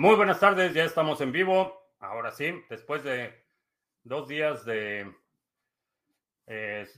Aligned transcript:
Muy 0.00 0.16
buenas 0.16 0.40
tardes, 0.40 0.72
ya 0.72 0.84
estamos 0.84 1.20
en 1.20 1.30
vivo. 1.30 1.78
Ahora 1.98 2.30
sí, 2.30 2.64
después 2.70 3.04
de 3.04 3.44
dos 4.02 4.26
días 4.28 4.64
de 4.64 5.14
eh, 6.46 6.88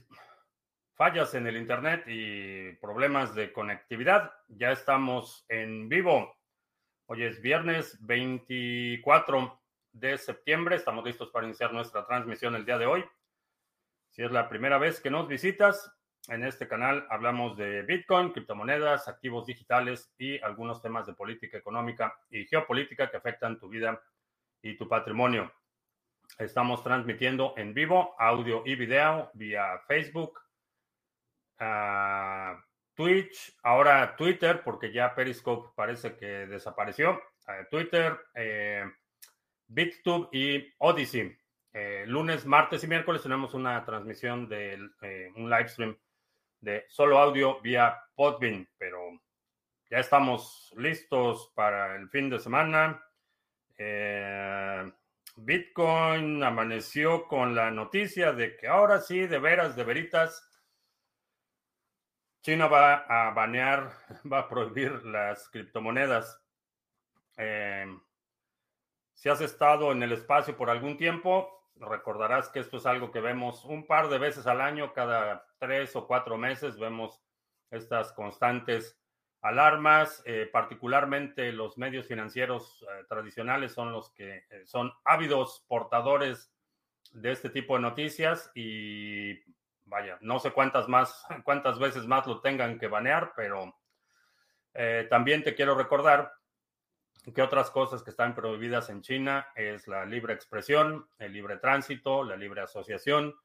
fallas 0.93 1.33
en 1.33 1.45
el 1.45 1.57
Internet 1.57 2.05
y 2.07 2.71
problemas 2.77 3.35
de 3.35 3.51
conectividad, 3.51 4.31
ya 4.47 4.71
estamos 4.71 5.45
en 5.49 5.89
vivo. 5.89 6.33
Hoy 7.07 7.23
es 7.23 7.41
viernes 7.41 7.97
24 8.05 9.61
de 9.91 10.17
septiembre. 10.17 10.77
Estamos 10.77 11.03
listos 11.03 11.29
para 11.29 11.45
iniciar 11.45 11.73
nuestra 11.73 12.05
transmisión 12.05 12.55
el 12.55 12.63
día 12.63 12.77
de 12.77 12.85
hoy. 12.85 13.03
Si 14.11 14.23
es 14.23 14.31
la 14.31 14.47
primera 14.47 14.77
vez 14.77 15.01
que 15.01 15.11
nos 15.11 15.27
visitas, 15.27 15.93
en 16.27 16.43
este 16.43 16.67
canal 16.67 17.05
hablamos 17.09 17.57
de 17.57 17.81
Bitcoin, 17.81 18.31
criptomonedas, 18.31 19.07
activos 19.07 19.45
digitales 19.45 20.13
y 20.17 20.39
algunos 20.41 20.81
temas 20.81 21.05
de 21.05 21.13
política 21.13 21.57
económica 21.57 22.15
y 22.29 22.45
geopolítica 22.45 23.11
que 23.11 23.17
afectan 23.17 23.59
tu 23.59 23.67
vida 23.67 24.01
y 24.61 24.77
tu 24.77 24.87
patrimonio. 24.87 25.51
Estamos 26.37 26.83
transmitiendo 26.83 27.53
en 27.57 27.73
vivo 27.73 28.15
audio 28.17 28.63
y 28.65 28.75
video 28.75 29.29
vía 29.33 29.79
Facebook, 29.87 30.39
uh, 31.59 32.57
Twitch, 32.95 33.57
ahora 33.61 34.15
Twitter, 34.15 34.63
porque 34.63 34.91
ya 34.91 35.13
Periscope 35.13 35.71
parece 35.75 36.15
que 36.15 36.47
desapareció. 36.47 37.21
Uh, 37.47 37.69
Twitter, 37.69 38.17
eh, 38.35 38.85
BitTube 39.67 40.29
y 40.31 40.73
Odyssey. 40.77 41.37
Eh, 41.73 42.05
lunes, 42.07 42.45
martes 42.45 42.83
y 42.83 42.87
miércoles 42.87 43.23
tenemos 43.23 43.53
una 43.53 43.83
transmisión 43.83 44.47
de 44.47 44.79
eh, 45.01 45.31
un 45.35 45.49
live 45.49 45.67
stream 45.67 45.97
de 46.63 46.85
solo 46.87 47.19
audio 47.19 47.59
vía 47.59 48.01
Podbean, 48.15 48.67
pero 48.77 48.99
ya 49.89 49.99
estamos 49.99 50.73
listos 50.77 51.51
para 51.53 51.97
el 51.97 52.09
fin 52.09 52.29
de 52.29 52.39
semana. 52.39 53.03
Eh, 53.77 54.91
Bitcoin 55.35 56.41
amaneció 56.41 57.27
con 57.27 57.53
la 57.53 57.69
noticia 57.69 58.31
de 58.31 58.55
que 58.55 58.67
ahora 58.67 59.01
sí, 59.01 59.27
de 59.27 59.39
veras, 59.39 59.75
de 59.75 59.83
veritas, 59.83 60.49
China 62.41 62.67
va 62.67 63.05
a 63.09 63.31
banear, 63.31 63.91
va 64.31 64.39
a 64.39 64.47
prohibir 64.47 65.03
las 65.03 65.49
criptomonedas. 65.49 66.41
Eh, 67.35 67.87
si 69.13 69.27
has 69.27 69.41
estado 69.41 69.91
en 69.91 70.01
el 70.01 70.13
espacio 70.13 70.55
por 70.55 70.69
algún 70.69 70.95
tiempo, 70.95 71.69
recordarás 71.75 72.47
que 72.47 72.59
esto 72.59 72.77
es 72.77 72.85
algo 72.85 73.11
que 73.11 73.19
vemos 73.19 73.65
un 73.65 73.85
par 73.85 74.07
de 74.07 74.17
veces 74.17 74.47
al 74.47 74.61
año, 74.61 74.93
cada 74.93 75.45
tres 75.63 75.95
o 75.95 76.05
cuatro 76.05 76.37
meses 76.37 76.77
vemos 76.77 77.21
estas 77.71 78.11
constantes 78.11 78.99
alarmas, 79.39 80.21
eh, 80.25 80.49
particularmente 80.51 81.53
los 81.53 81.77
medios 81.77 82.05
financieros 82.05 82.81
eh, 82.83 83.05
tradicionales 83.07 83.71
son 83.71 83.93
los 83.93 84.11
que 84.11 84.43
eh, 84.49 84.65
son 84.65 84.91
ávidos 85.05 85.63
portadores 85.69 86.51
de 87.13 87.31
este 87.31 87.49
tipo 87.49 87.75
de 87.75 87.81
noticias 87.81 88.51
y 88.55 89.39
vaya, 89.85 90.17
no 90.19 90.37
sé 90.39 90.51
cuántas 90.51 90.89
más, 90.89 91.25
cuántas 91.45 91.79
veces 91.79 92.07
más 92.07 92.27
lo 92.27 92.41
tengan 92.41 92.77
que 92.77 92.87
banear, 92.87 93.31
pero 93.33 93.73
también 95.09 95.43
te 95.43 95.53
quiero 95.53 95.75
recordar 95.75 96.33
que 97.33 97.43
otras 97.43 97.69
cosas 97.69 98.01
que 98.01 98.09
están 98.09 98.33
prohibidas 98.33 98.89
en 98.89 99.01
China 99.01 99.47
es 99.55 99.87
la 99.87 100.03
libre 100.03 100.33
expresión, 100.33 101.07
el 101.19 101.31
libre 101.31 101.57
tránsito, 101.57 102.23
la 102.23 102.35
libre 102.35 102.61
asociación, 102.61 103.35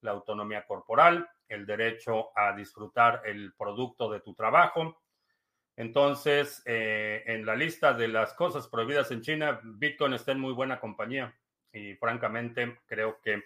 la 0.00 0.12
autonomía 0.12 0.64
corporal, 0.64 1.28
el 1.48 1.66
derecho 1.66 2.36
a 2.36 2.54
disfrutar 2.54 3.22
el 3.24 3.52
producto 3.54 4.10
de 4.10 4.20
tu 4.20 4.34
trabajo. 4.34 5.00
Entonces, 5.76 6.62
eh, 6.64 7.22
en 7.26 7.44
la 7.44 7.54
lista 7.54 7.92
de 7.92 8.08
las 8.08 8.32
cosas 8.32 8.66
prohibidas 8.66 9.10
en 9.10 9.20
China, 9.20 9.60
Bitcoin 9.62 10.14
está 10.14 10.32
en 10.32 10.40
muy 10.40 10.54
buena 10.54 10.80
compañía 10.80 11.36
y 11.70 11.94
francamente 11.94 12.78
creo 12.86 13.20
que 13.20 13.44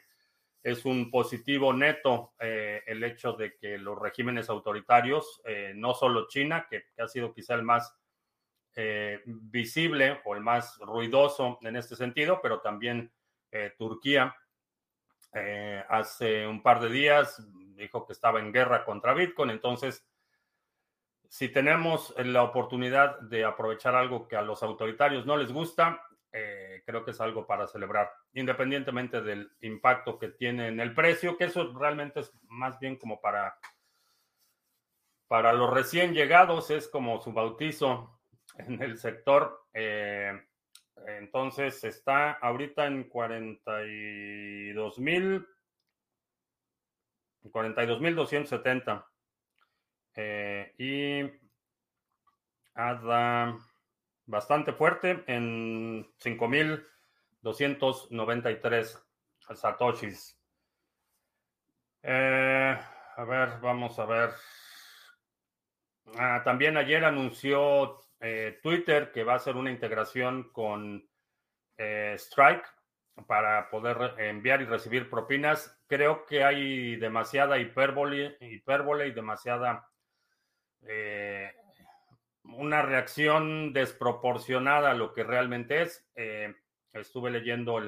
es 0.63 0.85
un 0.85 1.11
positivo 1.11 1.73
neto 1.73 2.35
eh, 2.39 2.83
el 2.87 3.03
hecho 3.03 3.33
de 3.33 3.57
que 3.57 3.79
los 3.79 3.99
regímenes 3.99 4.49
autoritarios, 4.49 5.41
eh, 5.45 5.73
no 5.75 5.95
solo 5.95 6.29
China, 6.29 6.67
que, 6.71 6.85
que 6.95 7.03
ha 7.03 7.09
sido 7.09 7.33
quizá 7.33 7.55
el 7.55 7.63
más 7.63 7.97
visible 9.27 10.21
o 10.25 10.35
el 10.35 10.41
más 10.41 10.79
ruidoso 10.79 11.59
en 11.61 11.77
este 11.77 11.97
sentido, 11.97 12.41
pero 12.41 12.61
también 12.61 13.13
Turquía 13.77 14.35
hace 15.89 16.47
un 16.47 16.63
par 16.63 16.81
de 16.81 16.89
días 16.89 17.47
dijo 17.81 18.07
que 18.07 18.13
estaba 18.13 18.39
en 18.41 18.53
guerra 18.53 18.85
contra 18.85 19.15
Bitcoin. 19.15 19.51
Entonces, 19.51 20.07
si 21.29 21.49
tenemos 21.49 22.15
la 22.19 22.43
oportunidad 22.43 23.21
de 23.21 23.45
aprovechar 23.45 23.95
algo 23.95 24.29
que 24.29 24.37
a 24.37 24.43
los 24.43 24.63
autoritarios 24.63 25.27
no 25.27 25.37
les 25.37 25.53
gusta, 25.53 26.05
creo 26.91 27.05
que 27.05 27.13
es 27.13 27.21
algo 27.21 27.47
para 27.47 27.67
celebrar, 27.67 28.11
independientemente 28.35 29.21
del 29.23 29.53
impacto 29.61 30.19
que 30.19 30.29
tiene 30.29 30.69
en 30.69 30.81
el 30.81 30.95
precio, 30.95 31.37
que 31.37 31.45
eso 31.45 31.73
realmente 31.73 32.21
es 32.21 32.33
más 32.49 32.79
bien 32.79 32.97
como 32.97 33.21
para, 33.21 33.59
para 35.29 35.53
los 35.53 35.71
recién 35.71 36.15
llegados, 36.15 36.71
es 36.71 36.89
como 36.89 37.21
su 37.21 37.33
bautizo 37.33 38.21
en 38.57 38.83
el 38.83 38.99
sector. 38.99 39.67
Eh, 39.73 40.41
entonces 41.07 41.85
está 41.85 42.33
ahorita 42.33 42.87
en 42.87 43.05
42 43.05 44.99
mil 44.99 45.47
42.270. 47.45 49.07
Eh, 50.17 50.75
y 50.79 51.23
anda 52.75 53.57
bastante 54.27 54.73
fuerte 54.73 55.23
en 55.27 56.07
5.293 56.19 59.03
satoshis. 59.55 60.37
Eh, 62.03 62.79
a 63.17 63.25
ver, 63.25 63.61
vamos 63.61 63.99
a 63.99 64.07
ver. 64.07 64.31
Ah, 66.17 66.43
también 66.45 66.77
ayer 66.77 67.05
anunció 67.05 68.01
eh, 68.21 68.59
Twitter 68.63 69.13
que 69.13 69.25
va 69.25 69.35
a 69.35 69.37
hacer 69.37 69.57
una 69.57 69.71
integración 69.71 70.51
con 70.53 71.09
eh, 71.77 72.15
Strike 72.19 72.65
para 73.27 73.71
poder 73.71 74.15
enviar 74.19 74.63
y 74.63 74.65
recibir 74.65 75.11
propinas. 75.11 75.79
Creo 75.87 76.27
que 76.27 76.45
hay 76.45 76.97
demasiada 76.97 77.59
hipérbole, 77.59 78.37
y 78.41 79.11
demasiada 79.13 79.89
eh, 80.83 81.53
una 82.45 82.83
reacción 82.83 83.73
desproporcionada 83.73 84.91
a 84.91 84.95
lo 84.95 85.13
que 85.13 85.25
realmente 85.25 85.83
es. 85.83 86.09
estuve 86.93 87.31
leyendo 87.31 87.81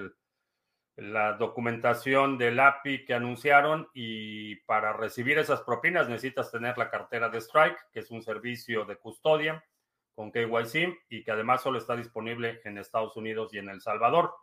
la 0.97 1.33
documentación 1.35 2.37
del 2.37 2.61
API 2.61 3.05
que 3.05 3.15
anunciaron 3.15 3.89
y 3.95 4.57
para 4.57 4.93
recibir 4.93 5.39
esas 5.39 5.63
propinas 5.63 6.09
necesitas 6.09 6.51
tener 6.51 6.77
la 6.77 6.91
cartera 6.91 7.29
de 7.29 7.41
Strike, 7.41 7.79
que 7.93 8.01
es 8.01 8.11
un 8.11 8.23
servicio 8.23 8.85
de 8.85 8.97
custodia 8.97 9.65
con 10.15 10.31
KYC 10.31 11.07
y 11.09 11.25
que 11.25 11.31
además 11.31 11.63
solo 11.63 11.79
está 11.79 11.97
disponible 11.97 12.61
en 12.65 12.77
Estados 12.77 13.17
Unidos 13.17 13.55
y 13.55 13.59
en 13.59 13.71
El 13.71 13.81
Salvador. 13.81 14.35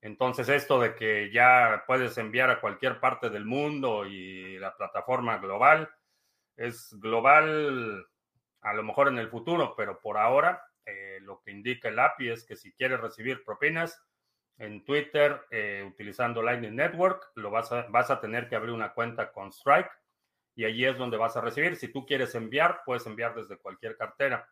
Entonces 0.00 0.48
esto 0.48 0.80
de 0.80 0.94
que 0.94 1.30
ya 1.32 1.84
puedes 1.86 2.16
enviar 2.18 2.50
a 2.50 2.60
cualquier 2.60 3.00
parte 3.00 3.30
del 3.30 3.44
mundo 3.44 4.06
y 4.06 4.58
la 4.58 4.76
plataforma 4.76 5.38
global 5.38 5.90
es 6.56 6.94
global 7.00 8.06
a 8.60 8.74
lo 8.74 8.82
mejor 8.82 9.08
en 9.08 9.18
el 9.18 9.28
futuro, 9.28 9.74
pero 9.76 10.00
por 10.00 10.18
ahora 10.18 10.62
eh, 10.84 11.18
lo 11.22 11.40
que 11.42 11.50
indica 11.50 11.88
el 11.88 11.98
API 11.98 12.30
es 12.30 12.44
que 12.44 12.56
si 12.56 12.72
quieres 12.72 13.00
recibir 13.00 13.44
propinas 13.44 14.02
en 14.58 14.84
Twitter 14.84 15.42
eh, 15.50 15.84
utilizando 15.86 16.42
Lightning 16.42 16.76
Network, 16.76 17.32
lo 17.34 17.50
vas 17.50 17.72
a, 17.72 17.86
vas 17.88 18.10
a 18.10 18.20
tener 18.20 18.48
que 18.48 18.56
abrir 18.56 18.72
una 18.72 18.92
cuenta 18.94 19.32
con 19.32 19.52
Strike 19.52 19.90
y 20.54 20.64
allí 20.64 20.86
es 20.86 20.96
donde 20.96 21.16
vas 21.16 21.36
a 21.36 21.42
recibir. 21.42 21.76
Si 21.76 21.88
tú 21.88 22.06
quieres 22.06 22.34
enviar, 22.34 22.82
puedes 22.86 23.06
enviar 23.06 23.34
desde 23.34 23.58
cualquier 23.58 23.96
cartera 23.96 24.48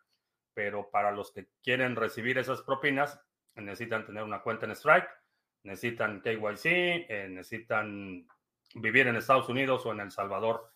pero 0.55 0.89
para 0.91 1.11
los 1.11 1.33
que 1.33 1.49
quieren 1.63 1.97
recibir 1.97 2.39
esas 2.39 2.63
propinas, 2.63 3.21
necesitan 3.57 4.07
tener 4.07 4.23
una 4.23 4.41
cuenta 4.41 4.67
en 4.67 4.73
Strike, 4.73 5.09
necesitan 5.65 6.21
KYC, 6.21 6.67
eh, 7.09 7.29
necesitan 7.31 8.27
vivir 8.75 9.09
en 9.09 9.17
Estados 9.17 9.49
Unidos 9.49 9.85
o 9.87 9.93
en 9.93 10.01
El 10.01 10.11
Salvador 10.11 10.71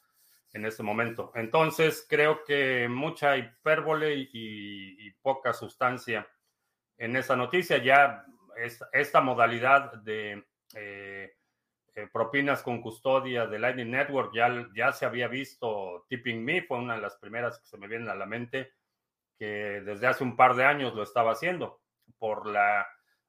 en 0.53 0.65
este 0.65 0.83
momento. 0.83 1.31
Entonces, 1.35 2.07
creo 2.09 2.45
que 2.45 2.89
mucha 2.89 3.37
hipérbole 3.37 4.29
y, 4.33 5.11
poca 5.23 5.53
sustancia 5.53 6.27
en 6.97 7.17
esa 7.17 7.37
noticia. 7.37 7.79
Ya 7.79 8.25
esta, 8.93 9.21
modalidad 9.21 9.93
de 10.03 10.47
eh, 10.75 11.37
eh, 11.95 12.09
propinas 12.11 12.63
con 12.63 12.81
custodia 12.81 13.47
de 13.47 13.59
Lightning 13.59 13.91
Network 13.91 14.33
ya, 14.35 14.69
ya 14.75 14.93
se 14.93 15.05
había 15.05 15.29
visto. 15.29 16.07
Tipping 16.09 16.43
Me 16.43 16.63
fue 16.63 16.79
una 16.79 16.95
de 16.95 17.03
las 17.03 17.17
primeras 17.17 17.59
que 17.59 17.67
se 17.67 17.77
me 17.77 17.89
vienen 17.89 18.09
a 18.09 18.15
la 18.15 18.27
mente 18.27 18.73
que 19.39 19.83
desde 19.85 20.07
hace 20.07 20.25
un 20.25 20.35
par 20.35 20.57
de 20.57 20.65
años 20.65 20.95
lo 20.95 21.03
estaba 21.03 21.33
haciendo. 21.33 21.83
Por 22.19 22.47
la 22.47 22.87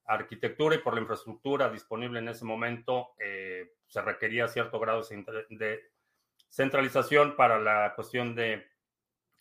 arquitectura 0.09 0.75
y 0.75 0.79
por 0.79 0.95
la 0.95 1.01
infraestructura 1.01 1.69
disponible 1.69 2.19
en 2.19 2.29
ese 2.29 2.43
momento, 2.43 3.13
eh, 3.19 3.73
se 3.87 4.01
requería 4.01 4.47
cierto 4.47 4.79
grado 4.79 5.03
de 5.49 5.79
centralización 6.49 7.35
para 7.35 7.59
la 7.59 7.93
cuestión 7.95 8.35
de 8.35 8.67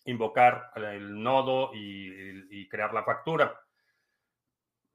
invocar 0.04 0.70
el 0.76 1.22
nodo 1.22 1.70
y, 1.74 2.68
crear 2.68 2.92
la 2.92 3.04
factura. 3.04 3.60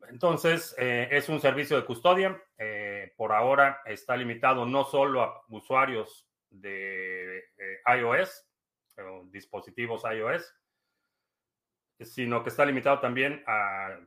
Entonces, 0.10 0.76
eh, 0.78 1.08
es 1.12 1.30
un 1.30 1.40
servicio 1.40 1.78
de 1.78 1.86
custodia. 1.86 2.42
Eh, 2.58 3.14
por 3.16 3.32
ahora 3.32 3.82
está 3.86 4.18
limitado 4.18 4.66
no 4.66 4.84
solo 4.84 5.22
a 5.22 5.44
usuarios 5.50 6.28
de 6.50 7.38
eh, 7.38 7.82
iOS, 7.98 8.48
dispositivos 9.26 10.04
iOS, 10.04 10.54
sino 12.00 12.44
que 12.44 12.50
está 12.50 12.66
limitado 12.66 13.00
también 13.00 13.44
a, 13.48 13.98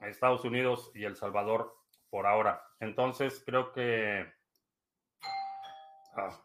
Estados 0.00 0.44
Unidos 0.44 0.90
y 0.94 1.04
El 1.04 1.16
Salvador 1.16 1.76
por 2.08 2.26
ahora. 2.26 2.62
Entonces, 2.80 3.42
creo 3.44 3.72
que 3.72 4.32
ah, 6.16 6.40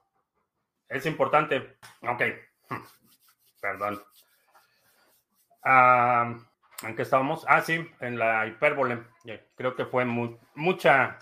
es 0.90 1.06
importante. 1.06 1.78
Ok, 2.02 2.24
perdón. 3.62 4.02
¿En 6.84 6.96
qué 6.96 7.02
estábamos? 7.02 7.46
Ah, 7.48 7.62
sí, 7.62 7.90
en 8.02 8.19
la 8.19 8.46
hipérbole. 8.48 9.04
Creo 9.56 9.75
que 9.75 9.86
fue 9.86 10.06
mucha, 10.06 11.18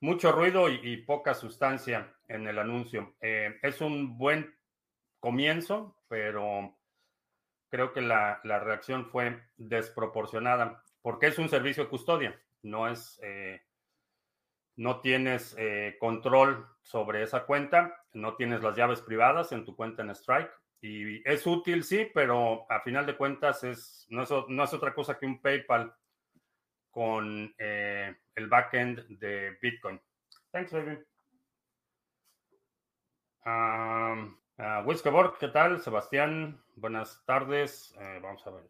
mucho 0.00 0.32
ruido 0.32 0.68
y, 0.68 0.98
poca 0.98 1.34
sustancia 1.34 2.12
en 2.26 2.46
el 2.46 2.58
anuncio. 2.58 3.14
Eh, 3.20 3.58
es 3.62 3.80
un 3.80 4.18
buen 4.18 4.54
comienzo, 5.20 5.96
pero 6.08 6.76
creo 7.70 7.92
que 7.92 8.00
la, 8.00 8.40
reacción 8.42 9.06
fue 9.06 9.42
desproporcionada, 9.56 10.82
porque 11.08 11.28
es 11.28 11.38
un 11.38 11.48
servicio 11.48 11.84
de 11.84 11.88
custodia, 11.88 12.38
no 12.64 12.86
es, 12.86 13.18
eh, 13.22 13.62
no 14.76 15.00
tienes 15.00 15.56
eh, 15.58 15.96
control 15.98 16.68
sobre 16.82 17.22
esa 17.22 17.46
cuenta, 17.46 18.04
no 18.12 18.36
tienes 18.36 18.62
las 18.62 18.76
llaves 18.76 19.00
privadas 19.00 19.52
en 19.52 19.64
tu 19.64 19.74
cuenta 19.74 20.02
en 20.02 20.10
Strike, 20.10 20.50
y 20.82 21.26
es 21.26 21.46
útil, 21.46 21.82
sí, 21.82 22.10
pero 22.12 22.70
a 22.70 22.80
final 22.80 23.06
de 23.06 23.16
cuentas 23.16 23.64
es, 23.64 24.06
no, 24.10 24.22
es, 24.22 24.74
otra 24.74 24.92
cosa 24.92 25.18
que 25.18 25.24
un 25.24 25.40
PayPal 25.40 25.94
con 26.90 27.54
eh, 27.56 28.14
el 28.34 28.46
backend 28.46 29.06
de 29.18 29.56
Bitcoin. 29.62 29.98
Thanks, 30.50 30.72
baby. 30.72 30.98
Um, 33.46 34.38
uh, 34.58 35.32
¿qué 35.40 35.48
tal? 35.48 35.80
Sebastián, 35.80 36.62
buenas 36.76 37.24
tardes. 37.24 37.94
Vamos 38.20 38.46
a 38.46 38.50
ver 38.50 38.64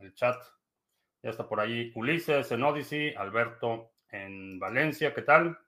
el 0.00 0.14
chat. 0.14 0.57
Ya 1.22 1.30
está 1.30 1.48
por 1.48 1.60
ahí 1.60 1.92
Ulises 1.96 2.50
en 2.52 2.62
Odyssey, 2.62 3.14
Alberto 3.14 3.90
en 4.10 4.58
Valencia, 4.58 5.12
¿qué 5.12 5.22
tal? 5.22 5.58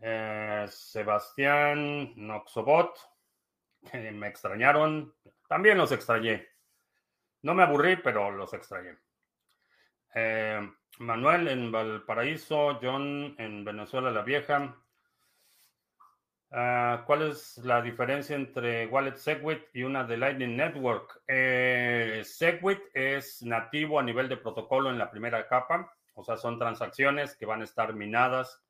Eh, 0.00 0.66
Sebastián 0.68 2.12
Noxobot, 2.16 2.98
me 3.92 4.28
extrañaron. 4.28 5.14
También 5.48 5.78
los 5.78 5.92
extrañé. 5.92 6.46
No 7.42 7.54
me 7.54 7.62
aburrí, 7.62 7.96
pero 7.96 8.30
los 8.30 8.52
extrañé. 8.52 8.98
Eh, 10.14 10.60
Manuel 10.98 11.48
en 11.48 11.72
Valparaíso, 11.72 12.78
John 12.82 13.34
en 13.38 13.64
Venezuela 13.64 14.10
la 14.10 14.22
Vieja. 14.22 14.76
Ah, 16.54 17.02
¿Cuál 17.06 17.30
es 17.30 17.56
la 17.58 17.80
diferencia 17.80 18.36
entre 18.36 18.86
Wallet 18.86 19.16
Segwit 19.16 19.62
y 19.72 19.84
una 19.84 20.04
de 20.04 20.18
Lightning 20.18 20.56
Network? 20.56 21.22
Eh, 21.26 22.20
Segwit 22.24 22.80
es 22.92 23.42
nativo 23.42 23.98
a 23.98 24.02
nivel 24.02 24.28
de 24.28 24.36
protocolo 24.36 24.90
en 24.90 24.98
la 24.98 25.10
primera 25.10 25.48
capa, 25.48 25.90
o 26.14 26.22
sea, 26.22 26.36
son 26.36 26.58
transacciones 26.58 27.34
que 27.36 27.46
van 27.46 27.62
a 27.62 27.64
estar 27.64 27.94
minadas 27.94 28.62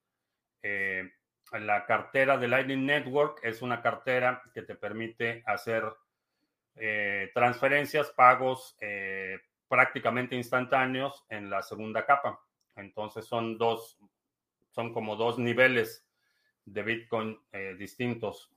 eh, 0.62 1.10
la 1.52 1.84
cartera 1.84 2.38
de 2.38 2.48
Lightning 2.48 2.86
Network 2.86 3.40
es 3.42 3.62
una 3.62 3.82
cartera 3.82 4.42
que 4.54 4.62
te 4.62 4.74
permite 4.74 5.42
hacer 5.46 5.84
eh, 6.76 7.30
transferencias, 7.34 8.10
pagos 8.10 8.76
eh, 8.80 9.38
prácticamente 9.68 10.34
instantáneos 10.34 11.24
en 11.28 11.50
la 11.50 11.62
segunda 11.62 12.06
capa. 12.06 12.40
Entonces 12.76 13.26
son 13.26 13.58
dos, 13.58 13.98
son 14.70 14.94
como 14.94 15.16
dos 15.16 15.38
niveles 15.38 16.01
de 16.64 16.82
Bitcoin 16.82 17.40
eh, 17.52 17.74
distintos. 17.78 18.50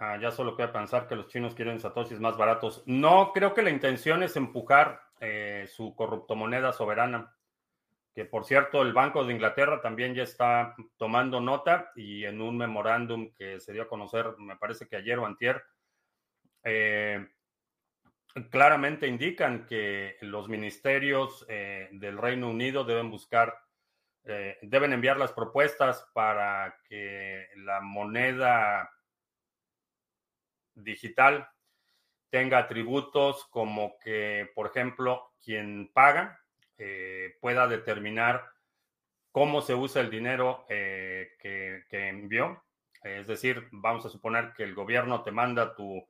Ah, 0.00 0.18
ya 0.20 0.30
solo 0.30 0.56
queda 0.56 0.72
pensar 0.72 1.08
que 1.08 1.16
los 1.16 1.26
chinos 1.28 1.54
quieren 1.54 1.80
satoshis 1.80 2.20
más 2.20 2.36
baratos. 2.36 2.82
No, 2.86 3.32
creo 3.32 3.52
que 3.52 3.62
la 3.62 3.70
intención 3.70 4.22
es 4.22 4.36
empujar 4.36 5.02
su 5.66 5.96
corruptomoneda 5.96 6.72
soberana 6.72 7.36
que 8.18 8.24
por 8.24 8.44
cierto 8.44 8.82
el 8.82 8.92
Banco 8.92 9.24
de 9.24 9.32
Inglaterra 9.32 9.80
también 9.80 10.12
ya 10.12 10.24
está 10.24 10.74
tomando 10.96 11.40
nota 11.40 11.92
y 11.94 12.24
en 12.24 12.40
un 12.40 12.56
memorándum 12.56 13.32
que 13.32 13.60
se 13.60 13.72
dio 13.72 13.82
a 13.82 13.88
conocer, 13.88 14.36
me 14.38 14.56
parece 14.56 14.88
que 14.88 14.96
ayer 14.96 15.20
o 15.20 15.24
antier, 15.24 15.62
eh, 16.64 17.28
claramente 18.50 19.06
indican 19.06 19.66
que 19.66 20.16
los 20.22 20.48
ministerios 20.48 21.46
eh, 21.48 21.90
del 21.92 22.18
Reino 22.18 22.50
Unido 22.50 22.82
deben 22.82 23.08
buscar, 23.08 23.54
eh, 24.28 24.58
deben 24.62 24.92
enviar 24.92 25.16
las 25.16 25.32
propuestas 25.32 26.06
para 26.12 26.78
que 26.88 27.48
la 27.56 27.80
moneda 27.80 28.90
digital 30.74 31.48
tenga 32.30 32.58
atributos 32.58 33.46
como 33.46 33.98
que, 33.98 34.50
por 34.54 34.66
ejemplo, 34.66 35.32
quien 35.42 35.90
paga 35.92 36.40
eh, 36.76 37.36
pueda 37.40 37.66
determinar 37.66 38.44
cómo 39.32 39.62
se 39.62 39.74
usa 39.74 40.02
el 40.02 40.10
dinero 40.10 40.64
eh, 40.68 41.32
que, 41.38 42.08
envió. 42.08 42.62
Es 43.02 43.26
decir, 43.26 43.68
vamos 43.70 44.04
a 44.04 44.10
suponer 44.10 44.52
que 44.52 44.64
el 44.64 44.74
gobierno 44.74 45.22
te 45.22 45.30
manda 45.30 45.74
tu 45.74 46.06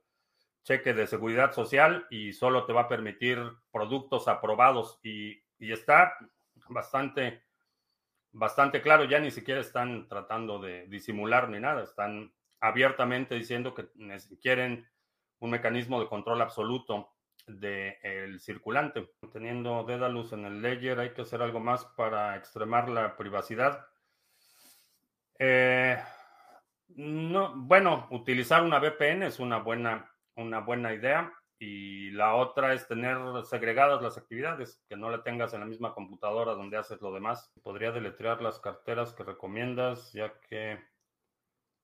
cheque 0.63 0.93
de 0.93 1.07
seguridad 1.07 1.53
social 1.53 2.05
y 2.09 2.33
solo 2.33 2.65
te 2.65 2.73
va 2.73 2.81
a 2.81 2.87
permitir 2.87 3.39
productos 3.71 4.27
aprobados 4.27 4.99
y, 5.03 5.41
está 5.59 6.17
bastante, 6.69 7.43
bastante 8.31 8.81
claro, 8.81 9.05
ya 9.05 9.19
ni 9.19 9.31
siquiera 9.31 9.61
están 9.61 10.07
tratando 10.07 10.59
de 10.59 10.87
disimular 10.87 11.49
ni 11.49 11.59
nada, 11.59 11.83
están 11.83 12.33
abiertamente 12.59 13.35
diciendo 13.35 13.73
que 13.73 13.87
quieren 14.41 14.87
un 15.39 15.49
mecanismo 15.49 15.99
de 15.99 16.07
control 16.07 16.41
absoluto 16.41 17.13
del 17.47 18.39
circulante. 18.39 19.09
Teniendo 19.31 19.83
Dedalus 19.83 20.33
en 20.33 20.45
el 20.45 20.61
Ledger, 20.61 20.99
hay 20.99 21.13
que 21.13 21.21
hacer 21.21 21.41
algo 21.41 21.59
más 21.59 21.85
para 21.85 22.35
extremar 22.35 22.89
la 22.89 23.15
privacidad. 23.15 23.87
Eh, 25.39 25.97
no, 26.89 27.53
bueno, 27.55 28.07
utilizar 28.11 28.63
una 28.63 28.79
VPN 28.79 29.23
es 29.23 29.39
una 29.39 29.59
buena, 29.59 30.11
una 30.35 30.59
buena 30.59 30.93
idea. 30.93 31.33
Y 31.61 32.11
la 32.11 32.35
otra 32.35 32.73
es 32.73 32.87
tener 32.87 33.17
segregadas 33.43 34.01
las 34.01 34.17
actividades, 34.17 34.81
que 34.87 34.95
no 34.95 35.09
la 35.09 35.23
tengas 35.23 35.53
en 35.53 35.59
la 35.59 35.65
misma 35.65 35.93
computadora 35.93 36.53
donde 36.53 36.77
haces 36.77 37.01
lo 37.01 37.13
demás. 37.13 37.51
Podría 37.61 37.91
deletrear 37.91 38.41
las 38.41 38.59
carteras 38.59 39.13
que 39.13 39.23
recomiendas, 39.23 40.13
ya 40.13 40.33
que 40.49 40.79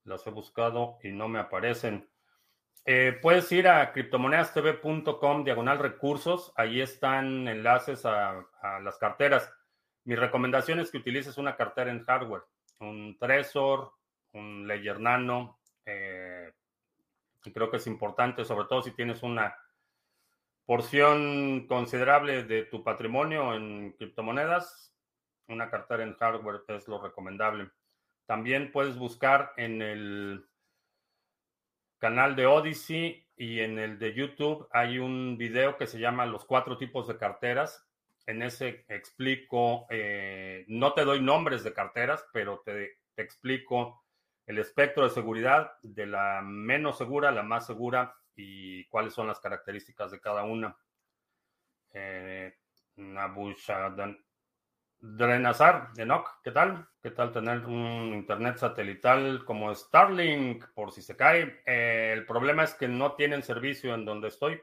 las 0.05 0.25
he 0.25 0.29
buscado 0.29 0.97
y 1.03 1.11
no 1.11 1.27
me 1.27 1.39
aparecen. 1.39 2.09
Eh, 2.85 3.17
puedes 3.21 3.51
ir 3.51 3.67
a 3.67 3.91
criptomonedastv.com 3.91 5.43
diagonal 5.43 5.79
recursos. 5.79 6.53
Ahí 6.55 6.79
están 6.79 7.47
enlaces 7.47 8.05
a, 8.05 8.45
las 8.81 8.97
carteras. 8.97 9.51
Mi 10.05 10.15
recomendación 10.15 10.79
es 10.79 10.89
que 10.89 10.99
utilices 10.99 11.37
una 11.37 11.57
cartera 11.57 11.91
en 11.91 12.05
hardware, 12.05 12.43
un 12.79 13.17
Trezor, 13.19 13.91
un 14.33 14.67
Ledger 14.67 15.01
Nano. 15.01 15.59
Eh, 15.85 16.53
creo 17.53 17.69
que 17.69 17.77
es 17.77 17.87
importante, 17.87 18.45
sobre 18.45 18.67
todo 18.67 18.81
si 18.81 18.91
tienes 18.91 19.23
una 19.23 19.55
porción 20.65 21.67
considerable 21.67 22.43
de 22.43 22.63
tu 22.63 22.83
patrimonio 22.83 23.53
en 23.53 23.93
criptomonedas. 23.93 24.93
Una 25.47 25.69
cartera 25.69 26.03
en 26.03 26.15
hardware 26.15 26.63
es 26.69 26.87
lo 26.87 27.01
recomendable. 27.01 27.69
También 28.25 28.71
puedes 28.71 28.97
buscar 28.97 29.53
en 29.57 29.81
el 29.81 30.45
canal 31.99 32.35
de 32.35 32.47
Odyssey 32.47 33.27
y 33.37 33.59
en 33.59 33.77
el 33.79 33.99
de 33.99 34.13
YouTube 34.13 34.67
hay 34.71 34.97
un 34.97 35.37
video 35.37 35.77
que 35.77 35.87
se 35.87 35.99
llama 35.99 36.25
Los 36.25 36.45
cuatro 36.45 36.77
tipos 36.77 37.07
de 37.07 37.17
carteras. 37.17 37.87
En 38.25 38.41
ese 38.41 38.85
explico, 38.89 39.85
eh, 39.89 40.65
no 40.67 40.93
te 40.93 41.03
doy 41.03 41.21
nombres 41.21 41.63
de 41.63 41.73
carteras, 41.73 42.25
pero 42.33 42.61
te, 42.65 42.97
explico 43.17 44.03
el 44.45 44.57
espectro 44.57 45.03
de 45.03 45.09
seguridad 45.09 45.71
de 45.83 46.05
la 46.05 46.41
menos 46.43 46.97
segura 46.97 47.29
a 47.29 47.31
la 47.31 47.43
más 47.43 47.65
segura 47.65 48.15
y 48.35 48.85
cuáles 48.85 49.13
son 49.13 49.27
las 49.27 49.39
características 49.39 50.11
de 50.11 50.19
cada 50.19 50.43
una. 50.43 50.75
Eh, 51.93 52.57
Drenazar, 55.07 55.89
Enoch, 55.97 56.41
¿qué 56.43 56.51
tal? 56.51 56.87
¿Qué 57.01 57.11
tal 57.11 57.31
tener 57.31 57.65
un 57.65 58.13
internet 58.13 58.57
satelital 58.57 59.45
como 59.45 59.73
Starlink 59.73 60.65
por 60.73 60.91
si 60.91 61.01
se 61.01 61.15
cae? 61.15 61.61
Eh, 61.65 62.11
el 62.13 62.25
problema 62.25 62.63
es 62.63 62.73
que 62.73 62.87
no 62.87 63.13
tienen 63.13 63.43
servicio 63.43 63.93
en 63.93 64.03
donde 64.03 64.29
estoy. 64.29 64.59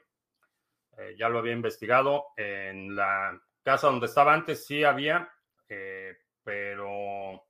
Eh, 0.99 1.15
ya 1.17 1.29
lo 1.29 1.39
había 1.39 1.53
investigado. 1.53 2.27
En 2.37 2.97
la 2.97 3.41
casa 3.63 3.87
donde 3.87 4.07
estaba 4.07 4.35
antes 4.35 4.67
sí 4.67 4.83
había, 4.83 5.31
eh, 5.69 6.17
pero 6.43 7.47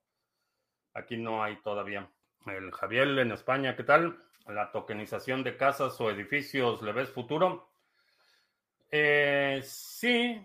aquí 0.93 1.17
no 1.17 1.43
hay 1.43 1.59
todavía. 1.61 2.07
El 2.45 2.71
Javier 2.71 3.07
en 3.17 3.31
España, 3.31 3.75
¿qué 3.75 3.83
tal? 3.83 4.23
La 4.47 4.71
tokenización 4.71 5.43
de 5.43 5.55
casas 5.55 5.99
o 6.01 6.09
edificios, 6.11 6.81
¿le 6.81 6.91
ves 6.91 7.09
futuro? 7.09 7.69
Eh, 8.91 9.61
sí, 9.63 10.41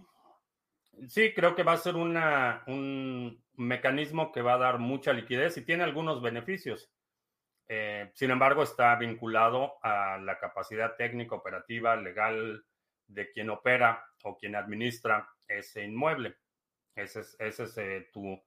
sí, 1.09 1.33
creo 1.35 1.55
que 1.55 1.65
va 1.65 1.73
a 1.73 1.79
ser 1.79 1.97
un 1.97 3.43
mecanismo 3.55 4.33
que 4.33 4.43
va 4.43 4.55
a 4.55 4.59
dar 4.59 4.79
mucha 4.79 5.13
liquidez 5.13 5.57
y 5.57 5.65
tiene 5.65 5.85
algunos 5.85 6.23
beneficios. 6.23 6.91
Eh, 7.69 8.11
sin 8.15 8.31
embargo, 8.31 8.63
está 8.63 8.97
vinculado 8.97 9.75
a 9.83 10.19
la 10.19 10.39
capacidad 10.39 10.97
técnica, 10.97 11.35
operativa, 11.35 11.97
legal 11.97 12.65
de 13.07 13.31
quien 13.31 13.51
opera 13.51 14.07
o 14.25 14.39
quien 14.39 14.57
administra 14.57 15.29
ese 15.47 15.85
inmueble. 15.85 16.37
Ese 16.95 17.21
es, 17.21 17.37
ese 17.39 17.65
es 17.65 17.79
eh, 17.79 18.09
tu 18.13 18.43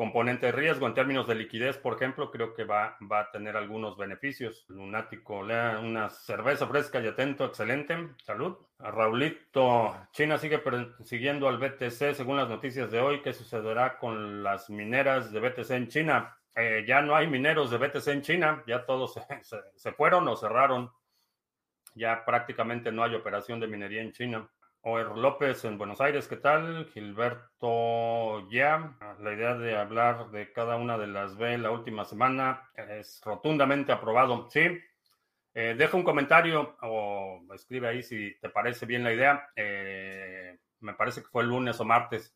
componente 0.00 0.46
de 0.46 0.52
riesgo. 0.52 0.86
En 0.86 0.94
términos 0.94 1.26
de 1.28 1.34
liquidez, 1.34 1.76
por 1.76 1.94
ejemplo, 1.94 2.30
creo 2.30 2.54
que 2.54 2.64
va, 2.64 2.96
va 3.00 3.20
a 3.20 3.30
tener 3.30 3.54
algunos 3.54 3.98
beneficios. 3.98 4.64
Lunático, 4.68 5.42
lea 5.42 5.78
una 5.78 6.08
cerveza 6.08 6.66
fresca 6.66 7.00
y 7.00 7.06
atento, 7.06 7.44
excelente. 7.44 8.08
Salud. 8.24 8.56
A 8.78 8.90
Raulito, 8.90 9.94
China 10.12 10.38
sigue 10.38 10.58
persiguiendo 10.58 11.50
al 11.50 11.58
BTC 11.58 12.14
según 12.14 12.38
las 12.38 12.48
noticias 12.48 12.90
de 12.90 12.98
hoy. 12.98 13.20
¿Qué 13.20 13.34
sucederá 13.34 13.98
con 13.98 14.42
las 14.42 14.70
mineras 14.70 15.32
de 15.32 15.40
BTC 15.40 15.70
en 15.72 15.88
China? 15.88 16.34
Eh, 16.56 16.82
ya 16.88 17.02
no 17.02 17.14
hay 17.14 17.26
mineros 17.26 17.70
de 17.70 17.76
BTC 17.76 18.08
en 18.08 18.22
China, 18.22 18.64
ya 18.66 18.86
todos 18.86 19.12
se, 19.42 19.60
se 19.74 19.92
fueron 19.92 20.26
o 20.28 20.34
cerraron. 20.34 20.90
Ya 21.94 22.24
prácticamente 22.24 22.90
no 22.90 23.04
hay 23.04 23.14
operación 23.14 23.60
de 23.60 23.66
minería 23.66 24.00
en 24.00 24.12
China. 24.12 24.48
Oer 24.82 25.08
López 25.08 25.62
en 25.66 25.76
Buenos 25.76 26.00
Aires, 26.00 26.26
¿qué 26.26 26.38
tal? 26.38 26.86
Gilberto 26.94 28.48
Ya, 28.48 28.96
la 29.20 29.32
idea 29.34 29.54
de 29.54 29.76
hablar 29.76 30.30
de 30.30 30.52
cada 30.52 30.76
una 30.76 30.96
de 30.96 31.06
las 31.06 31.36
B 31.36 31.58
la 31.58 31.70
última 31.70 32.06
semana 32.06 32.70
es 32.74 33.20
rotundamente 33.22 33.92
aprobado. 33.92 34.48
Sí, 34.48 34.80
eh, 35.52 35.74
deja 35.76 35.98
un 35.98 36.02
comentario 36.02 36.78
o 36.80 37.42
escribe 37.54 37.88
ahí 37.88 38.02
si 38.02 38.38
te 38.40 38.48
parece 38.48 38.86
bien 38.86 39.04
la 39.04 39.12
idea. 39.12 39.50
Eh, 39.54 40.58
me 40.78 40.94
parece 40.94 41.20
que 41.20 41.28
fue 41.28 41.42
el 41.42 41.50
lunes 41.50 41.78
o 41.78 41.84
martes. 41.84 42.34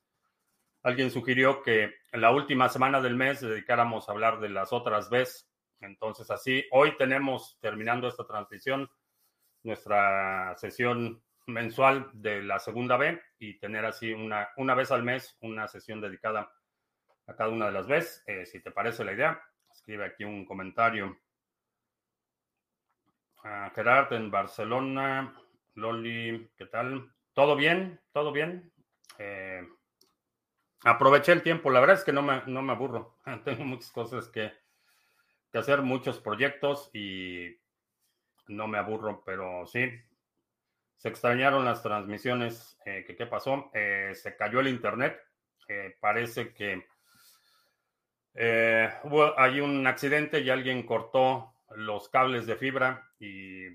Alguien 0.83 1.11
sugirió 1.11 1.63
que 1.63 1.95
en 2.13 2.21
la 2.21 2.31
última 2.31 2.69
semana 2.69 3.01
del 3.01 3.17
mes 3.17 3.41
dedicáramos 3.41 4.07
a 4.07 4.13
hablar 4.13 4.39
de 4.41 4.51
las 4.51 4.71
otras 4.71 5.09
Bs. 5.09 5.51
Entonces, 5.81 6.31
así, 6.31 6.63
hoy 6.73 6.95
tenemos, 6.99 7.57
terminando 7.63 8.07
esta 8.07 8.27
transmisión, 8.27 8.91
nuestra 9.63 10.55
sesión 10.59 11.23
mensual 11.47 12.11
de 12.13 12.43
la 12.43 12.59
segunda 12.59 12.97
B 12.97 13.21
y 13.39 13.59
tener 13.59 13.85
así 13.85 14.13
una, 14.13 14.49
una 14.57 14.75
vez 14.75 14.91
al 14.91 15.03
mes 15.03 15.37
una 15.41 15.69
sesión 15.69 16.01
dedicada 16.01 16.53
a 17.27 17.35
cada 17.35 17.51
una 17.51 17.67
de 17.67 17.73
las 17.73 17.87
Bs. 17.87 18.25
Eh, 18.27 18.47
si 18.47 18.61
te 18.61 18.71
parece 18.71 19.05
la 19.05 19.13
idea, 19.13 19.43
escribe 19.71 20.05
aquí 20.05 20.25
un 20.25 20.45
comentario. 20.45 21.19
Uh, 23.45 23.71
Gerard 23.75 24.13
en 24.15 24.31
Barcelona, 24.31 25.35
Loli, 25.75 26.51
¿qué 26.57 26.67
tal? 26.67 27.13
¿Todo 27.35 27.57
bien? 27.57 28.01
¿Todo 28.13 28.33
bien? 28.33 28.73
Eh, 29.19 29.67
aproveché 30.85 31.33
el 31.33 31.43
tiempo, 31.43 31.71
la 31.71 31.81
verdad 31.81 31.97
es 31.97 32.05
que 32.05 32.13
no 32.13 32.23
me, 32.23 32.43
no 32.47 32.63
me 32.63 32.73
aburro. 32.73 33.19
Tengo 33.45 33.65
muchas 33.65 33.91
cosas 33.91 34.29
que, 34.29 34.53
que 35.53 35.59
hacer, 35.59 35.83
muchos 35.83 36.21
proyectos 36.21 36.91
y 36.95 37.59
no 38.49 38.67
me 38.67 38.79
aburro, 38.79 39.23
pero 39.25 39.67
sí, 39.67 39.91
se 41.05 41.11
extrañaron 41.11 41.67
las 41.67 41.83
transmisiones. 41.83 42.79
Eh, 42.87 43.05
¿Qué 43.07 43.27
pasó? 43.27 43.71
Eh, 43.75 44.13
se 44.15 44.35
cayó 44.37 44.61
el 44.61 44.69
internet. 44.69 45.21
Eh, 45.69 45.99
parece 46.01 46.55
que 46.55 46.87
hubo 49.03 49.39
hay 49.39 49.61
un 49.61 49.87
accidente 49.87 50.41
y 50.41 50.49
alguien 50.49 50.87
cortó 50.87 51.57
los 51.77 52.09
cables 52.09 52.47
de 52.47 52.57
fibra 52.57 53.07
y 53.21 53.69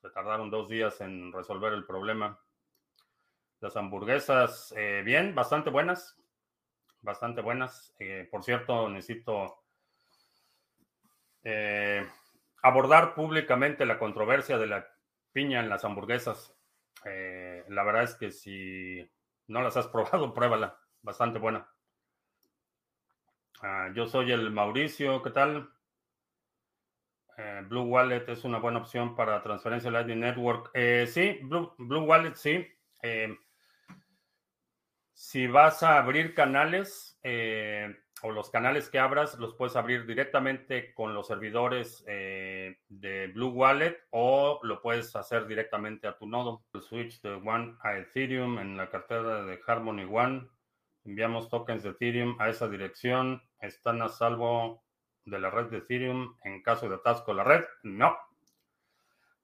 se 0.00 0.08
tardaron 0.14 0.48
dos 0.48 0.70
días 0.70 1.02
en 1.02 1.34
resolver 1.34 1.74
el 1.74 1.84
problema. 1.84 2.40
Las 3.60 3.76
hamburguesas, 3.76 4.74
bien, 5.04 5.34
bastante 5.34 5.68
buenas. 5.68 6.16
Bastante 7.02 7.42
buenas. 7.42 7.94
por 8.30 8.42
cierto, 8.42 8.88
necesito 8.88 9.64
abordar 12.62 13.14
públicamente 13.14 13.84
la 13.84 13.98
controversia 13.98 14.56
de 14.56 14.66
la 14.66 14.88
piña 15.34 15.60
en 15.60 15.68
las 15.68 15.84
hamburguesas. 15.84 16.53
Eh, 17.04 17.64
la 17.68 17.84
verdad 17.84 18.04
es 18.04 18.14
que 18.14 18.30
si 18.30 19.08
no 19.46 19.62
las 19.62 19.76
has 19.76 19.86
probado, 19.88 20.32
pruébala. 20.34 20.78
Bastante 21.02 21.38
buena. 21.38 21.68
Ah, 23.60 23.90
yo 23.94 24.06
soy 24.06 24.32
el 24.32 24.50
Mauricio, 24.50 25.22
¿qué 25.22 25.30
tal? 25.30 25.70
Eh, 27.36 27.62
Blue 27.68 27.82
Wallet 27.82 28.28
es 28.28 28.44
una 28.44 28.58
buena 28.58 28.78
opción 28.78 29.16
para 29.16 29.42
transferencia 29.42 29.90
Lightning 29.90 30.20
Network. 30.20 30.70
Eh, 30.74 31.06
sí, 31.06 31.40
Blue, 31.42 31.74
Blue, 31.78 32.04
Wallet, 32.04 32.34
sí. 32.34 32.66
si 35.12 35.46
vas 35.46 35.82
a 35.82 35.98
abrir 35.98 36.34
canales, 36.34 37.18
o 38.22 38.30
los 38.30 38.50
canales 38.50 38.88
que 38.88 38.98
abras 38.98 39.38
los 39.38 39.54
puedes 39.54 39.76
abrir 39.76 40.06
directamente 40.06 40.94
con 40.94 41.14
los 41.14 41.26
servidores 41.26 42.04
eh, 42.06 42.78
de 42.88 43.26
Blue 43.28 43.50
Wallet 43.50 43.98
o 44.10 44.60
lo 44.62 44.80
puedes 44.80 45.14
hacer 45.16 45.46
directamente 45.46 46.06
a 46.06 46.16
tu 46.16 46.26
nodo. 46.26 46.64
El 46.72 46.82
switch 46.82 47.20
de 47.20 47.32
One 47.32 47.76
a 47.80 47.98
Ethereum 47.98 48.58
en 48.58 48.76
la 48.76 48.88
cartera 48.88 49.44
de 49.44 49.60
Harmony 49.66 50.04
One. 50.10 50.48
Enviamos 51.04 51.50
tokens 51.50 51.82
de 51.82 51.90
Ethereum 51.90 52.36
a 52.38 52.48
esa 52.48 52.68
dirección. 52.68 53.42
¿Están 53.60 54.00
a 54.00 54.08
salvo 54.08 54.82
de 55.24 55.38
la 55.38 55.50
red 55.50 55.66
de 55.66 55.78
Ethereum 55.78 56.36
en 56.44 56.62
caso 56.62 56.88
de 56.88 56.94
atasco 56.96 57.32
de 57.32 57.36
la 57.36 57.44
red? 57.44 57.64
No. 57.82 58.16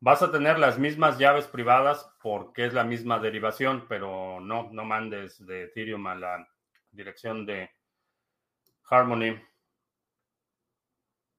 Vas 0.03 0.23
a 0.23 0.33
tener 0.33 0.59
las 0.59 0.79
mismas 0.79 1.19
llaves 1.19 1.47
privadas 1.47 2.11
porque 2.23 2.65
es 2.65 2.73
la 2.73 2.85
misma 2.85 3.19
derivación, 3.19 3.85
pero 3.87 4.41
no, 4.41 4.71
no 4.73 4.85
mandes 4.87 5.45
de 5.45 5.65
Ethereum 5.65 6.07
a 6.07 6.15
la 6.15 6.49
dirección 6.91 7.45
de 7.45 7.71
Harmony. 8.91 9.41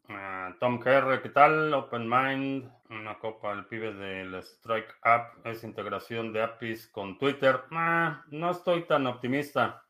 Ah, 0.07 0.55
Tom 0.57 0.79
Kerr, 0.79 1.21
¿qué 1.21 1.29
tal? 1.29 1.73
Open 1.73 2.07
Mind, 2.07 2.71
una 2.89 3.19
copa 3.19 3.51
al 3.51 3.67
pibe 3.67 3.93
del 3.93 4.35
Strike 4.35 4.95
App, 5.01 5.45
es 5.45 5.65
integración 5.65 6.31
de 6.31 6.43
APIs 6.43 6.87
con 6.87 7.17
Twitter. 7.17 7.61
Ah, 7.71 8.23
no 8.29 8.51
estoy 8.51 8.83
tan 8.83 9.05
optimista, 9.05 9.85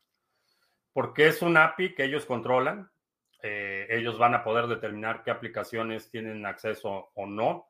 porque 0.92 1.28
es 1.28 1.40
un 1.40 1.56
API 1.56 1.94
que 1.94 2.04
ellos 2.04 2.26
controlan. 2.26 2.90
Eh, 3.44 3.86
ellos 3.90 4.18
van 4.18 4.34
a 4.34 4.42
poder 4.42 4.66
determinar 4.66 5.22
qué 5.22 5.30
aplicaciones 5.30 6.10
tienen 6.10 6.44
acceso 6.46 7.10
o 7.14 7.26
no 7.26 7.68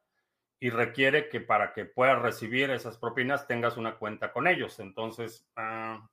y 0.59 0.71
requiere 0.71 1.29
que 1.29 1.41
para 1.41 1.75
que 1.75 1.85
puedas 1.85 2.21
recibir 2.21 2.71
esas 2.71 2.97
propinas 2.97 3.47
tengas 3.47 3.77
una 3.77 3.97
cuenta 3.97 4.33
con 4.33 4.47
ellos. 4.47 4.81
Entonces, 4.81 5.47
ah, 5.57 6.09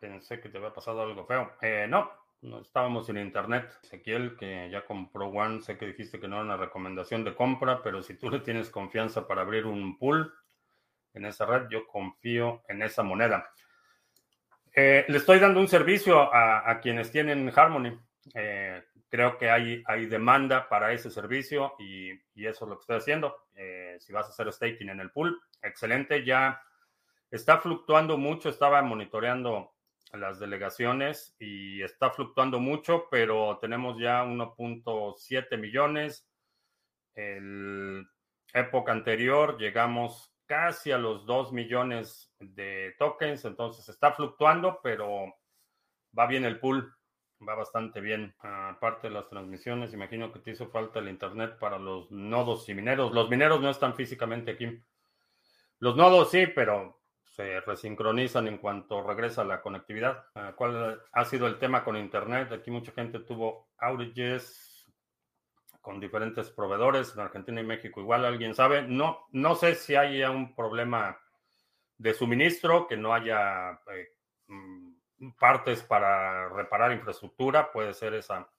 pensé 0.00 0.40
que 0.40 0.48
te 0.48 0.58
había 0.58 0.72
pasado 0.72 1.02
algo 1.02 1.26
feo. 1.26 1.52
Eh, 1.60 1.86
no, 1.88 2.25
no 2.42 2.60
estábamos 2.60 3.08
en 3.08 3.18
internet. 3.18 3.78
Ezequiel, 3.82 4.36
que 4.36 4.68
ya 4.70 4.84
compró 4.84 5.26
One, 5.26 5.62
sé 5.62 5.76
que 5.76 5.86
dijiste 5.86 6.20
que 6.20 6.28
no 6.28 6.36
era 6.36 6.44
una 6.44 6.56
recomendación 6.56 7.24
de 7.24 7.34
compra, 7.34 7.82
pero 7.82 8.02
si 8.02 8.14
tú 8.14 8.30
le 8.30 8.40
tienes 8.40 8.70
confianza 8.70 9.26
para 9.26 9.42
abrir 9.42 9.66
un 9.66 9.98
pool 9.98 10.32
en 11.14 11.24
esa 11.24 11.46
red, 11.46 11.68
yo 11.68 11.86
confío 11.86 12.62
en 12.68 12.82
esa 12.82 13.02
moneda. 13.02 13.50
Eh, 14.74 15.06
le 15.08 15.16
estoy 15.16 15.38
dando 15.38 15.58
un 15.58 15.68
servicio 15.68 16.20
a, 16.20 16.78
quienes 16.80 17.10
tienen 17.10 17.50
Harmony. 17.54 17.98
Eh, 18.34 18.84
creo 19.08 19.38
que 19.38 19.50
hay, 19.50 19.82
hay 19.86 20.04
demanda 20.04 20.68
para 20.68 20.92
ese 20.92 21.10
servicio 21.10 21.74
y, 21.78 22.12
eso 22.34 22.64
es 22.64 22.68
lo 22.68 22.76
que 22.76 22.82
estoy 22.82 22.96
haciendo. 22.98 23.46
Eh, 23.54 23.96
si 23.98 24.12
vas 24.12 24.26
a 24.26 24.28
hacer 24.28 24.52
staking 24.52 24.90
en 24.90 25.00
el 25.00 25.10
pool, 25.10 25.40
excelente. 25.62 26.22
Ya 26.24 26.60
está 27.30 27.56
fluctuando 27.56 28.18
mucho. 28.18 28.50
Estaba 28.50 28.82
monitoreando 28.82 29.75
las 30.20 30.38
delegaciones 30.38 31.34
y 31.38 31.82
está 31.82 32.10
fluctuando 32.10 32.58
mucho, 32.58 33.08
pero 33.10 33.58
tenemos 33.60 33.98
ya 33.98 34.24
1.7 34.24 35.58
millones. 35.58 36.28
El 37.14 38.06
época 38.52 38.92
anterior 38.92 39.58
llegamos 39.58 40.32
casi 40.46 40.92
a 40.92 40.98
los 40.98 41.26
2 41.26 41.52
millones 41.52 42.32
de 42.38 42.94
tokens, 42.98 43.44
entonces 43.44 43.88
está 43.88 44.12
fluctuando, 44.12 44.80
pero 44.82 45.34
va 46.16 46.26
bien 46.26 46.44
el 46.44 46.58
pool, 46.58 46.94
va 47.46 47.54
bastante 47.54 48.00
bien. 48.00 48.34
Aparte 48.38 49.08
de 49.08 49.14
las 49.14 49.28
transmisiones, 49.28 49.92
imagino 49.92 50.32
que 50.32 50.38
te 50.38 50.52
hizo 50.52 50.68
falta 50.68 51.00
el 51.00 51.08
internet 51.08 51.58
para 51.58 51.78
los 51.78 52.10
nodos 52.10 52.68
y 52.68 52.74
mineros. 52.74 53.12
Los 53.12 53.28
mineros 53.28 53.60
no 53.60 53.70
están 53.70 53.94
físicamente 53.94 54.52
aquí. 54.52 54.80
Los 55.78 55.96
nodos 55.96 56.30
sí, 56.30 56.46
pero 56.46 57.00
se 57.36 57.60
resincronizan 57.60 58.48
en 58.48 58.56
cuanto 58.56 59.02
regresa 59.02 59.44
la 59.44 59.60
conectividad. 59.60 60.24
Ah, 60.34 60.54
¿Cuál 60.56 61.02
ha 61.12 61.24
sido 61.26 61.46
el 61.46 61.58
tema 61.58 61.84
con 61.84 61.94
Internet? 61.94 62.50
Aquí 62.50 62.70
mucha 62.70 62.92
gente 62.92 63.18
tuvo 63.20 63.68
outages 63.78 64.86
con 65.82 66.00
diferentes 66.00 66.50
proveedores, 66.50 67.14
en 67.14 67.20
Argentina 67.20 67.60
y 67.60 67.64
México 67.64 68.00
igual, 68.00 68.24
¿alguien 68.24 68.54
sabe? 68.54 68.82
No, 68.82 69.26
no 69.32 69.54
sé 69.54 69.74
si 69.74 69.94
haya 69.94 70.30
un 70.30 70.54
problema 70.54 71.20
de 71.98 72.14
suministro, 72.14 72.86
que 72.88 72.96
no 72.96 73.12
haya 73.12 73.82
eh, 73.92 74.08
mm, 74.46 75.32
partes 75.38 75.82
para 75.82 76.48
reparar 76.48 76.92
infraestructura, 76.92 77.70
puede 77.70 77.92
ser 77.92 78.14
esa 78.14 78.50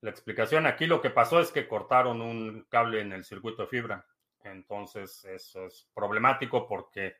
la 0.00 0.10
explicación. 0.10 0.66
Aquí 0.66 0.86
lo 0.86 1.02
que 1.02 1.10
pasó 1.10 1.38
es 1.38 1.52
que 1.52 1.68
cortaron 1.68 2.22
un 2.22 2.66
cable 2.70 3.02
en 3.02 3.12
el 3.12 3.24
circuito 3.24 3.62
de 3.62 3.68
fibra, 3.68 4.06
entonces 4.42 5.22
eso 5.26 5.66
es 5.66 5.90
problemático 5.94 6.66
porque 6.66 7.14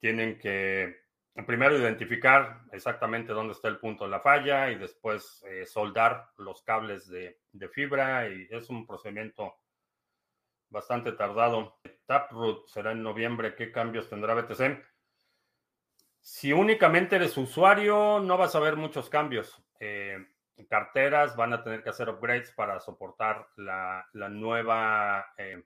tienen 0.00 0.38
que 0.38 1.00
primero 1.46 1.76
identificar 1.76 2.62
exactamente 2.72 3.32
dónde 3.32 3.52
está 3.52 3.68
el 3.68 3.78
punto 3.78 4.04
de 4.04 4.10
la 4.10 4.20
falla 4.20 4.70
y 4.70 4.76
después 4.76 5.42
eh, 5.46 5.66
soldar 5.66 6.30
los 6.38 6.62
cables 6.62 7.08
de, 7.08 7.38
fibra 7.72 8.28
y 8.28 8.48
es 8.50 8.68
un 8.70 8.86
procedimiento 8.86 9.54
bastante 10.68 11.12
tardado. 11.12 11.78
Taproot 12.06 12.66
será 12.68 12.92
en 12.92 13.02
noviembre. 13.02 13.54
¿Qué 13.54 13.72
cambios 13.72 14.08
tendrá 14.08 14.34
BTC? 14.34 14.82
Si 16.20 16.52
únicamente 16.52 17.16
eres 17.16 17.36
usuario, 17.36 18.20
no 18.20 18.36
vas 18.36 18.54
a 18.54 18.60
ver 18.60 18.76
muchos 18.76 19.08
cambios. 19.08 19.62
Eh, 19.78 20.18
carteras 20.68 21.36
van 21.36 21.54
a 21.54 21.64
tener 21.64 21.82
que 21.82 21.90
hacer 21.90 22.08
upgrades 22.10 22.52
para 22.52 22.78
soportar 22.80 23.48
la, 23.56 24.06
nueva 24.12 25.32
eh, 25.38 25.62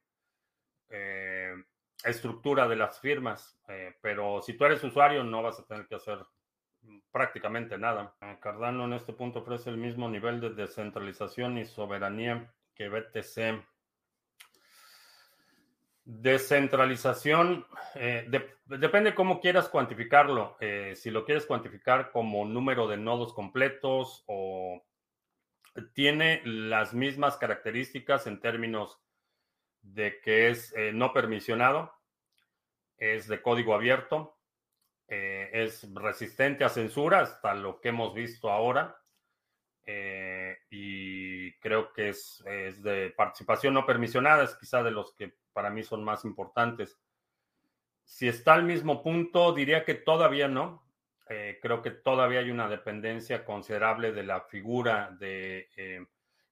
estructura 2.04 2.68
de 2.68 2.76
las 2.76 3.00
firmas, 3.00 3.58
eh, 3.68 3.94
pero 4.00 4.42
si 4.42 4.54
tú 4.54 4.64
eres 4.64 4.84
usuario 4.84 5.24
no 5.24 5.42
vas 5.42 5.58
a 5.58 5.66
tener 5.66 5.86
que 5.86 5.96
hacer 5.96 6.18
prácticamente 7.10 7.78
nada. 7.78 8.14
Eh, 8.20 8.36
Cardano 8.40 8.84
en 8.84 8.92
este 8.92 9.12
punto 9.12 9.40
ofrece 9.40 9.70
el 9.70 9.78
mismo 9.78 10.08
nivel 10.08 10.40
de 10.40 10.50
descentralización 10.50 11.58
y 11.58 11.64
soberanía 11.64 12.52
que 12.74 12.88
BTC. 12.88 13.64
Descentralización, 16.04 17.66
eh, 17.94 18.28
depende 18.66 19.14
cómo 19.14 19.40
quieras 19.40 19.70
cuantificarlo. 19.70 20.58
si 20.94 21.10
lo 21.10 21.24
quieres 21.24 21.46
cuantificar 21.46 22.10
como 22.10 22.44
número 22.44 22.86
de 22.86 22.98
nodos 22.98 23.32
completos 23.32 24.22
o 24.26 24.84
tiene 25.94 26.42
las 26.44 26.92
mismas 26.92 27.36
características 27.38 28.26
en 28.26 28.40
términos 28.40 29.03
de 29.84 30.20
que 30.20 30.50
es 30.50 30.74
no 30.92 31.12
permisionado, 31.12 31.92
es 32.98 33.28
de 33.28 33.40
código 33.40 33.74
abierto, 33.74 34.34
eh, 35.08 35.50
es 35.52 35.86
resistente 35.94 36.64
a 36.64 36.68
censura 36.68 37.20
hasta 37.20 37.54
lo 37.54 37.80
que 37.80 37.90
hemos 37.90 38.14
visto 38.14 38.50
ahora. 38.50 38.96
Eh, 39.86 40.56
y 40.70 41.52
creo 41.58 41.92
que 41.92 42.08
es, 42.08 42.42
de 42.44 43.12
participación 43.16 43.74
no 43.74 43.84
permisionada, 43.84 44.44
es 44.44 44.54
quizá 44.56 44.82
de 44.82 44.90
los 44.90 45.14
que 45.14 45.34
para 45.52 45.70
mí 45.70 45.82
son 45.82 46.02
más 46.02 46.24
importantes. 46.24 46.98
Si 48.02 48.28
está 48.28 48.54
al 48.54 48.64
mismo 48.64 49.02
punto, 49.02 49.52
diría 49.52 49.84
que 49.84 49.94
todavía 49.94 50.48
no. 50.48 50.82
Eh, 51.28 51.58
creo 51.60 51.80
que 51.80 51.90
todavía 51.90 52.40
hay 52.40 52.50
una 52.50 52.68
dependencia 52.68 53.44
considerable 53.44 54.12
de 54.12 54.22
la 54.24 54.42
figura 54.42 55.14
de... 55.18 55.68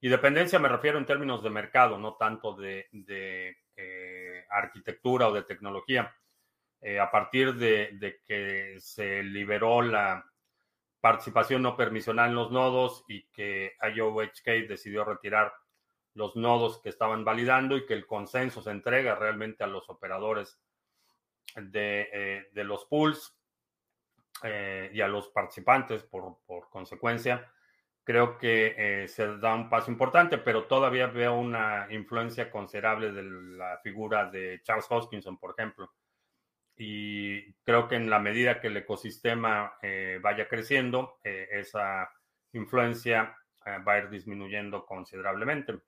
y 0.03 0.11
dependencia 0.11 0.59
me 0.59 0.69
refiero 0.69 0.99
en 0.99 1.07
términos 1.07 1.43
de 1.43 1.49
mercado, 1.49 1.97
no 1.97 2.17
tanto 2.17 2.55
de, 2.55 2.89
de 2.93 3.57
arquitectura 4.51 5.29
o 5.29 5.33
de 5.33 5.45
tecnología. 5.45 6.15
Eh, 6.85 6.99
a 6.99 7.13
partir 7.13 7.55
de, 7.55 8.21
que 8.27 8.77
se 8.81 9.23
liberó 9.23 9.83
la 9.83 10.27
participación 11.01 11.63
no 11.63 11.77
permisional 11.77 12.31
en 12.31 12.35
los 12.35 12.51
nodos 12.51 13.05
y 13.07 13.23
que 13.29 13.77
IOHK 13.95 14.69
decidió 14.69 15.05
retirar 15.05 15.53
los 16.15 16.35
nodos 16.35 16.81
que 16.83 16.89
estaban 16.89 17.25
validando 17.25 17.77
y 17.77 17.87
que 17.87 17.95
el 17.95 18.05
consenso 18.05 18.63
se 18.63 18.73
entrega 18.73 19.15
realmente 19.15 19.63
a 19.63 19.69
los 19.69 19.89
operadores 19.91 20.61
de, 21.55 22.09
eh, 22.13 22.65
los 22.65 22.85
pools 22.87 23.33
eh, 24.43 24.91
y 24.93 25.01
a 25.01 25.09
los 25.09 25.29
participantes 25.29 26.03
por 26.03 26.69
consecuencia. 26.69 27.49
Creo 28.05 28.37
que 28.37 29.07
se 29.09 29.39
da 29.39 29.55
un 29.55 29.69
paso 29.69 29.91
importante, 29.91 30.39
pero 30.39 30.65
todavía 30.65 31.07
veo 31.07 31.35
una 31.35 31.87
influencia 31.91 32.51
considerable 32.51 33.13
de 33.13 33.23
la 33.23 33.79
figura 33.79 34.29
de 34.29 34.61
Charles 34.65 34.87
Hoskinson, 34.91 35.39
por 35.39 35.55
ejemplo 35.57 35.93
y 36.77 37.53
creo 37.65 37.87
que 37.89 37.97
en 37.97 38.09
la 38.11 38.19
medida 38.19 38.61
que 38.61 38.69
el 38.69 38.77
ecosistema 38.77 39.75
eh, 39.83 40.19
vaya 40.23 40.49
creciendo, 40.49 41.19
eh, 41.23 41.49
esa 41.53 42.11
influencia 42.53 43.37
eh, 43.65 43.79
va 43.87 43.95
a 43.95 43.99
ir 43.99 44.11
disminuyendo 44.11 44.85
considerablemente. 44.85 45.79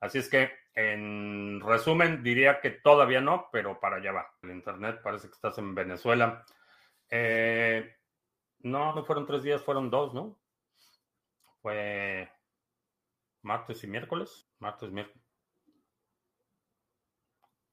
Así 0.00 0.18
es 0.18 0.28
que, 0.28 0.50
en 0.74 1.60
resumen, 1.60 2.22
diría 2.22 2.60
que 2.60 2.70
todavía 2.70 3.20
no, 3.20 3.48
pero 3.52 3.78
para 3.78 3.96
allá 3.96 4.12
va. 4.12 4.34
El 4.42 4.50
Internet 4.50 5.00
parece 5.02 5.28
que 5.28 5.34
estás 5.34 5.58
en 5.58 5.74
Venezuela. 5.74 6.44
no, 8.60 8.94
no 8.94 9.04
fueron 9.04 9.26
tres 9.26 9.42
días, 9.42 9.62
fueron 9.62 9.90
dos, 9.90 10.14
¿no? 10.14 10.38
Fue 11.62 12.28
martes 13.42 13.82
y 13.84 13.86
miércoles. 13.86 14.48
Martes, 14.58 14.90
miércoles. 14.90 15.24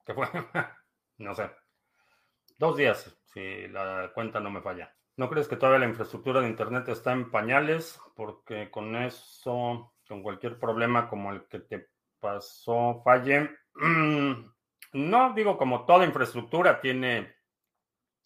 ¿Qué 0.05 0.13
fue? 0.13 0.27
no 1.17 1.35
sé. 1.35 1.49
Dos 2.57 2.77
días, 2.77 3.17
si 3.33 3.67
la 3.67 4.11
cuenta 4.13 4.39
no 4.39 4.51
me 4.51 4.61
falla. 4.61 4.95
¿No 5.17 5.29
crees 5.29 5.47
que 5.47 5.55
todavía 5.55 5.79
la 5.79 5.89
infraestructura 5.91 6.41
de 6.41 6.47
Internet 6.47 6.87
está 6.87 7.11
en 7.11 7.29
pañales? 7.31 7.99
Porque 8.15 8.71
con 8.71 8.95
eso, 8.95 9.93
con 10.07 10.23
cualquier 10.23 10.59
problema 10.59 11.09
como 11.09 11.31
el 11.31 11.45
que 11.47 11.59
te 11.59 11.89
pasó 12.19 13.01
falle. 13.03 13.49
No, 14.91 15.33
digo, 15.35 15.55
como 15.55 15.85
toda 15.85 16.03
infraestructura 16.03 16.81
tiene 16.81 17.35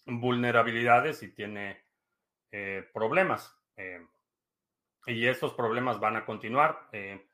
vulnerabilidades 0.06 1.22
y 1.22 1.34
tiene 1.34 1.84
eh, 2.54 2.88
problemas. 2.94 3.54
Eh, 3.76 4.00
y 5.06 5.28
esos 5.28 5.54
problemas 5.54 6.00
van 6.00 6.16
a 6.16 6.26
continuar. 6.26 6.88
Eh, 6.92 7.28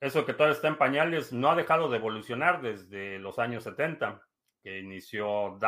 eso 0.00 0.24
que 0.24 0.32
todavía 0.32 0.54
está 0.54 0.68
en 0.68 0.78
pañales 0.78 1.32
no 1.32 1.50
ha 1.50 1.56
dejado 1.56 1.88
de 1.88 1.96
evolucionar 1.96 2.62
desde 2.62 3.18
los 3.18 3.38
años 3.38 3.64
70 3.64 4.22
que 4.62 4.78
inició 4.80 5.58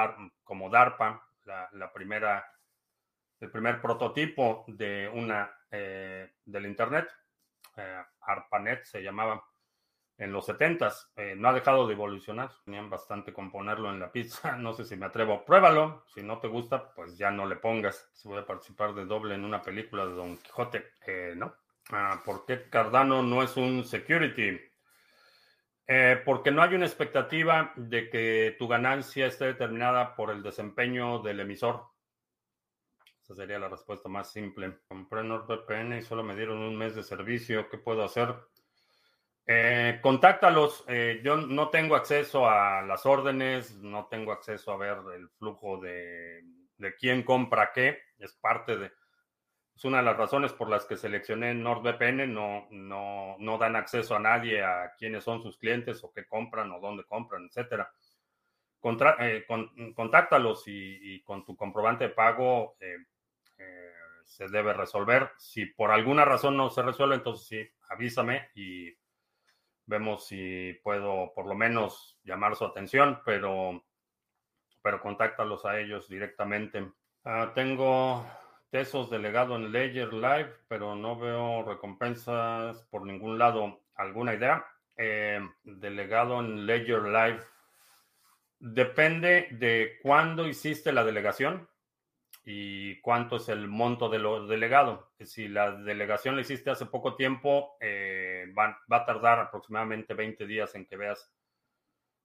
como 0.45 0.71
DARPA, 0.71 1.25
la, 1.73 1.93
primera, 1.93 2.45
el 3.41 3.51
primer 3.51 3.81
prototipo 3.81 4.65
de 4.69 5.11
una 5.13 5.51
eh, 5.71 6.33
del 6.45 6.67
Internet, 6.67 7.09
eh, 7.77 8.03
ARPANET 8.21 8.85
se 8.85 9.03
llamaba 9.03 9.43
en 10.21 10.33
los 10.33 10.45
70 10.45 10.93
eh, 11.17 11.35
no 11.35 11.49
ha 11.49 11.53
dejado 11.55 11.87
de 11.87 11.95
evolucionar. 11.95 12.53
Tenían 12.67 12.91
bastante 12.91 13.33
con 13.33 13.51
ponerlo 13.51 13.91
en 13.91 13.99
la 13.99 14.13
pizza. 14.13 14.57
No 14.59 14.75
sé 14.75 14.85
si 14.85 14.95
me 14.95 15.07
atrevo. 15.07 15.45
Pruébalo. 15.47 16.05
Si 16.15 16.23
no 16.23 16.39
te 16.39 16.47
gusta, 16.47 16.93
pues 16.95 17.17
ya 17.17 17.31
no 17.31 17.47
le 17.47 17.57
pongas. 17.57 18.11
Si 18.13 18.29
voy 18.29 18.39
a 18.39 18.47
participar 18.47 18.95
de 18.95 19.07
doble 19.07 19.35
en 19.35 19.47
una 19.47 19.63
película 19.63 20.05
de 20.05 20.13
Don 20.13 20.37
Quijote, 20.37 20.93
no. 21.37 21.55
Ah, 21.91 22.21
¿Por 22.23 22.45
qué 22.45 22.69
Cardano 22.69 23.23
no 23.23 23.43
es 23.43 23.57
un 23.57 23.83
security? 23.83 24.61
Eh, 25.87 26.21
porque 26.23 26.51
no 26.51 26.63
hay 26.63 26.75
una 26.75 26.87
expectativa 26.87 27.73
de 27.77 28.11
que 28.11 28.57
tu 28.59 28.69
ganancia 28.69 29.27
esté 29.27 29.47
determinada 29.47 30.15
por 30.15 30.31
el 30.31 30.43
desempeño 30.43 31.21
del 31.21 31.41
emisor. 31.41 31.87
Esa 33.23 33.35
sería 33.35 33.59
la 33.59 33.71
respuesta 33.71 34.11
más 34.11 34.31
simple. 34.31 34.81
Compré 34.87 35.25
NordVPN 35.25 35.97
y 35.97 36.03
solo 36.03 36.23
me 36.23 36.37
dieron 36.37 36.59
un 36.59 36.77
mes 36.77 36.95
de 36.95 37.03
servicio. 37.03 37.71
¿Qué 37.71 37.79
puedo 37.79 38.05
hacer? 38.05 38.35
Eh, 39.53 39.99
contáctalos. 40.01 40.85
Eh, 40.87 41.21
yo 41.25 41.37
no 41.37 41.71
tengo 41.71 41.97
acceso 41.97 42.49
a 42.49 42.83
las 42.83 43.05
órdenes, 43.05 43.75
no 43.79 44.07
tengo 44.07 44.31
acceso 44.31 44.71
a 44.71 44.77
ver 44.77 44.99
el 45.17 45.29
flujo 45.31 45.79
de, 45.79 46.45
de 46.77 46.95
quién 46.95 47.25
compra 47.25 47.73
qué. 47.75 47.99
Es 48.21 48.35
parte 48.35 48.77
de, 48.77 48.93
es 49.75 49.85
una 49.85 49.99
de 49.99 50.05
las 50.05 50.17
razones 50.17 50.53
por 50.53 50.69
las 50.69 50.85
que 50.85 50.97
seleccioné 50.97 51.53
NordVPN. 51.53 52.33
No, 52.33 52.69
no, 52.71 53.35
no 53.41 53.59
dan 53.59 53.75
acceso 53.75 54.15
a 54.15 54.21
nadie 54.21 54.63
a 54.63 54.93
quiénes 54.97 55.25
son 55.25 55.43
sus 55.43 55.59
clientes 55.59 56.05
o 56.05 56.13
qué 56.13 56.29
compran 56.29 56.71
o 56.71 56.79
dónde 56.79 57.03
compran, 57.03 57.47
etcétera. 57.47 57.91
Eh, 59.19 59.47
contáctalos 59.97 60.63
y, 60.69 61.21
con 61.23 61.45
tu 61.45 61.57
comprobante 61.57 62.05
de 62.05 62.11
pago 62.11 62.77
eh, 62.79 62.99
eh, 63.59 63.93
se 64.23 64.47
debe 64.47 64.75
resolver. 64.75 65.33
Si 65.39 65.67
por 65.67 65.91
alguna 65.91 66.25
razón 66.25 66.57
no 66.57 66.71
se 66.71 66.83
resuelve, 66.83 67.17
entonces 67.17 67.49
sí, 67.49 67.69
avísame 67.89 68.51
y 68.55 69.00
vemos 69.91 70.27
si 70.27 70.81
puedo 70.83 71.33
por 71.35 71.47
lo 71.47 71.55
menos 71.55 72.19
llamar 72.25 72.57
su 72.57 72.65
atención, 72.65 73.21
pero, 73.25 73.85
pero 74.81 75.03
contáctalos 75.03 75.67
a 75.67 75.79
ellos 75.79 76.09
directamente. 76.09 76.91
Ah, 77.25 77.53
tengo 77.55 78.25
Tesos 78.71 79.11
delegado 79.11 79.57
en 79.57 79.73
Ledger 79.73 80.13
Live, 80.13 80.55
pero 80.69 80.95
no 80.95 81.19
veo 81.19 81.65
recompensas 81.65 82.85
por 82.85 83.05
ningún 83.05 83.37
lado. 83.37 83.81
¿Alguna 83.97 84.35
idea? 84.35 84.65
Eh, 84.97 85.41
delegado 85.65 86.39
en 86.39 86.67
Ledger 86.67 87.03
Live. 87.03 87.41
Depende 88.61 89.49
de 89.51 89.99
cuándo 90.03 90.47
hiciste 90.47 90.93
la 90.93 91.05
delegación 91.05 91.69
y 92.53 93.01
cuánto 93.01 93.37
es 93.37 93.49
el 93.49 93.69
monto 93.69 94.09
de 94.09 94.19
lo 94.19 94.49
delegado. 94.49 95.13
Si 95.21 95.47
la 95.47 95.71
delegación 95.71 96.35
la 96.35 96.43
hiciste 96.43 96.71
hace 96.71 96.87
poco 96.87 97.15
tiempo, 97.15 97.77
eh, 97.81 98.53
va, 98.59 98.77
va, 98.93 98.99
a 98.99 99.05
tardar 99.05 99.39
aproximadamente 99.39 100.15
20 100.15 100.47
días 100.47 100.75
en 100.75 100.87
que 100.87 100.97
veas 100.97 101.33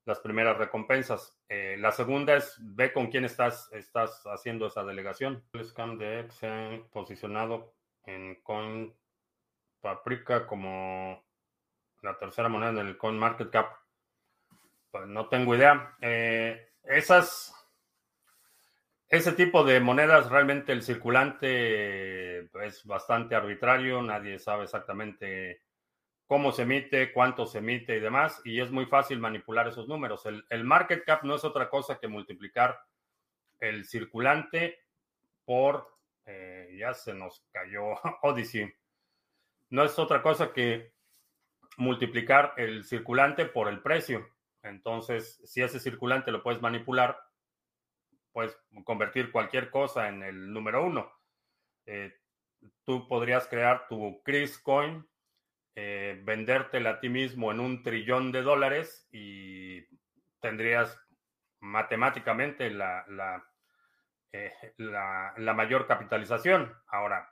las 0.05 0.19
primeras 0.19 0.57
recompensas. 0.57 1.37
Eh, 1.47 1.77
la 1.79 1.91
segunda 1.91 2.35
es 2.35 2.57
ve 2.59 2.91
con 2.91 3.11
quién 3.11 3.25
estás, 3.25 3.69
estás 3.71 4.23
haciendo 4.25 4.65
esa 4.65 4.83
delegación. 4.83 5.43
El 5.53 5.63
scam 5.65 5.99
de 5.99 6.21
X 6.21 6.35
se 6.35 6.47
ha 6.47 6.79
posicionado 6.91 7.75
en 8.05 8.41
Coin 8.41 8.95
Paprika 9.81 10.47
como 10.47 11.23
la 12.01 12.17
tercera 12.17 12.49
moneda 12.49 12.71
en 12.81 12.87
el 12.87 12.97
Coin 12.97 13.17
Market 13.17 13.51
Cap. 13.51 13.75
Pues 14.89 15.05
no 15.07 15.27
tengo 15.27 15.55
idea. 15.55 15.95
Eh, 16.01 16.71
esas, 16.83 17.54
ese 19.15 19.31
tipo 19.33 19.63
de 19.63 19.79
monedas 19.79 20.29
realmente 20.29 20.71
el 20.71 20.83
circulante 20.83 22.39
es 22.65 22.85
bastante 22.85 23.35
arbitrario, 23.35 24.01
nadie 24.01 24.39
sabe 24.39 24.63
exactamente 24.63 25.61
cómo 26.27 26.51
se 26.51 26.63
emite, 26.63 27.13
cuánto 27.13 27.45
se 27.45 27.59
emite 27.59 27.97
y 27.97 27.99
demás, 27.99 28.41
y 28.43 28.59
es 28.59 28.71
muy 28.71 28.85
fácil 28.85 29.19
manipular 29.19 29.67
esos 29.67 29.87
números. 29.87 30.25
El, 30.25 30.63
market 30.63 31.03
cap 31.05 31.23
no 31.23 31.35
es 31.35 31.43
otra 31.43 31.69
cosa 31.69 31.99
que 31.99 32.07
multiplicar 32.07 32.79
el 33.59 33.85
circulante 33.85 34.79
por, 35.45 35.87
eh, 36.25 36.75
ya 36.79 36.93
se 36.93 37.13
nos 37.13 37.45
cayó 37.51 37.93
Odyssey, 38.23 38.73
no 39.69 39.83
es 39.83 39.97
otra 39.99 40.21
cosa 40.21 40.51
que 40.51 40.93
multiplicar 41.77 42.53
el 42.57 42.83
circulante 42.83 43.45
por 43.45 43.67
el 43.67 43.81
precio. 43.81 44.27
Entonces, 44.63 45.41
si 45.45 45.61
ese 45.61 45.79
circulante 45.79 46.31
lo 46.31 46.41
puedes 46.41 46.61
manipular, 46.61 47.19
puedes 48.35 48.59
convertir 48.83 49.31
cualquier 49.31 49.71
cosa 49.71 50.09
en 50.09 50.21
el 50.21 50.51
número 50.51 50.83
uno. 50.83 51.09
Eh, 51.85 52.13
tú 52.83 53.07
podrías 53.07 53.47
crear 53.47 53.87
tu 53.87 54.21
Chris 54.23 54.59
Coin, 54.59 55.07
eh, 55.73 56.19
vendértela 56.21 56.89
a 56.89 56.99
ti 56.99 57.07
mismo 57.07 57.49
en 57.53 57.61
un 57.61 57.81
trillón 57.81 58.33
de 58.33 58.41
dólares 58.41 59.07
y 59.09 59.87
tendrías 60.41 60.99
matemáticamente 61.61 62.69
la, 62.71 63.05
la, 63.07 63.41
eh, 64.33 64.51
la, 64.79 65.33
la 65.37 65.53
mayor 65.53 65.87
capitalización. 65.87 66.75
Ahora, 66.87 67.29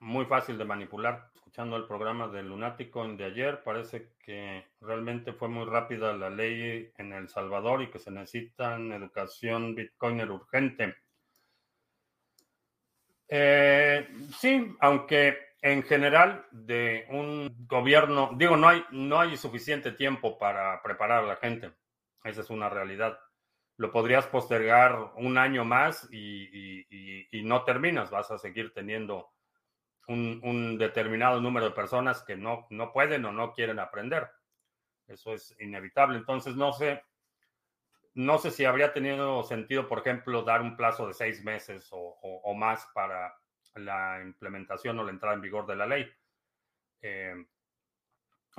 muy 0.00 0.24
fácil 0.26 0.58
de 0.58 0.64
manipular. 0.64 1.30
Escuchando 1.34 1.76
el 1.76 1.86
programa 1.86 2.28
de 2.28 2.42
Lunático 2.42 3.06
de 3.06 3.24
ayer, 3.24 3.62
parece 3.62 4.12
que 4.24 4.64
realmente 4.80 5.32
fue 5.32 5.48
muy 5.48 5.66
rápida 5.66 6.12
la 6.12 6.30
ley 6.30 6.92
en 6.96 7.12
El 7.12 7.28
Salvador 7.28 7.82
y 7.82 7.90
que 7.90 7.98
se 7.98 8.10
necesita 8.10 8.76
educación 8.76 9.74
bitcoiner 9.74 10.30
urgente. 10.30 10.94
Eh, 13.28 14.08
sí, 14.36 14.76
aunque 14.80 15.38
en 15.62 15.82
general 15.82 16.46
de 16.50 17.06
un 17.10 17.66
gobierno, 17.66 18.30
digo, 18.36 18.56
no 18.56 18.68
hay, 18.68 18.84
no 18.92 19.20
hay 19.20 19.36
suficiente 19.36 19.92
tiempo 19.92 20.38
para 20.38 20.80
preparar 20.82 21.24
a 21.24 21.26
la 21.26 21.36
gente. 21.36 21.72
Esa 22.24 22.40
es 22.40 22.50
una 22.50 22.68
realidad. 22.68 23.18
Lo 23.76 23.92
podrías 23.92 24.26
postergar 24.26 25.12
un 25.16 25.38
año 25.38 25.64
más 25.64 26.08
y, 26.12 26.86
y 27.30 27.42
no 27.42 27.64
terminas. 27.64 28.10
Vas 28.10 28.30
a 28.30 28.38
seguir 28.38 28.72
teniendo 28.72 29.30
un, 30.10 30.78
determinado 30.78 31.40
número 31.40 31.66
de 31.66 31.74
personas 31.74 32.22
que 32.22 32.36
no, 32.36 32.66
no 32.70 32.92
pueden 32.92 33.24
o 33.24 33.32
no 33.32 33.52
quieren 33.52 33.78
aprender. 33.78 34.28
Eso 35.06 35.32
es 35.34 35.56
inevitable. 35.60 36.18
Entonces, 36.18 36.56
no 36.56 36.72
sé, 36.72 37.02
no 38.14 38.38
sé 38.38 38.50
si 38.50 38.64
habría 38.64 38.92
tenido 38.92 39.42
sentido, 39.44 39.86
por 39.86 40.00
ejemplo, 40.00 40.42
dar 40.42 40.62
un 40.62 40.76
plazo 40.76 41.06
de 41.06 41.14
seis 41.14 41.42
meses 41.44 41.88
o, 41.92 42.54
más 42.54 42.88
para 42.94 43.34
la 43.74 44.20
implementación 44.22 44.98
o 44.98 45.04
la 45.04 45.12
entrada 45.12 45.34
en 45.34 45.40
vigor 45.40 45.66
de 45.66 45.76
la 45.76 45.86
ley. 45.86 46.10
Eh, 47.02 47.46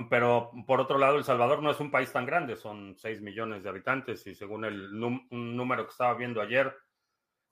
pero 0.10 0.52
por 0.66 0.80
otro 0.80 0.98
lado, 0.98 1.18
El 1.18 1.26
Salvador 1.26 1.62
no 1.62 1.70
es 1.70 1.80
un 1.80 1.92
país 1.92 2.12
tan 2.12 2.26
grande, 2.26 2.56
son 2.56 2.96
seis 2.98 3.22
millones 3.22 3.62
de 3.62 3.70
habitantes 3.70 4.26
y 4.26 4.34
según 4.34 4.64
el 4.64 4.98
número 4.98 5.86
que 5.86 5.92
estaba 5.92 6.14
viendo 6.14 6.42
ayer, 6.42 6.74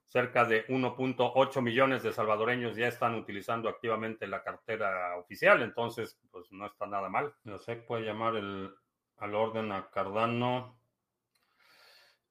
cerca 0.10 0.44
de 0.44 0.66
1.8 0.68 1.62
millones 1.62 2.02
de 2.02 2.12
salvadoreños 2.12 2.76
ya 2.76 2.88
están 2.88 3.14
utilizando 3.14 3.70
activamente 3.70 4.26
la 4.26 4.44
cartera 4.44 5.16
oficial, 5.18 5.62
entonces 5.62 6.20
pues 6.32 6.52
no 6.52 6.66
está 6.66 6.88
nada 6.88 7.10
mal. 7.10 7.34
No 7.44 7.60
sé, 7.60 7.76
puede 7.76 8.06
llamar 8.06 8.36
el, 8.36 8.74
al 9.18 9.36
orden 9.36 9.72
a 9.72 9.90
Cardano. 9.92 10.82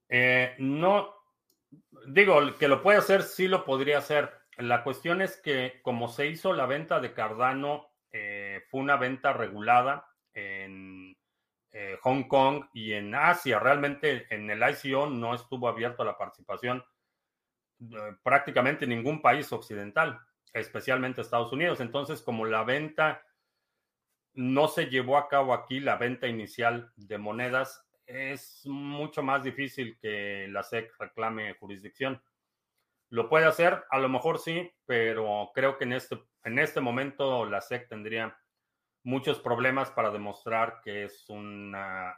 Eh, 0.08 0.56
no, 0.58 1.14
digo, 2.08 2.40
que 2.58 2.66
lo 2.66 2.82
puede 2.82 2.98
hacer, 2.98 3.22
sí 3.22 3.46
lo 3.46 3.64
podría 3.64 3.98
hacer. 3.98 4.32
La 4.56 4.82
cuestión 4.82 5.22
es 5.22 5.40
que 5.40 5.80
como 5.82 6.08
se 6.08 6.26
hizo 6.26 6.52
la 6.52 6.66
venta 6.66 6.98
de 6.98 7.12
Cardano, 7.12 7.90
eh, 8.10 8.64
fue 8.70 8.80
una 8.80 8.96
venta 8.96 9.32
regulada 9.32 10.08
en 10.34 11.16
eh, 11.70 11.96
Hong 12.02 12.24
Kong 12.24 12.64
y 12.72 12.94
en 12.94 13.14
Asia. 13.14 13.60
Realmente 13.60 14.26
en 14.34 14.50
el 14.50 14.62
ICO 14.68 15.06
no 15.06 15.32
estuvo 15.32 15.68
abierto 15.68 16.02
a 16.02 16.06
la 16.06 16.18
participación 16.18 16.82
prácticamente 18.22 18.86
ningún 18.86 19.22
país 19.22 19.52
occidental, 19.52 20.20
especialmente 20.52 21.20
Estados 21.20 21.52
Unidos. 21.52 21.80
Entonces, 21.80 22.22
como 22.22 22.44
la 22.44 22.64
venta 22.64 23.24
no 24.34 24.68
se 24.68 24.86
llevó 24.86 25.16
a 25.18 25.28
cabo 25.28 25.52
aquí, 25.52 25.80
la 25.80 25.96
venta 25.96 26.26
inicial 26.28 26.92
de 26.96 27.18
monedas, 27.18 27.84
es 28.06 28.62
mucho 28.64 29.22
más 29.22 29.42
difícil 29.44 29.98
que 30.00 30.46
la 30.48 30.62
SEC 30.62 30.92
reclame 30.98 31.54
jurisdicción. 31.54 32.22
Lo 33.10 33.28
puede 33.28 33.46
hacer, 33.46 33.84
a 33.90 33.98
lo 33.98 34.08
mejor 34.08 34.38
sí, 34.38 34.70
pero 34.86 35.50
creo 35.54 35.76
que 35.76 35.84
en 35.84 35.92
este, 35.92 36.18
en 36.44 36.58
este 36.58 36.80
momento 36.80 37.46
la 37.46 37.60
SEC 37.60 37.88
tendría 37.88 38.38
muchos 39.02 39.38
problemas 39.38 39.90
para 39.90 40.10
demostrar 40.10 40.80
que 40.82 41.04
es 41.04 41.28
un 41.28 41.72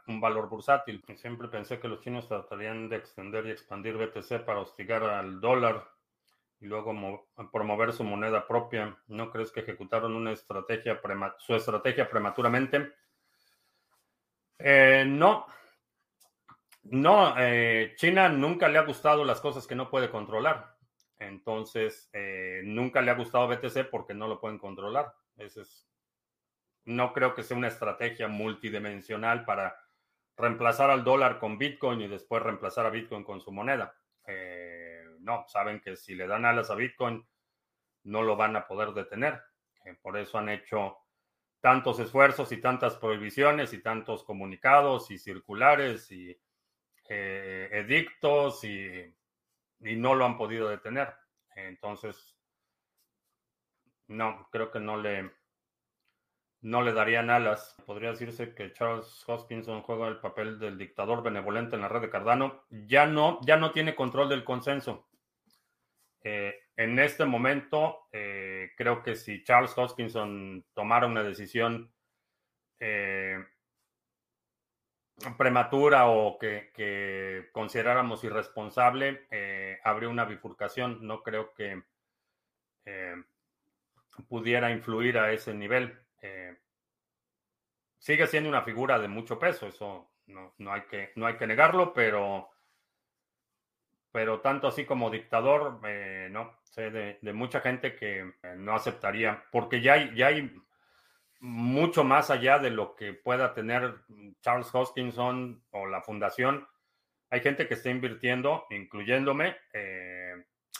valor 0.07 0.49
bursátil. 0.49 1.03
Siempre 1.15 1.47
pensé 1.47 1.79
que 1.79 1.87
los 1.87 2.01
chinos 2.01 2.27
tratarían 2.27 2.89
de 2.89 2.97
extender 2.97 3.45
y 3.45 3.51
expandir 3.51 3.97
BTC 3.97 4.45
para 4.45 4.59
hostigar 4.59 5.03
al 5.03 5.39
dólar 5.39 5.87
y 6.59 6.65
luego 6.65 7.27
promover 7.51 7.91
su 7.91 8.03
moneda 8.03 8.47
propia. 8.47 8.97
¿No 9.07 9.31
crees 9.31 9.51
que 9.51 9.61
ejecutaron 9.61 10.15
una 10.15 10.31
estrategia 10.31 11.01
su 11.39 11.55
estrategia 11.55 12.09
prematuramente? 12.09 12.93
Eh, 14.59 15.05
no. 15.07 15.45
No, 16.83 17.35
eh, 17.37 17.93
China 17.95 18.29
nunca 18.29 18.67
le 18.67 18.79
ha 18.79 18.83
gustado 18.83 19.23
las 19.23 19.39
cosas 19.39 19.67
que 19.67 19.75
no 19.75 19.89
puede 19.89 20.09
controlar. 20.09 20.75
Entonces, 21.19 22.09
eh, 22.13 22.61
nunca 22.63 23.01
le 23.01 23.11
ha 23.11 23.15
gustado 23.15 23.47
BTC 23.47 23.89
porque 23.89 24.13
no 24.13 24.27
lo 24.27 24.39
pueden 24.39 24.57
controlar. 24.57 25.13
Ese 25.37 25.61
es 25.61 25.90
no 26.85 27.13
creo 27.13 27.33
que 27.33 27.43
sea 27.43 27.57
una 27.57 27.67
estrategia 27.67 28.27
multidimensional 28.27 29.45
para 29.45 29.75
reemplazar 30.37 30.89
al 30.89 31.03
dólar 31.03 31.39
con 31.39 31.57
Bitcoin 31.57 32.01
y 32.01 32.07
después 32.07 32.41
reemplazar 32.41 32.85
a 32.85 32.89
Bitcoin 32.89 33.23
con 33.23 33.41
su 33.41 33.51
moneda. 33.51 33.95
Eh, 34.25 35.03
no, 35.19 35.45
saben 35.47 35.79
que 35.81 35.95
si 35.95 36.15
le 36.15 36.27
dan 36.27 36.45
alas 36.45 36.71
a 36.71 36.75
Bitcoin, 36.75 37.25
no 38.03 38.23
lo 38.23 38.35
van 38.35 38.55
a 38.55 38.67
poder 38.67 38.93
detener. 38.93 39.41
Eh, 39.85 39.95
por 40.01 40.17
eso 40.17 40.37
han 40.37 40.49
hecho 40.49 40.97
tantos 41.59 41.99
esfuerzos 41.99 42.51
y 42.51 42.57
tantas 42.57 42.95
prohibiciones 42.95 43.73
y 43.73 43.83
tantos 43.83 44.23
comunicados 44.23 45.11
y 45.11 45.19
circulares 45.19 46.11
y 46.11 46.35
eh, 47.07 47.69
edictos 47.71 48.63
y, 48.63 49.15
y 49.79 49.95
no 49.95 50.15
lo 50.15 50.25
han 50.25 50.37
podido 50.37 50.69
detener. 50.69 51.13
Entonces, 51.55 52.35
no, 54.07 54.47
creo 54.51 54.71
que 54.71 54.79
no 54.79 54.97
le, 54.97 55.31
no 56.61 56.81
le 56.81 56.93
darían 56.93 57.29
alas. 57.29 57.75
Podría 57.85 58.11
decirse 58.11 58.53
que 58.53 58.73
Charles 58.73 59.23
Hoskinson 59.27 59.81
juega 59.81 60.07
el 60.07 60.19
papel 60.19 60.59
del 60.59 60.77
dictador 60.77 61.23
benevolente 61.23 61.75
en 61.75 61.81
la 61.81 61.87
red 61.87 62.01
de 62.01 62.09
Cardano. 62.09 62.63
Ya 62.69 63.05
no, 63.05 63.39
ya 63.43 63.57
no 63.57 63.71
tiene 63.71 63.95
control 63.95 64.29
del 64.29 64.43
consenso. 64.43 65.07
Eh, 66.23 66.55
en 66.77 66.99
este 66.99 67.25
momento, 67.25 68.07
eh, 68.11 68.71
creo 68.77 69.01
que 69.01 69.15
si 69.15 69.43
Charles 69.43 69.75
Hoskinson 69.75 70.65
tomara 70.73 71.07
una 71.07 71.23
decisión 71.23 71.91
eh, 72.79 73.43
prematura 75.37 76.07
o 76.07 76.37
que, 76.37 76.71
que 76.73 77.49
consideráramos 77.51 78.23
irresponsable, 78.23 79.27
habría 79.83 80.09
una 80.09 80.25
bifurcación. 80.25 81.05
No 81.05 81.21
creo 81.21 81.53
que 81.53 81.83
pudiera 84.27 84.71
influir 84.71 85.17
a 85.17 85.31
ese 85.31 85.53
nivel. 85.53 85.99
Eh, 88.01 88.03
sigue 88.03 88.27
siendo 88.27 88.49
una 88.49 88.63
figura 88.63 88.99
de 88.99 89.07
mucho 89.07 89.37
peso, 89.37 89.67
eso 89.67 90.11
no, 90.27 90.53
no, 90.57 90.73
hay, 90.73 90.81
que, 90.81 91.11
no 91.15 91.27
hay 91.27 91.35
que 91.35 91.47
negarlo, 91.47 91.93
pero, 91.93 92.49
pero 94.11 94.41
tanto 94.41 94.67
así 94.67 94.85
como 94.85 95.09
dictador, 95.09 95.79
eh, 95.85 96.27
no, 96.31 96.59
sé 96.63 96.89
de, 96.89 97.33
mucha 97.33 97.61
gente 97.61 97.95
que 97.95 98.19
eh, 98.19 98.55
no 98.57 98.73
aceptaría, 98.73 99.43
porque 99.51 99.81
ya 99.81 99.93
hay, 99.93 100.15
ya 100.15 100.27
hay 100.27 100.51
mucho 101.39 102.03
más 102.03 102.29
allá 102.29 102.59
de 102.59 102.71
lo 102.71 102.95
que 102.95 103.13
pueda 103.13 103.53
tener 103.53 103.95
Charles 104.41 104.73
Hoskinson 104.73 105.63
o 105.71 105.87
la 105.87 106.01
fundación. 106.01 106.67
Hay 107.29 107.41
gente 107.41 107.67
que 107.67 107.75
está 107.75 107.89
invirtiendo, 107.89 108.65
incluyéndome, 108.69 109.55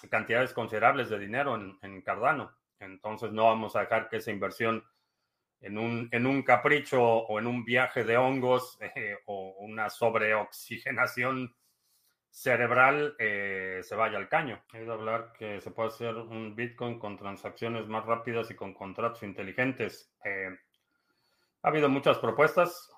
cantidades 0.09 0.53
considerables 0.53 1.09
de 1.09 1.17
dinero 1.17 1.55
en, 1.55 1.79
en 1.81 2.01
Cardano. 2.01 2.51
Entonces 2.79 3.31
no 3.31 3.45
vamos 3.45 3.75
a 3.75 3.81
dejar 3.81 4.09
que 4.09 4.17
esa 4.17 4.29
inversión 4.29 4.83
en 5.61 5.77
un, 5.77 6.09
en 6.11 6.25
un 6.25 6.43
capricho 6.43 7.01
o 7.01 7.39
en 7.39 7.47
un 7.47 7.63
viaje 7.63 8.03
de 8.03 8.17
hongos 8.17 8.77
eh, 8.95 9.17
o 9.25 9.55
una 9.59 9.89
sobreoxigenación 9.89 11.55
cerebral 12.31 13.15
eh, 13.19 13.81
se 13.83 13.95
vaya 13.95 14.17
al 14.17 14.29
caño. 14.29 14.63
De 14.71 14.89
hablar 14.91 15.33
que 15.37 15.61
se 15.61 15.71
puede 15.71 15.89
hacer 15.89 16.15
un 16.15 16.55
Bitcoin 16.55 16.97
con 16.97 17.17
transacciones 17.17 17.87
más 17.87 18.05
rápidas 18.05 18.49
y 18.49 18.55
con 18.55 18.73
contratos 18.73 19.21
inteligentes. 19.23 20.13
Eh, 20.23 20.49
ha 21.61 21.67
habido 21.67 21.89
muchas 21.89 22.17
propuestas. 22.17 22.89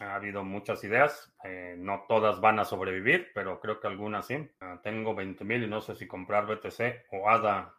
Ha 0.00 0.16
habido 0.16 0.42
muchas 0.42 0.82
ideas, 0.82 1.32
eh, 1.44 1.76
no 1.78 2.04
todas 2.08 2.40
van 2.40 2.58
a 2.58 2.64
sobrevivir, 2.64 3.30
pero 3.32 3.60
creo 3.60 3.78
que 3.78 3.86
algunas 3.86 4.26
sí. 4.26 4.50
Ah, 4.60 4.80
tengo 4.82 5.14
20 5.14 5.44
mil 5.44 5.62
y 5.62 5.68
no 5.68 5.80
sé 5.80 5.94
si 5.94 6.08
comprar 6.08 6.46
BTC 6.46 7.06
o 7.12 7.30
ADA 7.30 7.72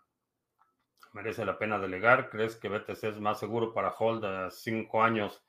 merece 1.16 1.46
la 1.46 1.58
pena 1.58 1.80
delegar. 1.80 2.30
¿Crees 2.30 2.58
que 2.58 2.68
BTC 2.68 3.04
es 3.06 3.20
más 3.20 3.40
seguro 3.40 3.74
para 3.74 3.96
hold 3.98 4.26
a 4.26 4.52
5 4.52 5.02
años? 5.02 5.42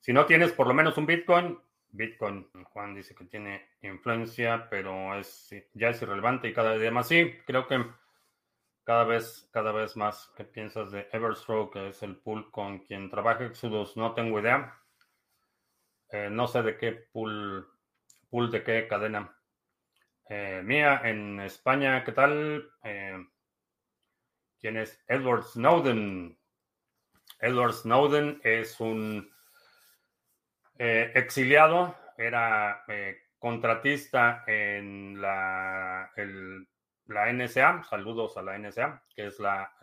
Si 0.00 0.12
no 0.12 0.26
tienes 0.26 0.52
por 0.52 0.66
lo 0.66 0.74
menos 0.74 0.98
un 0.98 1.06
Bitcoin, 1.06 1.58
Bitcoin, 1.88 2.48
Juan 2.72 2.94
dice 2.94 3.14
que 3.14 3.24
tiene 3.24 3.68
influencia, 3.82 4.68
pero 4.70 5.18
es 5.18 5.50
ya 5.74 5.88
es 5.88 6.02
irrelevante 6.02 6.48
y 6.48 6.52
cada 6.54 6.76
día 6.76 6.90
más. 6.90 7.08
Sí, 7.08 7.32
creo 7.46 7.66
que 7.66 7.84
cada 8.84 9.04
vez, 9.04 9.48
cada 9.52 9.72
vez 9.72 9.96
más. 9.96 10.30
¿Qué 10.36 10.44
piensas 10.44 10.90
de 10.90 11.08
Everstroke, 11.10 11.72
que 11.72 11.88
es 11.88 12.02
el 12.02 12.16
pool 12.16 12.50
con 12.50 12.80
quien 12.80 13.10
trabaja 13.10 13.46
Exodus? 13.46 13.96
No 13.96 14.12
tengo 14.14 14.40
idea. 14.40 14.78
Eh, 16.10 16.28
no 16.30 16.46
sé 16.46 16.62
de 16.62 16.76
qué 16.76 16.92
pool, 16.92 17.66
pool 18.28 18.50
de 18.50 18.62
qué 18.62 18.86
cadena. 18.88 19.34
Eh, 20.28 20.62
mía, 20.64 21.00
en 21.04 21.40
España, 21.40 22.04
¿qué 22.04 22.12
tal? 22.12 22.70
Eh, 22.84 23.18
¿Quién 24.62 24.76
es? 24.76 25.02
Edward 25.08 25.42
Snowden. 25.42 26.38
Edward 27.40 27.72
Snowden 27.72 28.40
es 28.44 28.78
un 28.78 29.28
exiliado, 30.78 31.96
era 32.16 32.84
contratista 33.40 34.44
en 34.46 35.20
la 35.20 36.12
NSA, 37.32 37.82
saludos 37.82 38.36
a 38.36 38.42
la 38.42 38.56
NSA, 38.56 39.02
que 39.16 39.26
es 39.26 39.40
la, 39.40 39.74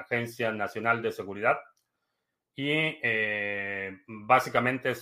Agencia 0.00 0.50
Nacional 0.50 1.02
de 1.02 1.12
Seguridad, 1.12 1.60
y 2.54 2.70
eh, 3.02 3.98
básicamente 4.06 4.94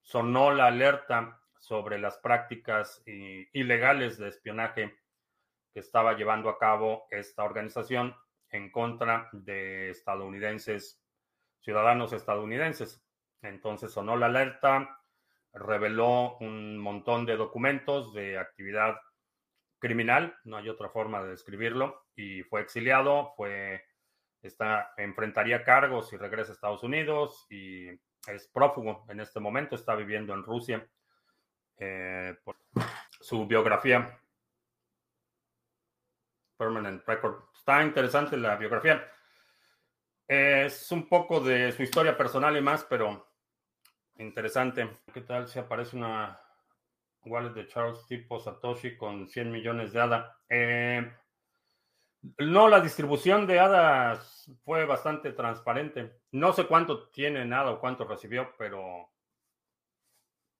sonó 0.00 0.52
la 0.52 0.66
alerta 0.66 1.40
sobre 1.58 1.98
las 1.98 2.18
prácticas 2.18 3.02
ilegales 3.04 4.16
de 4.18 4.28
espionaje 4.28 4.94
que 5.72 5.80
estaba 5.80 6.16
llevando 6.16 6.48
a 6.48 6.58
cabo 6.58 7.08
esta 7.10 7.42
organización 7.42 8.14
en 8.54 8.70
contra 8.70 9.28
de 9.32 9.90
estadounidenses, 9.90 11.02
ciudadanos 11.60 12.12
estadounidenses. 12.12 13.04
Entonces 13.42 13.90
sonó 13.90 14.16
la 14.16 14.26
alerta, 14.26 15.00
reveló 15.52 16.38
un 16.38 16.78
montón 16.78 17.26
de 17.26 17.36
documentos 17.36 18.14
de 18.14 18.38
actividad 18.38 18.96
criminal, 19.80 20.36
no 20.44 20.56
hay 20.56 20.68
otra 20.68 20.88
forma 20.88 21.22
de 21.22 21.30
describirlo, 21.30 22.06
y 22.14 22.44
fue 22.44 22.60
exiliado, 22.60 23.34
fue, 23.36 23.84
está, 24.40 24.94
enfrentaría 24.98 25.64
cargos 25.64 26.12
y 26.12 26.16
regresa 26.16 26.52
a 26.52 26.54
Estados 26.54 26.84
Unidos 26.84 27.46
y 27.50 27.88
es 27.88 28.48
prófugo 28.52 29.04
en 29.08 29.18
este 29.18 29.40
momento, 29.40 29.74
está 29.74 29.96
viviendo 29.96 30.32
en 30.32 30.44
Rusia. 30.44 30.88
Eh, 31.76 32.36
su 33.20 33.46
biografía, 33.46 34.16
Permanent 36.64 37.06
Record. 37.06 37.44
Está 37.54 37.82
interesante 37.82 38.36
la 38.36 38.56
biografía. 38.56 39.06
Es 40.26 40.90
un 40.92 41.08
poco 41.08 41.40
de 41.40 41.70
su 41.72 41.82
historia 41.82 42.16
personal 42.16 42.56
y 42.56 42.62
más, 42.62 42.84
pero 42.84 43.28
interesante. 44.16 44.98
¿Qué 45.12 45.20
tal 45.20 45.46
si 45.46 45.58
aparece 45.58 45.96
una 45.96 46.40
wallet 47.26 47.52
de 47.54 47.66
Charles 47.66 48.06
tipo 48.06 48.38
Satoshi 48.38 48.96
con 48.96 49.26
100 49.26 49.50
millones 49.50 49.92
de 49.92 50.00
ADA. 50.00 50.38
Eh, 50.48 51.12
no, 52.38 52.68
la 52.68 52.80
distribución 52.80 53.46
de 53.46 53.58
ADA 53.58 54.20
fue 54.64 54.84
bastante 54.86 55.32
transparente. 55.32 56.20
No 56.32 56.52
sé 56.52 56.66
cuánto 56.66 57.08
tiene 57.10 57.44
nada 57.44 57.72
o 57.72 57.80
cuánto 57.80 58.04
recibió, 58.04 58.54
pero 58.58 59.10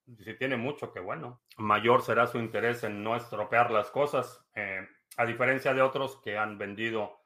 si 0.07 0.37
tiene 0.37 0.57
mucho, 0.57 0.93
qué 0.93 1.01
bueno. 1.01 1.43
Mayor 1.57 2.03
será 2.03 2.27
su 2.27 2.39
interés 2.39 2.85
en 2.85 3.03
no 3.03 3.17
estropear 3.17 3.71
las 3.71 3.91
cosas, 3.91 4.47
eh, 4.55 4.87
a 5.17 5.27
diferencia 5.27 5.75
de 5.75 5.83
otros 5.83 6.21
que 6.23 6.37
han 6.37 6.59
vendido 6.59 7.21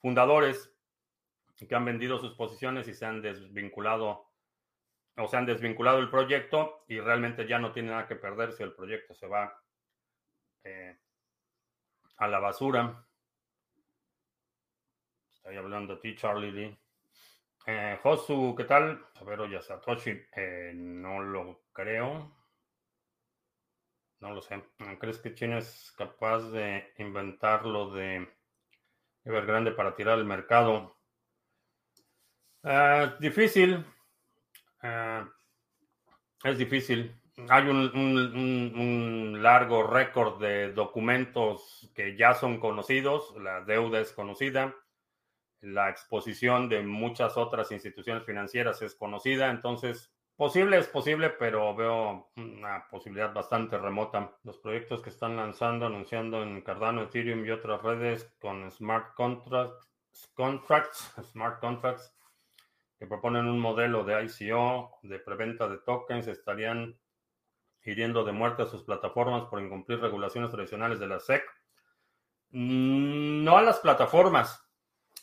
fundadores, 0.00 0.74
que 1.56 1.74
han 1.74 1.84
vendido 1.84 2.18
sus 2.18 2.34
posiciones 2.34 2.88
y 2.88 2.94
se 2.94 3.06
han 3.06 3.22
desvinculado 3.22 4.32
o 5.16 5.28
se 5.28 5.36
han 5.36 5.46
desvinculado 5.46 5.98
el 5.98 6.10
proyecto 6.10 6.84
y 6.88 6.98
realmente 6.98 7.46
ya 7.46 7.58
no 7.58 7.72
tiene 7.72 7.90
nada 7.90 8.06
que 8.06 8.16
perder 8.16 8.52
si 8.52 8.62
el 8.62 8.74
proyecto 8.74 9.14
se 9.14 9.26
va 9.26 9.62
eh, 10.64 10.98
a 12.16 12.28
la 12.28 12.38
basura. 12.38 13.06
Estoy 15.34 15.56
hablando 15.56 15.96
de 15.96 16.00
ti, 16.00 16.16
Charlie 16.16 16.52
Lee. 16.52 16.78
Eh, 17.66 17.98
Josu, 18.02 18.54
¿qué 18.56 18.64
tal? 18.64 19.06
A 19.20 19.24
ver, 19.24 19.40
oye, 19.40 19.60
Satoshi, 19.60 20.10
eh, 20.34 20.72
no 20.74 21.20
lo 21.20 21.64
creo. 21.72 22.41
No 24.22 24.32
lo 24.32 24.40
sé. 24.40 24.62
¿Crees 25.00 25.18
que 25.18 25.34
China 25.34 25.58
es 25.58 25.92
capaz 25.98 26.38
de 26.52 26.94
inventar 26.98 27.66
lo 27.66 27.92
de 27.92 28.28
Evergrande 29.24 29.72
para 29.72 29.96
tirar 29.96 30.16
el 30.16 30.24
mercado? 30.24 30.96
Ah, 32.62 33.16
difícil. 33.18 33.84
Eh, 34.80 35.24
es 36.44 36.56
difícil. 36.56 37.20
Hay 37.48 37.66
un, 37.66 39.42
largo 39.42 39.82
récord 39.88 40.40
de 40.40 40.72
documentos 40.72 41.90
que 41.92 42.16
ya 42.16 42.34
son 42.34 42.60
conocidos, 42.60 43.34
la 43.38 43.62
deuda 43.62 43.98
es 43.98 44.12
conocida, 44.12 44.72
la 45.62 45.90
exposición 45.90 46.68
de 46.68 46.82
muchas 46.82 47.36
otras 47.36 47.72
instituciones 47.72 48.24
financieras 48.24 48.82
es 48.82 48.94
conocida, 48.94 49.50
entonces 49.50 50.12
posible 50.42 50.76
es 50.76 50.88
posible, 50.88 51.30
pero 51.30 51.72
veo 51.72 52.32
una 52.34 52.88
posibilidad 52.88 53.32
bastante 53.32 53.78
remota. 53.78 54.36
Los 54.42 54.58
proyectos 54.58 55.00
que 55.00 55.10
están 55.10 55.36
lanzando, 55.36 55.86
anunciando 55.86 56.42
en 56.42 56.62
Cardano, 56.62 57.02
Ethereum 57.02 57.46
y 57.46 57.50
otras 57.52 57.80
redes 57.80 58.28
con 58.40 58.68
smart 58.72 59.14
contracts, 59.14 59.86
contracts 60.34 61.14
smart 61.30 61.60
contracts, 61.60 62.18
que 62.98 63.06
proponen 63.06 63.46
un 63.46 63.60
modelo 63.60 64.02
de 64.02 64.20
ICO, 64.24 64.98
de 65.02 65.20
preventa 65.20 65.68
de 65.68 65.78
tokens, 65.78 66.26
estarían 66.26 66.98
hiriendo 67.84 68.24
de 68.24 68.32
muerte 68.32 68.62
a 68.62 68.66
sus 68.66 68.82
plataformas 68.82 69.44
por 69.44 69.62
incumplir 69.62 70.00
regulaciones 70.00 70.50
tradicionales 70.50 70.98
de 70.98 71.06
la 71.06 71.20
SEC. 71.20 71.44
No 72.50 73.56
a 73.58 73.62
las 73.62 73.78
plataformas. 73.78 74.68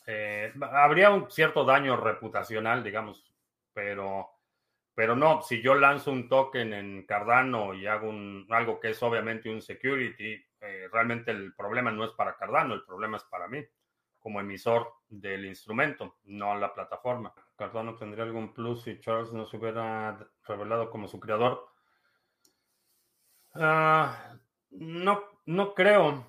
Eh, 0.06 0.50
habría 0.72 1.10
un 1.10 1.30
cierto 1.30 1.66
daño 1.66 1.98
reputacional, 1.98 2.82
digamos, 2.82 3.30
pero, 3.74 4.39
pero 5.00 5.16
no, 5.16 5.40
si 5.40 5.62
yo 5.62 5.76
lanzo 5.76 6.12
un 6.12 6.28
token 6.28 6.74
en 6.74 7.06
Cardano 7.06 7.72
y 7.72 7.86
hago 7.86 8.10
un, 8.10 8.46
algo 8.50 8.78
que 8.78 8.90
es 8.90 9.02
obviamente 9.02 9.48
un 9.48 9.62
security, 9.62 10.34
eh, 10.60 10.88
realmente 10.92 11.30
el 11.30 11.54
problema 11.54 11.90
no 11.90 12.04
es 12.04 12.10
para 12.10 12.36
Cardano, 12.36 12.74
el 12.74 12.84
problema 12.84 13.16
es 13.16 13.24
para 13.24 13.48
mí 13.48 13.64
como 14.18 14.40
emisor 14.40 14.92
del 15.08 15.46
instrumento, 15.46 16.18
no 16.24 16.54
la 16.54 16.74
plataforma. 16.74 17.32
Cardano 17.56 17.94
tendría 17.94 18.24
algún 18.24 18.52
plus 18.52 18.82
si 18.82 19.00
Charles 19.00 19.32
no 19.32 19.46
se 19.46 19.56
hubiera 19.56 20.18
revelado 20.46 20.90
como 20.90 21.08
su 21.08 21.18
creador. 21.18 21.66
Ah, 23.54 24.34
no, 24.68 25.22
no 25.46 25.72
creo. 25.74 26.26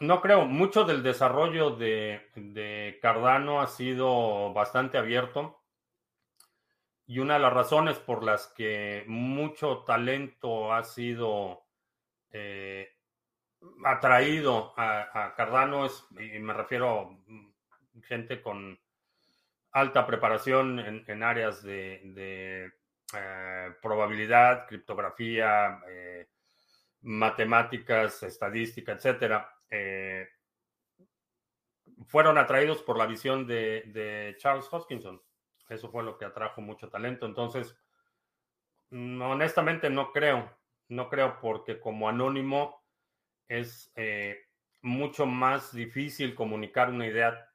No 0.00 0.22
creo. 0.22 0.46
Mucho 0.46 0.84
del 0.84 1.02
desarrollo 1.02 1.76
de, 1.76 2.30
de, 2.34 2.98
Cardano 3.02 3.60
ha 3.60 3.66
sido 3.66 4.54
bastante 4.54 4.96
abierto. 4.96 5.60
Y 7.06 7.20
una 7.20 7.34
de 7.34 7.40
las 7.40 7.52
razones 7.52 7.98
por 7.98 8.24
las 8.24 8.48
que 8.48 9.04
mucho 9.06 9.84
talento 9.86 10.72
ha 10.72 10.82
sido 10.82 11.64
eh, 12.32 12.96
atraído 13.84 14.74
a, 14.76 15.32
Cardano 15.36 15.86
es, 15.86 16.04
y 16.18 16.38
me 16.40 16.52
refiero 16.52 17.16
a 17.70 18.02
gente 18.06 18.42
con 18.42 18.78
alta 19.70 20.06
preparación 20.06 20.80
en, 20.80 21.22
áreas 21.22 21.62
de, 21.62 22.72
eh, 23.14 23.72
probabilidad, 23.80 24.66
criptografía, 24.66 25.80
eh, 25.88 26.28
matemáticas, 27.02 28.22
estadística, 28.24 28.92
etcétera, 28.92 29.52
fueron 32.06 32.38
atraídos 32.38 32.82
por 32.82 32.98
la 32.98 33.06
visión 33.06 33.46
de, 33.46 34.36
Charles 34.38 34.66
Hoskinson. 34.70 35.22
Eso 35.68 35.90
fue 35.90 36.02
lo 36.02 36.16
que 36.18 36.24
atrajo 36.24 36.60
mucho 36.60 36.88
talento. 36.88 37.26
Entonces, 37.26 37.76
mm, 38.90 39.20
honestamente 39.22 39.90
no 39.90 40.12
creo, 40.12 40.50
no 40.88 41.08
creo 41.08 41.38
porque 41.40 41.80
como 41.80 42.08
anónimo 42.08 42.82
es 43.48 43.92
eh, 43.96 44.46
mucho 44.82 45.26
más 45.26 45.72
difícil 45.72 46.34
comunicar 46.34 46.90
una 46.90 47.06
idea 47.06 47.50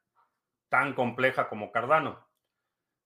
tan 0.68 0.94
compleja 0.94 1.48
como 1.48 1.72
Cardano. 1.72 2.26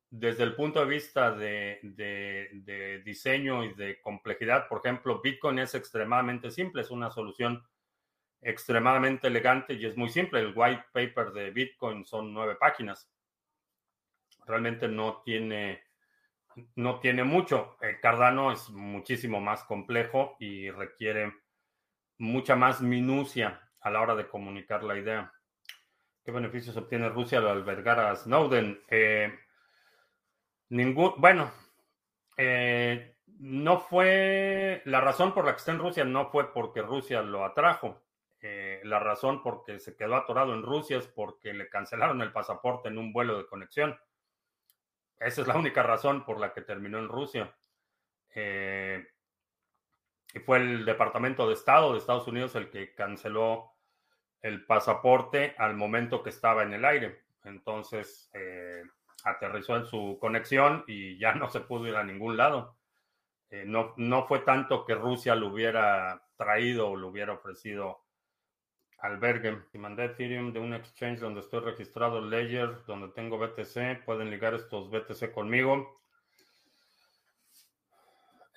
Desde 0.09 0.45
el 0.45 0.55
punto 0.55 0.81
de 0.81 0.87
vista 0.87 1.33
de, 1.33 3.03
diseño 3.05 3.65
y 3.65 3.75
de 3.75 4.01
complejidad, 4.01 4.69
por 4.69 4.79
ejemplo, 4.79 5.21
Bitcoin 5.21 5.59
es 5.59 5.75
extremadamente 5.75 6.51
simple, 6.51 6.83
es 6.83 6.91
una 6.91 7.11
solución 7.11 7.67
extremadamente 8.41 9.27
elegante 9.27 9.75
y 9.75 9.85
es 9.85 9.97
muy 9.97 10.09
simple. 10.09 10.41
El 10.41 10.53
white 10.55 10.85
paper 10.93 11.33
de 11.33 11.51
Bitcoin 11.51 12.05
son 12.05 12.33
nueve 12.33 12.55
páginas. 12.55 13.11
Realmente 14.47 14.89
no 14.89 15.23
tiene 15.25 15.83
no 16.75 17.01
tiene 17.01 17.23
mucho. 17.23 17.77
Cardano 18.01 18.51
es 18.51 18.71
muchísimo 18.71 19.41
más 19.41 19.65
complejo 19.65 20.37
y 20.41 20.71
requiere 20.71 21.35
mucha 22.19 22.57
más 22.57 22.81
minucia 22.81 23.61
a 23.81 23.91
la 23.91 24.01
hora 24.01 24.15
de 24.15 24.29
comunicar 24.29 24.83
la 24.83 24.99
idea. 24.99 25.33
¿Qué 26.25 26.33
beneficios 26.33 26.77
obtiene 26.77 27.09
Rusia 27.09 27.39
al 27.39 27.49
albergar 27.49 28.01
a 28.01 28.17
Snowden? 28.17 28.83
Eh, 28.89 29.33
ningún, 30.71 31.15
bueno, 31.19 31.53
eh, 32.37 33.17
no 33.39 33.79
fue, 33.79 34.83
la 34.87 35.01
razón 35.01 35.33
por 35.33 35.45
la 35.45 35.53
que 35.53 35.59
está 35.59 35.73
en 35.73 35.79
Rusia 35.79 36.05
no 36.05 36.31
fue 36.31 36.53
porque 36.53 36.83
Rusia 36.83 37.23
lo 37.23 37.45
atrajo. 37.45 38.03
Eh, 38.41 38.81
la 38.85 38.99
razón 38.99 39.43
por 39.43 39.63
que 39.65 39.79
se 39.79 39.97
quedó 39.97 40.17
atorado 40.17 40.53
en 40.55 40.63
Rusia 40.63 40.99
es 40.99 41.07
porque 41.07 41.53
le 41.53 41.69
cancelaron 41.69 42.21
el 42.23 42.33
pasaporte 42.33 42.89
en 42.89 42.99
un 42.99 43.13
vuelo 43.13 43.39
de 43.39 43.47
conexión. 43.47 43.97
Esa 45.19 45.43
es 45.43 45.49
la 45.49 45.57
única 45.57 45.83
razón 45.83 46.25
por 46.25 46.39
la 46.39 46.53
que 46.53 46.63
terminó 46.63 46.99
en 46.99 47.09
Rusia. 47.09 47.55
y 50.35 50.39
fue 50.41 50.59
el 50.59 50.85
Departamento 50.85 51.49
de 51.49 51.55
Estado 51.55 51.93
de 51.93 51.99
Estados 51.99 52.29
Unidos 52.29 52.55
el 52.55 52.71
que 52.71 52.95
canceló 52.95 53.73
el 54.43 54.65
pasaporte 54.67 55.55
al 55.59 55.75
momento 55.75 56.23
que 56.23 56.31
estaba 56.31 56.63
en 56.63 56.75
el 56.75 56.85
aire. 56.85 57.25
Entonces 57.45 58.31
eh, 58.33 58.83
aterrizó 59.25 59.77
en 59.77 59.87
su 59.87 60.19
conexión 60.21 60.85
y 60.87 61.19
ya 61.19 61.33
no 61.35 61.51
se 61.51 61.61
pudo 61.61 61.87
ir 61.87 61.97
a 61.97 62.05
ningún 62.05 62.37
lado. 62.37 62.77
Eh, 63.51 63.65
no, 63.67 63.95
no 63.97 64.27
fue 64.27 64.41
tanto 64.41 64.85
que 64.85 64.95
Rusia 64.95 65.35
lo 65.35 65.49
hubiera 65.49 66.23
traído 66.37 66.91
o 66.91 66.97
lo 66.97 67.09
hubiera 67.09 67.33
ofrecido 67.33 68.06
albergue. 69.07 69.63
Si 69.73 69.79
mandé 69.79 70.05
Ethereum 70.05 70.53
de 70.53 70.61
un 70.61 70.75
exchange 70.75 71.21
donde 71.21 71.41
estoy 71.41 71.61
registrado, 71.61 72.21
Ledger, 72.21 72.85
donde 72.87 73.09
tengo 73.09 73.39
BTC, 73.39 74.05
pueden 74.05 74.31
ligar 74.31 74.55
estos 74.55 74.91
BTC 74.91 75.33
conmigo. 75.33 76.01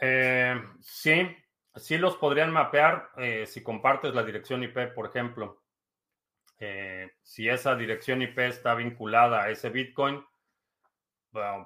Eh, 0.01 0.61
sí, 0.81 1.27
sí 1.75 1.97
los 1.97 2.15
podrían 2.17 2.51
mapear 2.51 3.09
si 3.45 3.63
compartes 3.63 4.13
la 4.13 4.23
dirección 4.23 4.63
IP, 4.63 4.93
por 4.93 5.07
ejemplo. 5.07 5.61
Eh, 6.59 7.11
si 7.23 7.47
esa 7.47 7.73
dirección 7.75 8.21
IP 8.21 8.37
está 8.39 8.75
vinculada 8.75 9.43
a 9.43 9.49
ese 9.49 9.69
Bitcoin, 9.69 10.23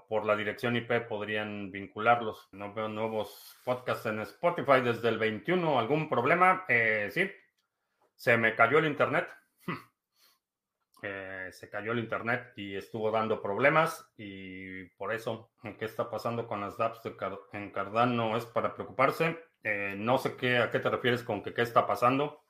por 0.07 0.25
la 0.25 0.35
dirección 0.35 0.75
IP 0.75 1.07
podrían 1.07 1.71
vincularlos. 1.71 2.49
No 2.51 2.73
veo 2.73 2.87
nuevos 2.89 3.57
podcasts 3.63 4.05
en 4.05 4.19
Spotify 4.19 4.81
desde 4.83 5.09
el 5.09 5.17
21. 5.17 5.79
¿Algún 5.79 6.09
problema? 6.09 6.65
Eh, 6.67 7.09
sí, 7.11 7.31
se 8.23 8.37
me 8.37 8.55
cayó 8.55 8.79
el 8.79 8.85
internet. 8.85 9.27
Eh, 11.05 11.49
se 11.51 11.69
cayó 11.69 11.91
el 11.91 11.99
internet 11.99 12.53
y 12.55 12.77
estuvo 12.77 13.11
dando 13.11 13.41
problemas 13.41 14.09
y 14.15 14.85
por 14.95 15.13
eso, 15.13 15.51
¿qué 15.77 15.83
está 15.83 16.09
pasando 16.09 16.47
con 16.47 16.61
las 16.61 16.77
dApps 16.77 17.01
en 17.51 17.71
Cardano? 17.71 18.37
Es 18.37 18.45
para 18.45 18.73
preocuparse. 18.73 19.37
no 19.97 20.17
sé 20.17 20.37
qué, 20.37 20.59
a 20.59 20.71
qué 20.71 20.79
te 20.79 20.89
refieres 20.89 21.21
con 21.23 21.43
que 21.43 21.53
qué 21.53 21.61
está 21.61 21.85
pasando 21.85 22.45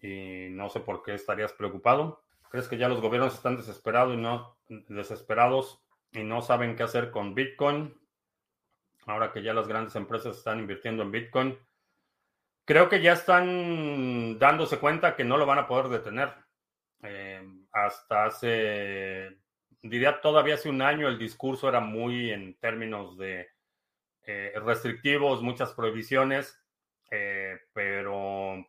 y 0.00 0.50
no 0.50 0.68
sé 0.68 0.78
por 0.78 1.02
qué 1.02 1.14
estarías 1.14 1.52
preocupado. 1.52 2.22
¿Crees 2.48 2.68
que 2.68 2.78
ya 2.78 2.88
los 2.88 3.00
gobiernos 3.00 3.34
están 3.34 3.56
desesperados 3.56 4.14
y 4.14 4.18
no 4.18 4.56
desesperados 4.68 5.82
y 6.12 6.22
no 6.22 6.40
saben 6.42 6.76
qué 6.76 6.84
hacer 6.84 7.10
con 7.10 7.34
Bitcoin? 7.34 8.00
Ahora 9.06 9.32
que 9.32 9.42
ya 9.42 9.52
las 9.52 9.66
grandes 9.66 9.96
empresas 9.96 10.36
están 10.36 10.60
invirtiendo 10.60 11.02
en 11.02 11.10
Bitcoin. 11.10 11.58
Creo 12.64 12.88
que 12.88 13.02
ya 13.02 13.12
están 13.12 14.38
dándose 14.38 14.78
cuenta 14.78 15.16
que 15.16 15.24
no 15.24 15.36
lo 15.36 15.46
van 15.46 15.58
a 15.58 15.66
poder 15.66 15.88
detener. 15.88 16.32
Eh, 17.02 17.42
hasta 17.72 18.24
hace, 18.24 19.36
diría 19.82 20.20
todavía 20.20 20.54
hace 20.54 20.70
un 20.70 20.80
año, 20.80 21.08
el 21.08 21.18
discurso 21.18 21.68
era 21.68 21.80
muy 21.80 22.30
en 22.30 22.58
términos 22.58 23.18
de 23.18 23.48
eh, 24.26 24.52
restrictivos, 24.64 25.42
muchas 25.42 25.74
prohibiciones, 25.74 26.58
eh, 27.10 27.58
pero 27.74 28.64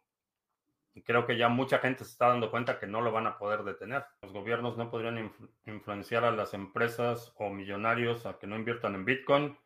creo 1.05 1.25
que 1.25 1.37
ya 1.37 1.47
mucha 1.47 1.79
gente 1.79 2.03
se 2.03 2.11
está 2.11 2.27
dando 2.27 2.51
cuenta 2.51 2.79
que 2.79 2.87
no 2.87 3.01
lo 3.01 3.11
van 3.11 3.27
a 3.27 3.37
poder 3.37 3.63
detener. 3.63 4.05
Los 4.21 4.33
gobiernos 4.33 4.77
no 4.77 4.89
podrían 4.89 5.31
influenciar 5.65 6.25
a 6.25 6.31
las 6.31 6.53
empresas 6.53 7.33
o 7.37 7.49
millonarios 7.49 8.25
a 8.25 8.37
que 8.37 8.47
no 8.47 8.57
inviertan 8.57 8.95
en 8.95 9.05
Bitcoin. 9.05 9.57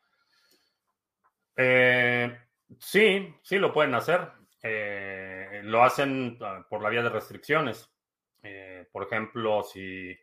Eh, 1.55 2.37
sí, 2.79 3.35
sí 3.43 3.57
lo 3.57 3.71
pueden 3.71 3.93
hacer. 3.93 4.31
Eh, 4.61 5.61
lo 5.63 5.83
hacen 5.83 6.37
ah, 6.41 6.65
por 6.69 6.81
la 6.81 6.89
vía 6.89 7.03
de 7.03 7.09
restricciones. 7.09 7.89
Eh, 8.43 8.87
por 8.91 9.03
ejemplo, 9.03 9.63
si 9.63 10.17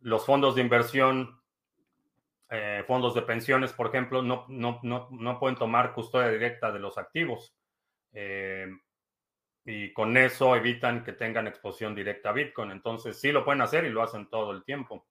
los 0.00 0.26
fondos 0.26 0.54
de 0.54 0.62
inversión, 0.62 1.40
fondos 2.86 3.16
de 3.16 3.22
pensiones, 3.22 3.72
por 3.72 3.88
ejemplo, 3.88 4.22
no, 4.22 4.44
no, 4.48 4.78
no, 4.84 5.08
no, 5.10 5.38
pueden 5.40 5.56
tomar 5.56 5.92
custodia 5.92 6.28
directa 6.28 6.70
de 6.70 6.78
los 6.78 6.96
activos 6.98 7.56
y 9.64 9.92
con 9.92 10.16
eso 10.16 10.54
evitan 10.54 11.02
que 11.02 11.12
tengan 11.12 11.46
exposición 11.46 11.94
directa 11.94 12.30
a 12.30 12.32
Bitcoin. 12.32 12.70
Entonces 12.70 13.18
sí 13.18 13.32
lo 13.32 13.44
pueden 13.44 13.62
hacer 13.62 13.84
y 13.84 13.90
lo 13.90 14.02
hacen 14.02 14.28
todo 14.28 14.52
el 14.52 14.62
tiempo. 14.64 15.06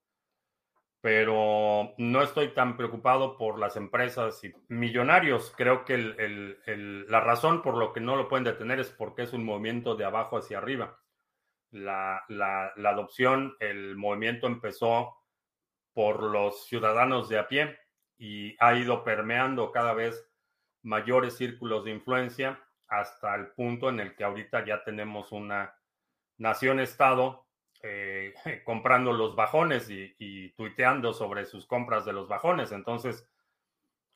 Pero 1.04 1.94
no 1.98 2.22
estoy 2.22 2.54
tan 2.54 2.78
preocupado 2.78 3.38
por 3.38 3.60
las 3.60 3.76
empresas 3.76 4.42
y 4.46 4.54
millonarios. 4.70 5.54
Creo 5.58 5.84
que 5.84 5.98
la 5.98 7.20
razón 7.20 7.62
por 7.62 7.76
lo 7.78 7.92
que 7.92 8.00
no 8.00 8.16
lo 8.16 8.30
pueden 8.30 8.46
detener 8.46 8.80
es 8.80 8.90
porque 8.90 9.24
es 9.24 9.34
un 9.34 9.44
movimiento 9.44 9.96
de 9.96 10.06
abajo 10.06 10.38
hacia 10.38 10.60
arriba. 10.60 10.98
La, 11.72 12.24
la 12.30 12.90
adopción, 12.90 13.58
el 13.60 13.98
movimiento 13.98 14.48
empezó 14.48 15.18
por 15.92 16.24
los 16.24 16.68
ciudadanos 16.68 17.28
de 17.28 17.40
a 17.40 17.50
pie 17.50 17.78
y 18.18 18.56
ha 18.64 18.74
ido 18.76 19.04
permeando 19.04 19.74
cada 19.74 19.94
vez 19.94 20.26
mayores 20.84 21.36
círculos 21.36 21.84
de 21.84 21.92
influencia 21.92 22.64
hasta 22.88 23.36
el 23.36 23.48
punto 23.48 23.90
en 23.90 24.00
el 24.00 24.16
que 24.16 24.24
ahorita 24.24 24.66
ya 24.66 24.86
tenemos 24.86 25.34
una 25.34 25.76
nación-estado 26.38 27.43
eh, 27.84 28.34
comprando 28.66 29.14
los 29.14 29.36
bajones 29.36 29.90
y, 29.90 30.50
tuiteando 30.56 31.14
sobre 31.14 31.46
sus 31.46 31.66
compras 31.68 32.06
de 32.06 32.14
los 32.14 32.28
bajones. 32.28 32.72
Entonces, 32.72 33.30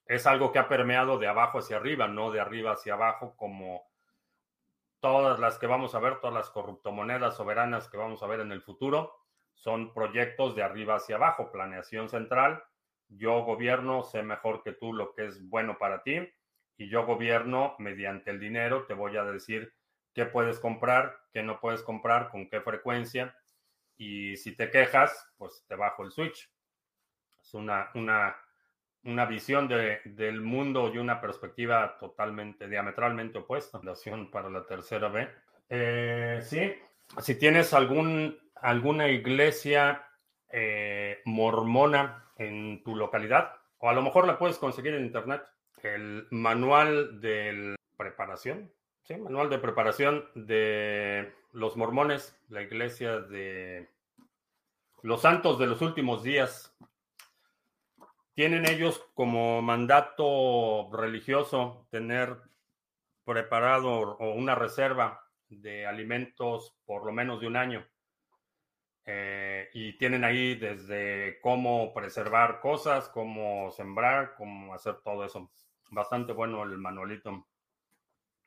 es 0.06 0.26
algo 0.26 0.52
que 0.52 0.60
ha 0.60 0.70
permeado 0.70 1.20
de 1.20 1.28
abajo 1.28 1.60
hacia 1.60 1.76
arriba, 1.78 2.08
no 2.08 2.32
de 2.32 2.40
arriba 2.40 2.72
hacia 2.72 2.94
abajo, 2.94 3.36
como 3.36 3.88
todas 5.02 5.40
las 5.40 5.60
que 5.60 5.68
vamos 5.68 5.94
a 5.96 6.00
ver, 6.00 6.20
todas 6.20 6.34
las 6.34 6.50
corruptomonedas 6.50 7.36
soberanas 7.36 7.90
que 7.90 7.98
vamos 7.98 8.24
a 8.24 8.28
ver 8.28 8.40
en 8.40 8.52
el 8.52 8.62
futuro, 8.62 9.14
son 9.54 9.94
proyectos 9.94 10.56
de 10.56 10.64
arriba 10.64 10.96
hacia 10.96 11.18
abajo, 11.18 11.52
planeación 11.52 12.10
central. 12.10 12.64
Yo 13.10 13.44
gobierno, 13.44 14.04
sé 14.04 14.24
mejor 14.24 14.64
que 14.64 14.72
tú 14.72 14.94
lo 14.94 15.14
que 15.14 15.26
es 15.26 15.48
bueno 15.50 15.78
para 15.78 16.04
ti 16.04 16.30
y 16.78 16.90
yo 16.90 17.06
gobierno 17.06 17.76
mediante 17.80 18.32
el 18.32 18.40
dinero, 18.40 18.86
te 18.86 18.94
voy 18.94 19.18
a 19.18 19.24
decir 19.24 19.74
qué 20.14 20.26
puedes 20.26 20.60
comprar, 20.60 21.18
qué 21.34 21.44
no 21.44 21.60
puedes 21.60 21.82
comprar, 21.82 22.30
con 22.30 22.48
qué 22.50 22.62
frecuencia. 22.62 23.36
Y 23.98 24.38
si 24.38 24.56
te 24.56 24.70
quejas, 24.70 25.34
pues 25.38 25.66
te 25.68 25.76
bajo 25.76 26.04
el 26.04 26.12
switch. 26.12 26.50
Es 27.42 27.54
una, 27.54 27.90
una, 27.96 28.36
una 29.04 29.26
visión 29.26 29.68
de, 29.68 30.02
del 30.06 30.42
mundo 30.42 30.92
y 30.94 30.98
una 30.98 31.20
perspectiva 31.20 31.98
totalmente, 31.98 32.68
diametralmente 32.68 33.40
opuesta. 33.40 33.80
Fundación 33.80 34.30
para 34.30 34.50
la 34.50 34.66
tercera 34.66 35.08
B. 35.10 35.28
Eh, 35.70 36.40
sí, 36.44 36.74
si 37.20 37.36
tienes 37.36 37.74
algún, 37.74 38.38
alguna 38.56 39.10
iglesia 39.10 40.06
eh, 40.50 41.22
mormona 41.26 42.32
en 42.38 42.84
tu 42.84 42.96
localidad, 42.96 43.54
o 43.80 43.90
a 43.90 43.94
lo 43.94 44.02
mejor 44.02 44.28
la 44.28 44.38
puedes 44.38 44.58
conseguir 44.58 44.94
en 44.94 45.06
internet 45.06 45.44
el 45.84 46.28
manual 46.32 47.20
de 47.22 47.76
preparación, 47.98 48.72
¿sí? 49.08 49.16
Manual 49.16 49.50
de 49.50 49.58
preparación 49.58 50.26
de 50.36 51.34
los 51.54 51.78
mormones, 51.78 52.38
la 52.50 52.62
iglesia 52.62 53.22
de 53.22 53.90
los 55.02 55.22
santos 55.22 55.58
de 55.58 55.68
los 55.68 55.82
últimos 55.82 56.24
días. 56.24 56.76
Tienen 58.34 58.68
ellos 58.68 59.04
como 59.16 59.62
mandato 59.62 60.90
religioso 60.92 61.88
tener 61.90 62.38
preparado 63.24 63.90
o 63.90 64.34
una 64.34 64.56
reserva 64.56 65.24
de 65.50 65.88
alimentos 65.88 66.76
por 66.86 67.06
lo 67.06 67.12
menos 67.12 67.40
de 67.40 67.48
un 67.48 67.56
año. 67.56 67.88
Eh, 69.06 69.70
y 69.74 69.98
tienen 69.98 70.26
ahí 70.26 70.56
desde 70.56 71.40
cómo 71.40 71.94
preservar 71.94 72.60
cosas, 72.60 73.08
cómo 73.08 73.72
sembrar, 73.72 74.36
cómo 74.36 74.74
hacer 74.74 74.96
todo 74.96 75.24
eso 75.24 75.50
bastante 75.90 76.34
bueno 76.34 76.62
el 76.64 76.78
manualito. 76.78 77.48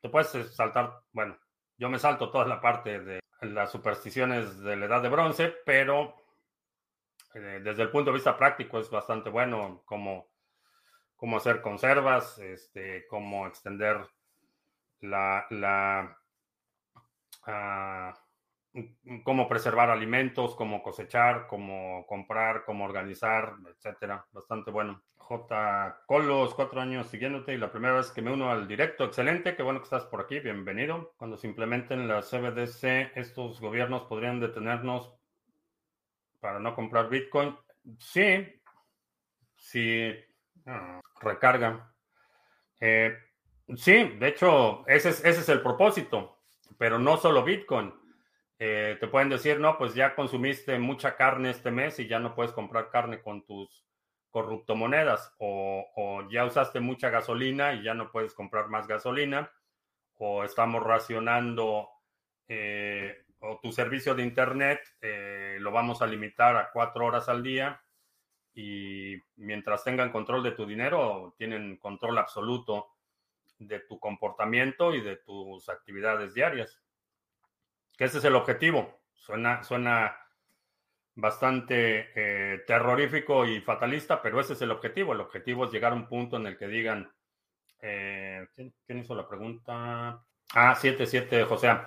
Te 0.01 0.09
puedes 0.09 0.55
saltar, 0.55 1.01
bueno, 1.11 1.37
yo 1.77 1.89
me 1.89 1.99
salto 1.99 2.31
toda 2.31 2.45
la 2.45 2.59
parte 2.59 2.99
de 2.99 3.19
las 3.41 3.71
supersticiones 3.71 4.59
de 4.61 4.75
la 4.75 4.85
edad 4.87 5.01
de 5.01 5.09
bronce, 5.09 5.53
pero 5.65 6.15
eh, 7.33 7.61
desde 7.63 7.83
el 7.83 7.91
punto 7.91 8.11
de 8.11 8.15
vista 8.15 8.37
práctico 8.37 8.79
es 8.79 8.89
bastante 8.89 9.29
bueno 9.29 9.83
cómo, 9.85 10.31
cómo 11.15 11.37
hacer 11.37 11.61
conservas, 11.61 12.39
este, 12.39 13.07
cómo 13.07 13.47
extender 13.47 14.07
la, 15.01 15.45
la, 15.49 16.17
ah, 17.45 18.13
cómo 19.23 19.47
preservar 19.47 19.89
alimentos, 19.89 20.55
cómo 20.55 20.81
cosechar, 20.81 21.47
cómo 21.47 22.05
comprar, 22.07 22.63
cómo 22.65 22.85
organizar, 22.85 23.55
etcétera. 23.69 24.25
Bastante 24.31 24.71
bueno. 24.71 25.01
J. 25.17 26.03
Colos, 26.07 26.53
cuatro 26.53 26.81
años 26.81 27.07
siguiéndote 27.07 27.53
y 27.53 27.57
la 27.57 27.71
primera 27.71 27.93
vez 27.93 28.11
que 28.11 28.21
me 28.21 28.33
uno 28.33 28.51
al 28.51 28.67
directo. 28.67 29.05
Excelente, 29.05 29.55
qué 29.55 29.63
bueno 29.63 29.79
que 29.79 29.85
estás 29.85 30.03
por 30.05 30.21
aquí, 30.21 30.39
bienvenido. 30.39 31.13
Cuando 31.15 31.37
se 31.37 31.47
implementen 31.47 32.07
la 32.07 32.21
CBDC, 32.21 33.15
estos 33.15 33.61
gobiernos 33.61 34.03
podrían 34.03 34.39
detenernos 34.39 35.13
para 36.41 36.59
no 36.59 36.75
comprar 36.75 37.09
Bitcoin. 37.09 37.55
Sí, 37.97 38.45
sí, 39.55 40.13
ah, 40.65 40.99
recarga. 41.21 41.93
Eh, 42.79 43.15
sí, 43.75 44.03
de 44.19 44.27
hecho, 44.27 44.85
ese 44.87 45.09
es, 45.09 45.23
ese 45.23 45.41
es 45.41 45.49
el 45.49 45.61
propósito, 45.61 46.39
pero 46.77 46.99
no 46.99 47.15
solo 47.15 47.43
Bitcoin. 47.43 48.00
Eh, 48.63 48.95
te 48.99 49.07
pueden 49.07 49.29
decir, 49.29 49.59
no, 49.59 49.75
pues 49.75 49.95
ya 49.95 50.13
consumiste 50.13 50.77
mucha 50.77 51.15
carne 51.15 51.49
este 51.49 51.71
mes 51.71 51.97
y 51.97 52.07
ya 52.07 52.19
no 52.19 52.35
puedes 52.35 52.51
comprar 52.51 52.91
carne 52.91 53.19
con 53.19 53.43
tus 53.43 53.83
corruptomonedas, 54.29 55.33
o, 55.39 55.83
o 55.95 56.29
ya 56.29 56.45
usaste 56.45 56.79
mucha 56.79 57.09
gasolina 57.09 57.73
y 57.73 57.81
ya 57.81 57.95
no 57.95 58.11
puedes 58.11 58.35
comprar 58.35 58.67
más 58.67 58.85
gasolina, 58.85 59.51
o 60.19 60.43
estamos 60.43 60.83
racionando 60.83 61.89
eh, 62.47 63.25
o 63.39 63.59
tu 63.59 63.71
servicio 63.71 64.13
de 64.13 64.21
internet, 64.21 64.79
eh, 65.01 65.57
lo 65.59 65.71
vamos 65.71 66.03
a 66.03 66.05
limitar 66.05 66.55
a 66.55 66.69
cuatro 66.71 67.07
horas 67.07 67.29
al 67.29 67.41
día 67.41 67.81
y 68.53 69.15
mientras 69.37 69.83
tengan 69.83 70.11
control 70.11 70.43
de 70.43 70.51
tu 70.51 70.67
dinero, 70.67 71.33
tienen 71.35 71.77
control 71.77 72.19
absoluto 72.19 72.89
de 73.57 73.79
tu 73.79 73.99
comportamiento 73.99 74.93
y 74.93 75.01
de 75.01 75.15
tus 75.15 75.67
actividades 75.67 76.35
diarias 76.35 76.79
ese 78.05 78.17
es 78.17 78.25
el 78.25 78.35
objetivo. 78.35 78.99
Suena, 79.13 79.63
suena 79.63 80.17
bastante 81.15 82.09
eh, 82.15 82.63
terrorífico 82.65 83.45
y 83.45 83.61
fatalista, 83.61 84.21
pero 84.21 84.39
ese 84.39 84.53
es 84.53 84.61
el 84.61 84.71
objetivo. 84.71 85.13
El 85.13 85.21
objetivo 85.21 85.65
es 85.65 85.71
llegar 85.71 85.91
a 85.91 85.95
un 85.95 86.07
punto 86.07 86.37
en 86.37 86.47
el 86.47 86.57
que 86.57 86.67
digan, 86.67 87.11
eh, 87.81 88.47
¿quién, 88.55 88.99
hizo 88.99 89.15
la 89.15 89.27
pregunta? 89.27 90.23
Ah, 90.53 90.75
77, 90.75 91.43
José. 91.45 91.77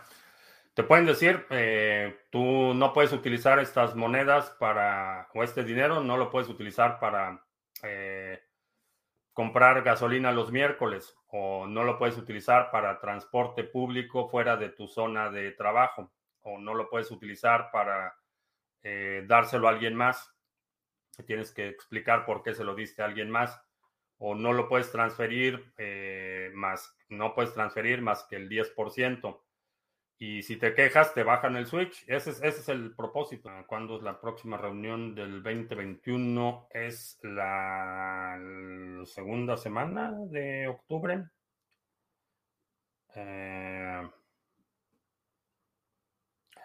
Te 0.74 0.82
pueden 0.82 1.06
decir, 1.06 1.46
eh, 1.50 2.26
tú 2.30 2.74
no 2.74 2.92
puedes 2.92 3.12
utilizar 3.12 3.58
estas 3.58 3.94
monedas 3.94 4.50
para, 4.58 5.28
o 5.34 5.42
este 5.42 5.62
dinero 5.62 6.02
no 6.02 6.16
lo 6.16 6.30
puedes 6.30 6.48
utilizar 6.48 6.98
para 6.98 7.44
comprar 9.34 9.82
gasolina 9.82 10.32
los 10.32 10.50
miércoles 10.52 11.18
o 11.26 11.66
no 11.66 11.84
lo 11.84 11.98
puedes 11.98 12.16
utilizar 12.16 12.70
para 12.70 13.00
transporte 13.00 13.64
público 13.64 14.28
fuera 14.28 14.56
de 14.56 14.70
tu 14.70 14.86
zona 14.86 15.28
de 15.30 15.50
trabajo 15.52 16.12
o 16.42 16.58
no 16.58 16.72
lo 16.72 16.88
puedes 16.88 17.10
utilizar 17.10 17.70
para 17.72 18.16
eh, 18.82 19.24
dárselo 19.26 19.66
a 19.66 19.72
alguien 19.72 19.94
más. 19.94 20.32
Tienes 21.26 21.52
que 21.52 21.68
explicar 21.68 22.24
por 22.24 22.42
qué 22.42 22.54
se 22.54 22.64
lo 22.64 22.74
diste 22.74 23.02
a 23.02 23.06
alguien 23.06 23.28
más 23.28 23.60
o 24.18 24.34
no 24.34 24.52
lo 24.52 24.68
puedes 24.68 24.90
transferir 24.92 25.74
eh, 25.76 26.50
más, 26.54 26.96
no 27.08 27.34
puedes 27.34 27.52
transferir 27.52 28.00
más 28.00 28.24
que 28.24 28.36
el 28.36 28.48
10%. 28.48 29.40
Y 30.18 30.42
si 30.42 30.56
te 30.56 30.74
quejas, 30.74 31.12
te 31.12 31.22
bajan 31.22 31.56
el 31.56 31.66
switch. 31.66 32.04
Ese 32.06 32.30
es, 32.30 32.42
ese 32.42 32.60
es 32.60 32.68
el 32.68 32.94
propósito. 32.94 33.50
¿Cuándo 33.66 33.96
es 33.96 34.02
la 34.02 34.20
próxima 34.20 34.56
reunión 34.56 35.14
del 35.14 35.42
2021? 35.42 36.68
Es 36.70 37.18
la 37.22 38.38
segunda 39.04 39.56
semana 39.56 40.12
de 40.30 40.68
octubre. 40.68 41.24
Eh, 43.16 44.10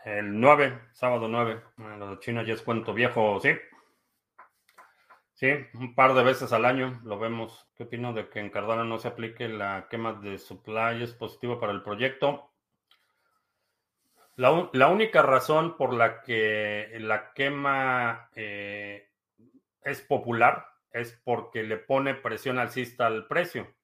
el 0.06 0.40
9, 0.40 0.80
sábado 0.94 1.28
9. 1.28 1.62
Lo 1.98 2.12
de 2.12 2.20
China 2.20 2.44
ya 2.44 2.54
es 2.54 2.62
cuento 2.62 2.94
viejo, 2.94 3.40
sí. 3.40 3.50
Sí, 5.34 5.48
un 5.74 5.96
par 5.96 6.14
de 6.14 6.24
veces 6.24 6.52
al 6.52 6.66
año 6.66 7.00
lo 7.04 7.18
vemos. 7.18 7.68
¿Qué 7.76 7.84
opino 7.84 8.14
de 8.14 8.30
que 8.30 8.40
en 8.40 8.50
Cardano 8.50 8.84
no 8.84 9.00
se 9.00 9.08
aplique 9.08 9.48
la 9.48 9.88
quema 9.90 10.14
de 10.14 10.38
supply? 10.38 11.02
¿Es 11.02 11.14
positivo 11.14 11.60
para 11.60 11.72
el 11.72 11.82
proyecto? 11.82 12.49
La, 14.40 14.88
única 14.88 15.22
razón 15.22 15.76
por 15.76 15.94
la 15.94 16.22
que 16.22 16.96
la 17.02 17.34
quema 17.34 18.30
eh, 18.34 19.12
es 19.82 20.00
popular 20.00 20.66
es 20.92 21.12
porque 21.26 21.62
le 21.64 21.76
pone 21.76 22.16
presión 22.16 22.58
alcista 22.58 23.06
al 23.08 23.28
precio. 23.28 23.76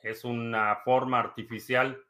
Es 0.00 0.24
una 0.24 0.74
forma 0.84 1.20
artificial 1.20 2.04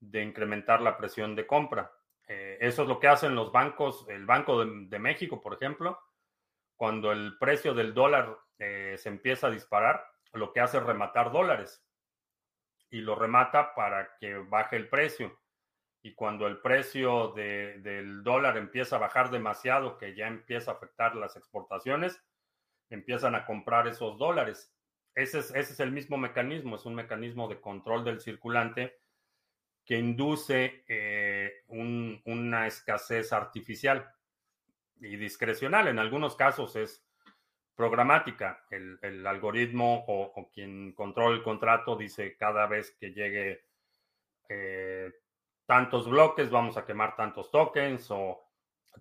de 0.00 0.24
incrementar 0.24 0.82
la 0.82 0.96
presión 0.96 1.36
de 1.36 1.46
compra. 1.46 1.92
Eh, 2.26 2.58
eso 2.60 2.82
es 2.82 2.88
lo 2.88 2.98
que 2.98 3.06
hacen 3.06 3.36
los 3.36 3.52
bancos, 3.52 4.04
el 4.08 4.26
Banco 4.26 4.64
de, 4.64 4.98
México, 4.98 5.40
por 5.40 5.54
ejemplo, 5.54 6.00
cuando 6.74 7.12
el 7.12 7.38
precio 7.38 7.72
del 7.72 7.94
dólar 7.94 8.36
eh, 8.58 8.96
se 8.98 9.10
empieza 9.10 9.46
a 9.46 9.50
disparar, 9.50 10.04
lo 10.32 10.52
que 10.52 10.58
hace 10.58 10.78
es 10.78 10.82
rematar 10.82 11.30
dólares 11.30 11.86
y 12.90 13.00
lo 13.00 13.14
remata 13.14 13.76
para 13.76 14.16
que 14.18 14.38
baje 14.38 14.74
el 14.74 14.88
precio 14.88 15.40
y 16.02 16.14
cuando 16.14 16.48
el 16.48 16.58
precio 16.58 17.28
del 17.28 18.24
dólar 18.24 18.56
empieza 18.56 18.96
a 18.96 19.00
bajar 19.00 19.30
demasiado, 19.30 19.98
que 19.98 20.14
ya 20.14 20.26
empieza 20.26 20.72
a 20.72 20.74
afectar 20.74 21.14
las 21.14 21.36
exportaciones, 21.36 22.20
empiezan 22.90 23.34
a 23.36 23.46
comprar 23.46 23.86
esos 23.86 24.18
dólares. 24.18 24.74
Ese 25.14 25.38
es, 25.38 25.50
ese 25.50 25.72
es 25.74 25.80
el 25.80 25.92
mismo 25.92 26.16
mecanismo, 26.16 26.76
es 26.76 26.86
un 26.86 26.96
mecanismo 26.96 27.46
de 27.48 27.60
control 27.60 28.04
del 28.04 28.20
circulante 28.20 28.98
que 29.84 29.98
induce 29.98 30.84
eh, 30.88 31.64
una 31.68 32.66
escasez 32.66 33.32
artificial 33.32 34.12
y 35.00 35.16
discrecional. 35.16 35.88
En 35.88 35.98
algunos 35.98 36.34
casos 36.36 36.76
es 36.76 37.04
programática. 37.74 38.64
El, 38.70 39.26
algoritmo 39.26 40.04
o, 40.06 40.50
quien 40.52 40.92
controla 40.92 41.36
el 41.36 41.42
contrato 41.42 41.96
dice 41.96 42.36
cada 42.36 42.66
vez 42.66 42.92
que 42.92 43.12
llegue 43.12 43.64
eh, 44.48 45.12
tantos 45.72 46.06
bloques, 46.06 46.50
vamos 46.50 46.76
a 46.76 46.84
quemar 46.84 47.16
tantos 47.16 47.50
tokens 47.50 48.10
o 48.10 48.42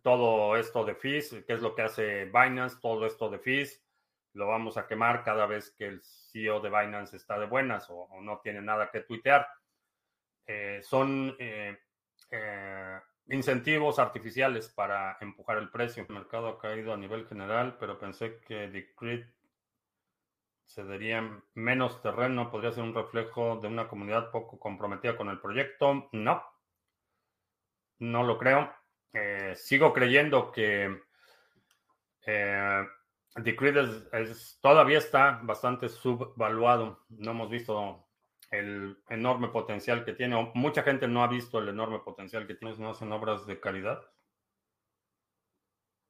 todo 0.01 0.55
esto 0.55 0.85
de 0.85 0.95
fees, 0.95 1.43
que 1.45 1.51
es 1.51 1.61
lo 1.61 1.75
que 1.75 1.81
hace 1.81 2.23
Binance, 2.27 2.77
todo 2.81 3.05
esto 3.05 3.29
de 3.29 3.39
fees, 3.39 3.83
lo 4.31 4.47
vamos 4.47 4.77
a 4.77 4.87
quemar 4.87 5.21
cada 5.21 5.45
vez 5.47 5.71
que 5.71 5.87
el 5.87 6.01
CEO 6.01 6.61
de 6.61 6.69
Binance 6.69 7.17
está 7.17 7.37
de 7.37 7.45
buenas 7.45 7.87
o, 7.89 8.07
no 8.21 8.39
tiene 8.39 8.61
nada 8.61 8.89
que 8.89 9.01
tuitear. 9.01 9.45
Eh, 10.47 10.79
son 10.81 11.35
eh, 11.39 11.77
eh, 12.29 12.99
incentivos 13.27 13.99
artificiales 13.99 14.69
para 14.69 15.17
empujar 15.19 15.57
el 15.57 15.69
precio. 15.69 16.05
El 16.07 16.15
mercado 16.15 16.47
ha 16.47 16.57
caído 16.57 16.93
a 16.93 16.97
nivel 16.97 17.27
general, 17.27 17.75
pero 17.81 17.99
pensé 17.99 18.39
que 18.47 18.69
Decreed 18.69 19.25
cedería 20.65 21.21
menos 21.53 22.01
terreno, 22.01 22.49
podría 22.49 22.71
ser 22.71 22.83
un 22.83 22.95
reflejo 22.95 23.57
de 23.57 23.67
una 23.67 23.89
comunidad 23.89 24.31
poco 24.31 24.57
comprometida 24.57 25.17
con 25.17 25.27
el 25.27 25.41
proyecto. 25.41 26.07
No, 26.13 26.50
no 28.01 28.23
lo 28.23 28.37
creo. 28.37 28.73
Eh, 29.13 29.53
sigo 29.55 29.93
creyendo 29.93 30.51
que 30.51 31.01
eh, 32.25 32.87
es, 33.35 34.59
todavía 34.59 34.97
está 34.97 35.39
bastante 35.43 35.87
subvaluado. 35.87 37.05
No 37.09 37.31
hemos 37.31 37.49
visto 37.49 38.07
el 38.49 38.97
enorme 39.07 39.49
potencial 39.49 40.03
que 40.03 40.13
tiene. 40.13 40.51
mucha 40.55 40.83
gente 40.83 41.07
no 41.07 41.23
ha 41.23 41.27
visto 41.27 41.59
el 41.59 41.69
enorme 41.69 41.99
potencial 41.99 42.47
que 42.47 42.55
tiene. 42.55 42.75
No 42.77 42.89
hacen 42.89 43.11
obras 43.11 43.45
de 43.45 43.59
caridad. 43.59 44.01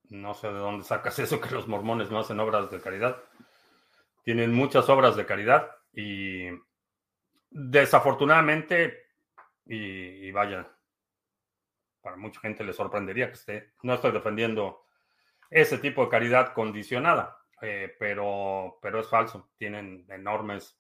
No 0.10 0.34
sé 0.34 0.48
de 0.48 0.60
dónde 0.60 0.86
sacas 0.86 1.20
eso 1.20 1.42
que 1.42 1.54
los 1.54 1.68
mormones 1.68 2.10
no 2.10 2.20
hacen 2.20 2.40
obras 2.40 2.72
de 2.72 2.82
caridad. 2.82 3.22
Tienen 4.24 4.54
muchas 4.54 4.88
obras 4.88 5.18
de 5.18 5.26
caridad 5.26 5.70
y 5.94 6.48
desafortunadamente, 7.50 9.08
y 9.66 10.32
vaya, 10.32 10.72
para 12.02 12.18
mucha 12.18 12.40
gente 12.42 12.64
le 12.64 12.74
sorprendería 12.74 13.28
que 13.28 13.34
esté. 13.34 13.74
No 13.84 13.94
estoy 13.94 14.12
defendiendo 14.12 14.86
ese 15.50 15.78
tipo 15.78 16.04
de 16.04 16.10
caridad 16.10 16.54
condicionada, 16.54 17.38
eh, 17.62 17.96
pero, 18.00 18.80
pero 18.82 19.00
es 19.00 19.08
falso. 19.08 19.52
Tienen 19.58 20.06
enormes 20.10 20.80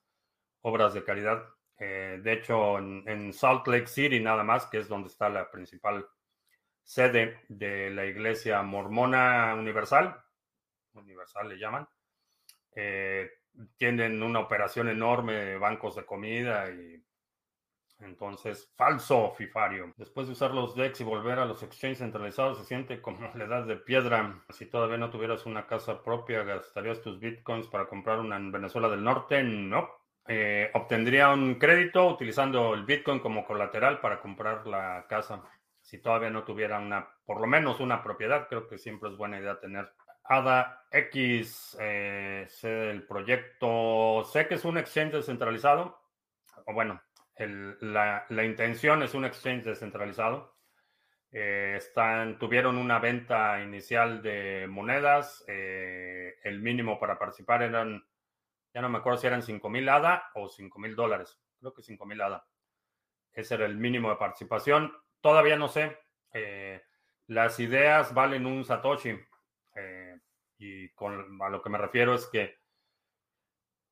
obras 0.61 0.93
de 0.93 1.03
caridad. 1.03 1.43
Eh, 1.77 2.19
de 2.21 2.33
hecho, 2.33 2.77
en, 2.77 3.33
Salt 3.33 3.67
Lake 3.67 3.87
City 3.87 4.19
nada 4.19 4.43
más, 4.43 4.67
que 4.67 4.79
es 4.79 4.87
donde 4.87 5.09
está 5.09 5.29
la 5.29 5.49
principal 5.49 6.07
sede 6.83 7.41
de 7.47 7.89
la 7.89 8.05
Iglesia 8.05 8.61
Mormona 8.61 9.55
Universal, 9.55 10.15
Universal 10.93 11.49
le 11.49 11.57
llaman, 11.57 11.87
eh, 12.75 13.29
tienen 13.77 14.21
una 14.23 14.39
operación 14.39 14.89
enorme 14.89 15.33
de 15.33 15.57
bancos 15.57 15.95
de 15.95 16.05
comida 16.05 16.69
y 16.69 17.03
entonces, 18.01 18.71
falso 18.75 19.33
fifario. 19.37 19.93
Después 19.97 20.27
de 20.27 20.33
usar 20.33 20.53
los 20.53 20.75
DEX 20.75 21.01
y 21.01 21.03
volver 21.03 21.39
a 21.39 21.45
los 21.45 21.61
exchanges 21.63 21.99
centralizados, 21.99 22.57
se 22.57 22.65
siente 22.65 23.01
como 23.01 23.19
la 23.35 23.45
edad 23.45 23.65
de 23.65 23.77
piedra. 23.77 24.43
Si 24.49 24.65
todavía 24.65 24.97
no 24.97 25.09
tuvieras 25.09 25.45
una 25.45 25.67
casa 25.67 26.03
propia, 26.03 26.43
¿gastarías 26.43 27.01
tus 27.01 27.19
bitcoins 27.19 27.67
para 27.67 27.87
comprar 27.87 28.19
una 28.19 28.37
en 28.37 28.51
Venezuela 28.51 28.89
del 28.89 29.03
Norte? 29.03 29.43
No. 29.43 29.89
Eh, 30.27 30.69
obtendría 30.73 31.29
un 31.29 31.55
crédito 31.55 32.07
utilizando 32.07 32.73
el 32.73 32.85
bitcoin 32.85 33.19
como 33.19 33.45
colateral 33.45 33.99
para 33.99 34.19
comprar 34.19 34.67
la 34.67 35.05
casa. 35.07 35.43
si 35.81 35.97
todavía 35.97 36.29
no 36.29 36.43
tuviera 36.43 36.79
una, 36.79 37.09
por 37.25 37.41
lo 37.41 37.47
menos 37.47 37.79
una 37.79 38.03
propiedad, 38.03 38.47
creo 38.47 38.67
que 38.67 38.77
siempre 38.77 39.09
es 39.09 39.17
buena 39.17 39.39
idea 39.39 39.59
tener. 39.59 39.91
ADA 40.23 40.85
X, 40.91 41.75
eh, 41.79 42.47
el 42.63 43.03
proyecto, 43.07 44.23
sé 44.23 44.47
que 44.47 44.55
es 44.55 44.63
un 44.63 44.77
exchange 44.77 45.13
descentralizado, 45.13 45.99
o 46.67 46.73
bueno, 46.73 47.01
la, 47.47 48.45
intención 48.45 49.03
es 49.03 49.13
un 49.13 49.25
exchange 49.25 49.63
descentralizado. 49.63 50.55
Eh, 51.31 51.75
están, 51.77 52.37
tuvieron 52.37 52.77
una 52.77 52.99
venta 52.99 53.61
inicial 53.61 54.21
de 54.21 54.67
monedas, 54.69 55.43
eh, 55.47 56.35
el 56.43 56.59
mínimo 56.61 56.99
para 56.99 57.17
participar 57.17 57.63
eran, 57.63 58.05
ya 58.73 58.81
no 58.81 58.89
me 58.89 58.97
acuerdo 58.97 59.19
si 59.19 59.27
eran 59.27 59.41
5 59.41 59.69
mil 59.69 59.87
ADA 59.87 60.23
o 60.35 60.49
5 60.49 60.79
mil 60.79 60.95
dólares, 60.95 61.39
creo 61.59 61.73
que 61.73 61.83
5 61.83 62.05
mil 62.05 62.21
ADA. 62.21 62.45
Ese 63.33 63.55
era 63.55 63.65
el 63.65 63.77
mínimo 63.77 64.09
de 64.09 64.17
participación. 64.17 64.91
Todavía 65.21 65.55
no 65.55 65.67
sé. 65.67 65.97
Eh, 66.33 66.81
las 67.27 67.59
ideas 67.59 68.13
valen 68.13 68.45
un 68.45 68.65
Satoshi. 68.65 69.17
Eh, 69.75 70.19
y 70.57 70.89
con, 70.89 71.41
a 71.41 71.49
lo 71.49 71.61
que 71.61 71.69
me 71.69 71.77
refiero 71.77 72.13
es 72.13 72.27
que, 72.27 72.59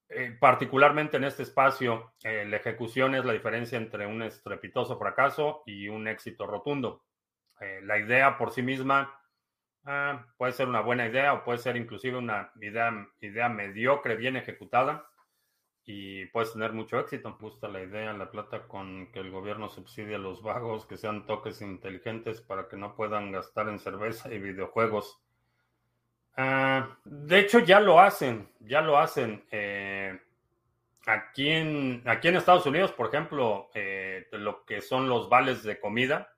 eh, 0.09 0.35
particularmente 0.39 1.17
en 1.17 1.23
este 1.23 1.43
espacio, 1.43 2.13
la 2.23 2.57
ejecución 2.57 3.15
es 3.15 3.25
la 3.25 3.33
diferencia 3.33 3.77
entre 3.77 4.07
un 4.07 4.23
estrepitoso 4.23 4.97
fracaso 4.97 5.63
y 5.65 5.87
un 5.87 6.07
éxito 6.07 6.47
rotundo. 6.47 7.03
la 7.83 7.97
idea 7.99 8.37
por 8.37 8.51
sí 8.51 8.61
misma 8.61 9.21
ah, 9.85 10.25
puede 10.37 10.53
ser 10.53 10.67
una 10.67 10.81
buena 10.81 11.07
idea 11.07 11.33
o 11.33 11.43
puede 11.43 11.59
ser 11.59 11.77
inclusive 11.77 12.17
una 12.17 12.51
idea, 12.61 12.91
idea 13.21 13.49
mediocre, 13.49 14.15
bien 14.15 14.35
ejecutada 14.37 15.09
y 15.91 16.27
puedes 16.27 16.53
tener 16.53 16.71
mucho 16.71 16.99
éxito. 16.99 17.31
Me 17.31 17.37
gusta 17.37 17.67
la 17.67 17.81
idea, 17.81 18.13
la 18.13 18.29
plata 18.29 18.67
con 18.67 19.11
que 19.11 19.19
el 19.19 19.31
gobierno 19.31 19.69
subsidie 19.69 20.15
a 20.15 20.19
los 20.19 20.43
vagos, 20.43 20.85
que 20.85 20.97
sean 20.97 21.25
toques 21.25 21.61
inteligentes 21.61 22.41
para 22.41 22.67
que 22.67 22.77
no 22.77 22.95
puedan 22.95 23.31
gastar 23.31 23.69
en 23.69 23.79
cerveza 23.79 24.31
y 24.31 24.37
videojuegos. 24.37 25.19
Ah, 26.41 26.97
de 27.03 27.37
hecho, 27.37 27.59
ya 27.59 27.81
lo 27.81 27.99
hacen, 27.99 28.47
ya 28.61 28.79
lo 28.79 28.97
hacen. 28.97 29.43
Eh, 29.51 30.17
aquí, 31.05 31.49
en, 31.49 32.01
aquí 32.05 32.29
en 32.29 32.37
Estados 32.37 32.65
Unidos, 32.65 32.93
por 32.93 33.09
ejemplo, 33.09 33.69
eh, 33.73 34.25
lo 34.31 34.63
que 34.63 34.79
son 34.79 35.09
los 35.09 35.27
vales 35.27 35.63
de 35.63 35.81
comida, 35.81 36.33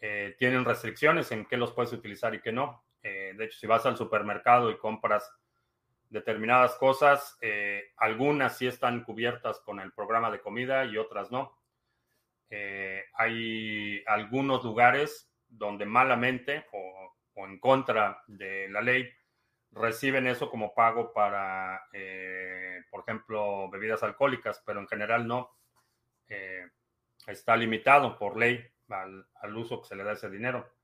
eh, 0.00 0.34
tienen 0.40 0.64
restricciones 0.64 1.30
en 1.30 1.46
qué 1.46 1.56
los 1.56 1.70
puedes 1.70 1.92
utilizar 1.92 2.34
y 2.34 2.40
qué 2.40 2.50
no. 2.50 2.82
de 3.00 3.44
hecho, 3.44 3.56
si 3.60 3.68
vas 3.68 3.86
al 3.86 3.96
supermercado 3.96 4.72
y 4.72 4.78
compras 4.78 5.32
determinadas 6.10 6.74
cosas. 6.74 7.38
Algunas 7.98 8.58
sí 8.58 8.66
están 8.66 9.04
cubiertas 9.04 9.60
con 9.60 9.78
el 9.78 9.92
programa 9.92 10.32
de 10.32 10.40
comida 10.40 10.84
y 10.84 10.98
otras 10.98 11.30
no. 11.30 11.56
Hay 13.14 14.02
algunos 14.06 14.64
lugares 14.64 15.30
donde 15.48 15.86
malamente 15.86 16.66
o, 16.72 17.15
en 17.36 17.58
contra 17.58 18.22
de 18.26 18.68
la 18.68 18.80
ley 18.80 19.10
reciben 19.72 20.26
eso 20.26 20.48
como 20.48 20.74
pago 20.74 21.12
para, 21.12 21.88
eh, 21.92 22.82
por 22.90 23.00
ejemplo, 23.00 23.68
bebidas 23.68 24.02
alcohólicas, 24.02 24.62
pero 24.64 24.80
en 24.80 24.88
general 24.88 25.26
no. 25.26 25.50
está 27.26 27.56
limitado 27.56 28.16
por 28.18 28.36
ley 28.36 28.64
al 28.88 29.56
uso 29.56 29.82
que 29.82 29.88
se 29.88 29.96
le 29.96 30.04
da 30.04 30.12
ese 30.12 30.30
dinero 30.30 30.76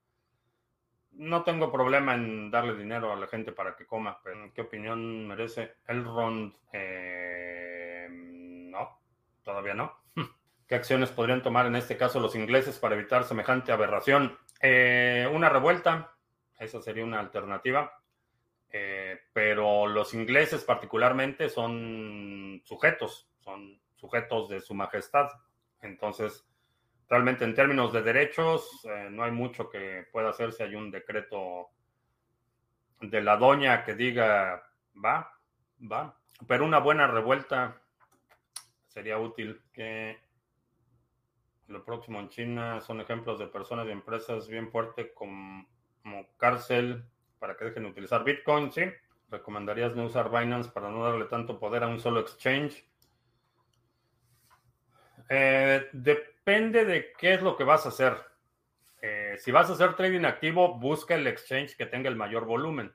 no 1.15 1.43
tengo 1.43 1.71
problema 1.71 2.15
en 2.15 2.49
darle 2.49 2.75
dinero 2.75 3.11
a 3.11 3.15
la 3.15 3.27
gente 3.27 3.51
para 3.51 3.75
que 3.75 3.85
coma, 3.85 4.19
pero 4.23 4.51
¿qué 4.53 4.61
opinión 4.61 5.27
merece 5.27 5.75
Elrond? 5.87 6.53
Eh, 6.71 8.07
no, 8.11 8.99
todavía 9.43 9.73
no. 9.73 9.93
¿Qué 10.67 10.75
acciones 10.75 11.11
podrían 11.11 11.43
tomar 11.43 11.65
en 11.67 11.75
este 11.75 11.97
caso 11.97 12.19
los 12.19 12.35
ingleses 12.35 12.79
para 12.79 12.95
evitar 12.95 13.23
semejante 13.25 13.71
aberración? 13.71 14.37
Eh, 14.59 15.29
una 15.31 15.49
revuelta, 15.49 16.12
esa 16.63 16.81
sería 16.81 17.03
una 17.03 17.19
alternativa. 17.19 17.91
Eh, 18.75 19.19
pero 19.31 19.85
los 19.85 20.15
ingleses 20.15 20.63
particularmente 20.63 21.47
son 21.47 22.61
sujetos, 22.65 23.29
son 23.39 23.79
sujetos 23.95 24.49
de 24.49 24.61
su 24.61 24.73
majestad. 24.73 25.29
Entonces, 25.81 26.43
realmente 27.07 27.45
en 27.45 27.53
términos 27.53 27.93
de 27.93 28.01
derechos 28.01 28.83
eh, 28.85 29.09
no 29.11 29.23
hay 29.23 29.31
mucho 29.31 29.69
que 29.69 30.07
pueda 30.11 30.29
hacerse. 30.29 30.63
Hay 30.63 30.73
un 30.73 30.89
decreto 30.89 31.69
de 32.99 33.21
la 33.21 33.37
doña 33.37 33.83
que 33.83 33.93
diga 33.93 34.63
va, 34.93 35.31
va. 35.79 36.17
Pero 36.47 36.65
una 36.65 36.79
buena 36.79 37.05
revuelta 37.05 37.79
sería 38.87 39.19
útil. 39.19 39.61
Que 39.71 40.19
lo 41.67 41.83
próximo 41.85 42.19
en 42.19 42.29
China 42.29 42.81
son 42.81 43.01
ejemplos 43.01 43.39
de 43.39 43.47
personas 43.47 43.87
y 43.87 43.91
empresas 43.91 44.47
bien 44.47 44.71
fuertes 44.71 45.11
como, 46.03 46.27
cárcel 46.37 47.05
para 47.39 47.57
que 47.57 47.65
dejen 47.65 47.83
de 47.83 47.89
utilizar 47.89 48.23
Bitcoin, 48.23 48.71
¿sí? 48.71 48.83
¿Recomendarías 49.29 49.95
no 49.95 50.05
usar 50.05 50.29
Binance 50.29 50.69
para 50.69 50.89
no 50.89 51.03
darle 51.03 51.25
tanto 51.25 51.59
poder 51.59 51.83
a 51.83 51.87
un 51.87 51.99
solo 51.99 52.19
exchange? 52.19 52.85
Eh, 55.29 55.87
depende 55.91 56.85
de 56.85 57.13
qué 57.17 57.33
es 57.33 57.41
lo 57.41 57.57
que 57.57 57.63
vas 57.63 57.85
a 57.85 57.89
hacer. 57.89 58.15
Eh, 59.01 59.35
si 59.39 59.51
vas 59.51 59.69
a 59.69 59.73
hacer 59.73 59.95
trading 59.95 60.25
activo, 60.25 60.77
busca 60.77 61.15
el 61.15 61.27
exchange 61.27 61.75
que 61.75 61.85
tenga 61.85 62.09
el 62.09 62.15
mayor 62.15 62.45
volumen. 62.45 62.93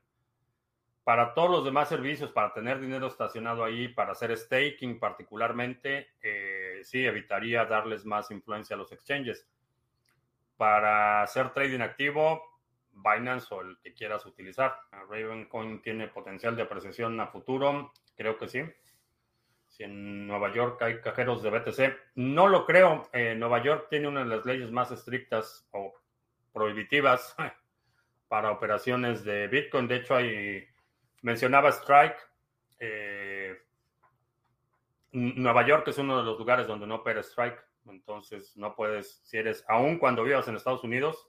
Para 1.03 1.35
todos 1.35 1.51
los 1.51 1.65
demás 1.65 1.89
servicios, 1.89 2.31
para 2.33 2.53
tener 2.53 2.81
dinero 2.81 3.07
estacionado 3.07 3.65
ahí, 3.65 3.89
para 3.89 4.13
hacer 4.13 4.37
staking 4.37 5.01
particularmente, 5.01 6.09
eh, 6.23 6.81
sí, 6.85 7.05
evitaría 7.05 7.65
darles 7.65 8.05
más 8.05 8.31
influencia 8.31 8.75
a 8.75 8.79
los 8.79 8.93
exchanges. 8.93 9.49
Para 10.57 11.23
hacer 11.23 11.51
trading 11.51 11.81
activo, 11.81 12.58
Binance 13.03 13.55
o 13.55 13.63
el 13.63 13.79
que 13.79 13.95
quieras 13.95 14.25
utilizar. 14.27 14.75
Ravencoin 14.91 15.83
tiene 15.83 16.09
potencial 16.09 16.57
de 16.57 16.63
apreciación 16.63 17.19
a 17.21 17.27
futuro, 17.27 17.93
creo 18.17 18.37
que 18.37 18.49
sí 18.49 18.63
si 19.69 19.85
en 19.85 20.27
Nueva 20.27 20.53
York 20.53 20.81
hay 20.83 21.01
cajeros 21.01 21.43
de 21.43 21.51
BTC. 21.51 21.97
No 22.17 22.49
lo 22.49 22.67
creo. 22.67 23.09
Eh, 23.13 23.35
Nueva 23.37 23.63
York 23.63 23.87
tiene 23.89 24.09
una 24.09 24.25
de 24.25 24.37
las 24.37 24.45
leyes 24.45 24.71
más 24.71 24.91
estrictas 24.91 25.69
o 25.73 25.95
prohibitivas 26.53 27.37
para 28.29 28.51
operaciones 28.51 29.25
de 29.25 29.47
Bitcoin. 29.47 29.87
De 29.87 29.97
hecho, 29.97 30.17
hay, 30.17 30.67
mencionaba 31.23 31.71
Strike. 31.71 32.17
Eh, 32.81 33.57
Nueva 35.13 35.67
York 35.67 35.87
es 35.89 35.99
uno 35.99 36.19
de 36.19 36.25
los 36.25 36.39
lugares 36.39 36.67
donde 36.67 36.87
no 36.87 36.97
opera 36.97 37.21
Strike. 37.21 37.63
Entonces, 37.87 38.57
no 38.57 38.75
puedes, 38.75 39.21
si 39.25 39.39
eres, 39.39 39.65
aún 39.69 39.99
cuando 39.99 40.25
vivas 40.25 40.49
en 40.49 40.57
Estados 40.57 40.85
Unidos, 40.85 41.29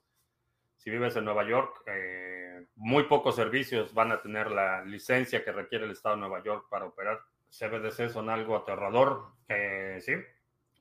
si 0.79 0.89
vives 0.89 1.17
en 1.17 1.25
Nueva 1.25 1.45
York, 1.45 1.83
eh, 1.87 2.65
muy 2.75 3.03
pocos 3.03 3.35
servicios 3.35 3.93
van 3.93 4.13
a 4.13 4.21
tener 4.21 4.49
la 4.49 4.81
licencia 4.85 5.43
que 5.43 5.51
requiere 5.51 5.83
el 5.83 5.91
Estado 5.91 6.15
de 6.15 6.21
Nueva 6.21 6.41
York 6.41 6.67
para 6.69 6.85
operar. 6.85 7.19
CBDC 7.49 8.09
son 8.09 8.29
algo 8.29 8.55
aterrador. 8.55 9.33
Eh, 9.49 9.99
sí, 9.99 10.13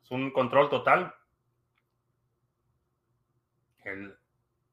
es 0.01 0.11
un 0.13 0.31
control 0.31 0.71
total. 0.71 1.13
El 3.83 4.17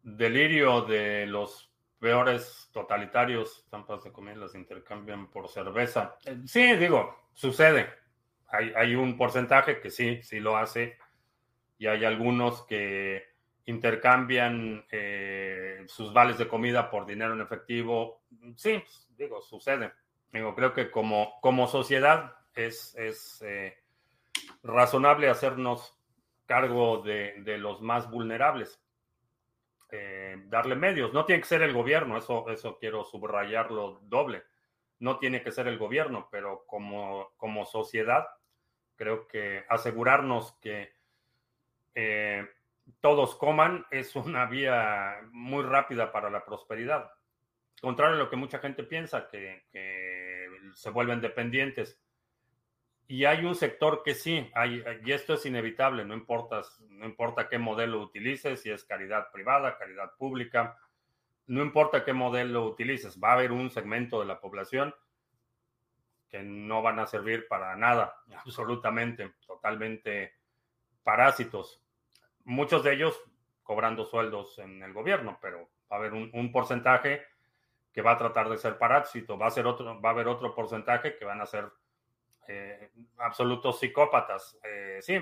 delirio 0.03 0.81
de 0.81 1.25
los 1.25 1.73
peores 1.97 2.69
totalitarios, 2.71 3.63
estampas 3.63 4.03
de 4.03 4.11
comida 4.11 4.35
las 4.35 4.53
intercambian 4.53 5.31
por 5.31 5.47
cerveza. 5.47 6.17
Eh, 6.25 6.37
sí, 6.45 6.75
digo, 6.75 7.31
sucede. 7.33 7.89
Hay, 8.49 8.73
hay, 8.75 8.93
un 8.93 9.17
porcentaje 9.17 9.81
que 9.81 9.89
sí, 9.89 10.21
sí 10.21 10.39
lo 10.39 10.55
hace. 10.55 10.99
Y 11.79 11.87
hay 11.87 12.05
algunos 12.05 12.61
que 12.67 13.34
intercambian 13.65 14.85
eh, 14.91 15.83
sus 15.87 16.13
vales 16.13 16.37
de 16.37 16.47
comida 16.47 16.89
por 16.89 17.05
dinero 17.05 17.33
en 17.33 17.41
efectivo. 17.41 18.21
Sí, 18.55 18.83
digo, 19.17 19.41
sucede 19.41 19.91
creo 20.55 20.73
que 20.73 20.91
como, 20.91 21.39
como 21.41 21.67
sociedad 21.67 22.35
es, 22.53 22.95
es 22.95 23.41
eh, 23.45 23.77
razonable 24.63 25.29
hacernos 25.29 25.97
cargo 26.45 27.01
de, 27.01 27.57
los 27.57 27.81
más 27.81 28.09
vulnerables. 28.09 28.81
Eh, 29.91 30.43
darle 30.47 30.75
medios. 30.75 31.13
No 31.13 31.25
tiene 31.25 31.41
que 31.41 31.47
ser 31.47 31.61
el 31.61 31.73
gobierno, 31.73 32.17
eso, 32.17 32.49
eso 32.49 32.77
quiero 32.77 33.03
subrayarlo 33.05 34.01
doble. 34.03 34.43
No 34.99 35.19
tiene 35.19 35.41
que 35.41 35.51
ser 35.51 35.67
el 35.67 35.77
gobierno, 35.77 36.27
pero 36.31 36.65
como, 36.65 37.31
como 37.37 37.65
sociedad, 37.65 38.25
creo 38.95 39.27
que 39.27 39.63
asegurarnos 39.69 40.53
que 40.59 40.93
todos 43.01 43.35
coman 43.35 43.85
es 43.91 44.15
una 44.15 44.45
vía 44.45 45.19
muy 45.31 45.63
rápida 45.63 46.11
para 46.11 46.29
la 46.29 46.45
prosperidad. 46.45 47.11
Contrario 47.81 48.15
a 48.15 48.19
lo 48.19 48.29
que 48.29 48.35
mucha 48.35 48.59
gente 48.59 48.83
piensa, 48.83 49.27
que, 49.27 49.65
se 50.73 50.89
vuelven 50.89 51.21
dependientes. 51.21 51.99
Y 53.07 53.25
hay 53.25 53.45
un 53.45 53.55
sector 53.55 54.01
que 54.03 54.15
sí, 54.15 54.51
y 55.03 55.11
esto 55.11 55.35
es 55.35 55.45
inevitable, 55.45 56.03
no 56.03 56.15
importa, 56.15 56.63
no 56.89 57.05
importa 57.05 57.47
qué 57.47 57.59
modelo 57.59 58.01
utilices, 58.01 58.61
si 58.61 58.71
es 58.71 58.83
caridad 58.83 59.31
privada, 59.31 59.77
caridad 59.77 60.15
pública, 60.17 60.79
no 61.45 61.61
importa 61.61 62.03
qué 62.03 62.13
modelo 62.13 62.65
utilices, 62.65 63.19
va 63.23 63.29
a 63.29 63.33
haber 63.33 63.51
un 63.51 63.69
segmento 63.69 64.19
de 64.19 64.25
la 64.25 64.41
población 64.41 64.95
que 66.29 66.41
no 66.41 66.81
van 66.81 66.99
a 66.99 67.05
servir 67.05 67.47
para 67.47 67.75
nada, 67.75 68.15
absolutamente, 68.43 69.35
totalmente 69.45 70.33
parásitos. 71.03 71.84
Muchos 72.45 72.83
de 72.83 72.93
ellos 72.93 73.19
cobrando 73.63 74.05
sueldos 74.05 74.59
en 74.59 74.81
el 74.83 74.93
gobierno, 74.93 75.39
pero 75.41 75.69
va 75.91 75.97
a 75.97 75.99
haber 75.99 76.13
un, 76.13 76.51
porcentaje 76.51 77.23
que 77.91 78.01
va 78.01 78.11
a 78.11 78.17
tratar 78.17 78.49
de 78.49 78.57
ser 78.57 78.77
parásito, 78.77 79.37
va 79.37 79.47
a, 79.47 79.51
ser 79.51 79.65
otro, 79.65 79.99
va 79.99 80.09
a 80.09 80.11
haber 80.11 80.27
otro 80.27 80.53
porcentaje 80.53 81.15
que 81.17 81.25
van 81.25 81.41
a 81.41 81.45
ser 81.45 81.71
eh, 82.47 82.91
absolutos 83.17 83.79
psicópatas. 83.79 84.59
Eh, 84.63 84.99
sí, 85.01 85.17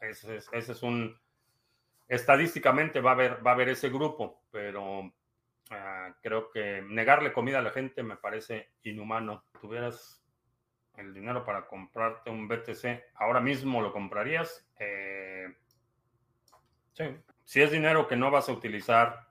ese, 0.00 0.36
es 0.52 0.82
un... 0.82 1.18
Estadísticamente 2.06 3.00
va 3.00 3.10
a 3.10 3.14
haber, 3.14 3.46
va 3.46 3.50
a 3.50 3.54
haber 3.54 3.70
ese 3.70 3.90
grupo, 3.90 4.44
pero 4.50 5.12
ah, 5.70 6.14
creo 6.22 6.50
que 6.50 6.82
negarle 6.82 7.32
comida 7.32 7.58
a 7.58 7.62
la 7.62 7.70
gente 7.70 8.02
me 8.02 8.16
parece 8.16 8.70
inhumano. 8.82 9.44
Tuvieras 9.60 10.24
el 10.96 11.12
dinero 11.12 11.44
para 11.44 11.66
comprarte 11.66 12.30
un 12.30 12.48
BTC, 12.48 13.14
¿ahora 13.14 13.40
mismo 13.40 13.80
lo 13.80 13.92
comprarías? 13.92 14.68
Eh, 14.78 15.46
sí. 16.98 17.04
Si 17.44 17.62
es 17.62 17.70
dinero 17.70 18.06
que 18.06 18.16
no 18.16 18.30
vas 18.30 18.48
a 18.48 18.52
utilizar 18.52 19.26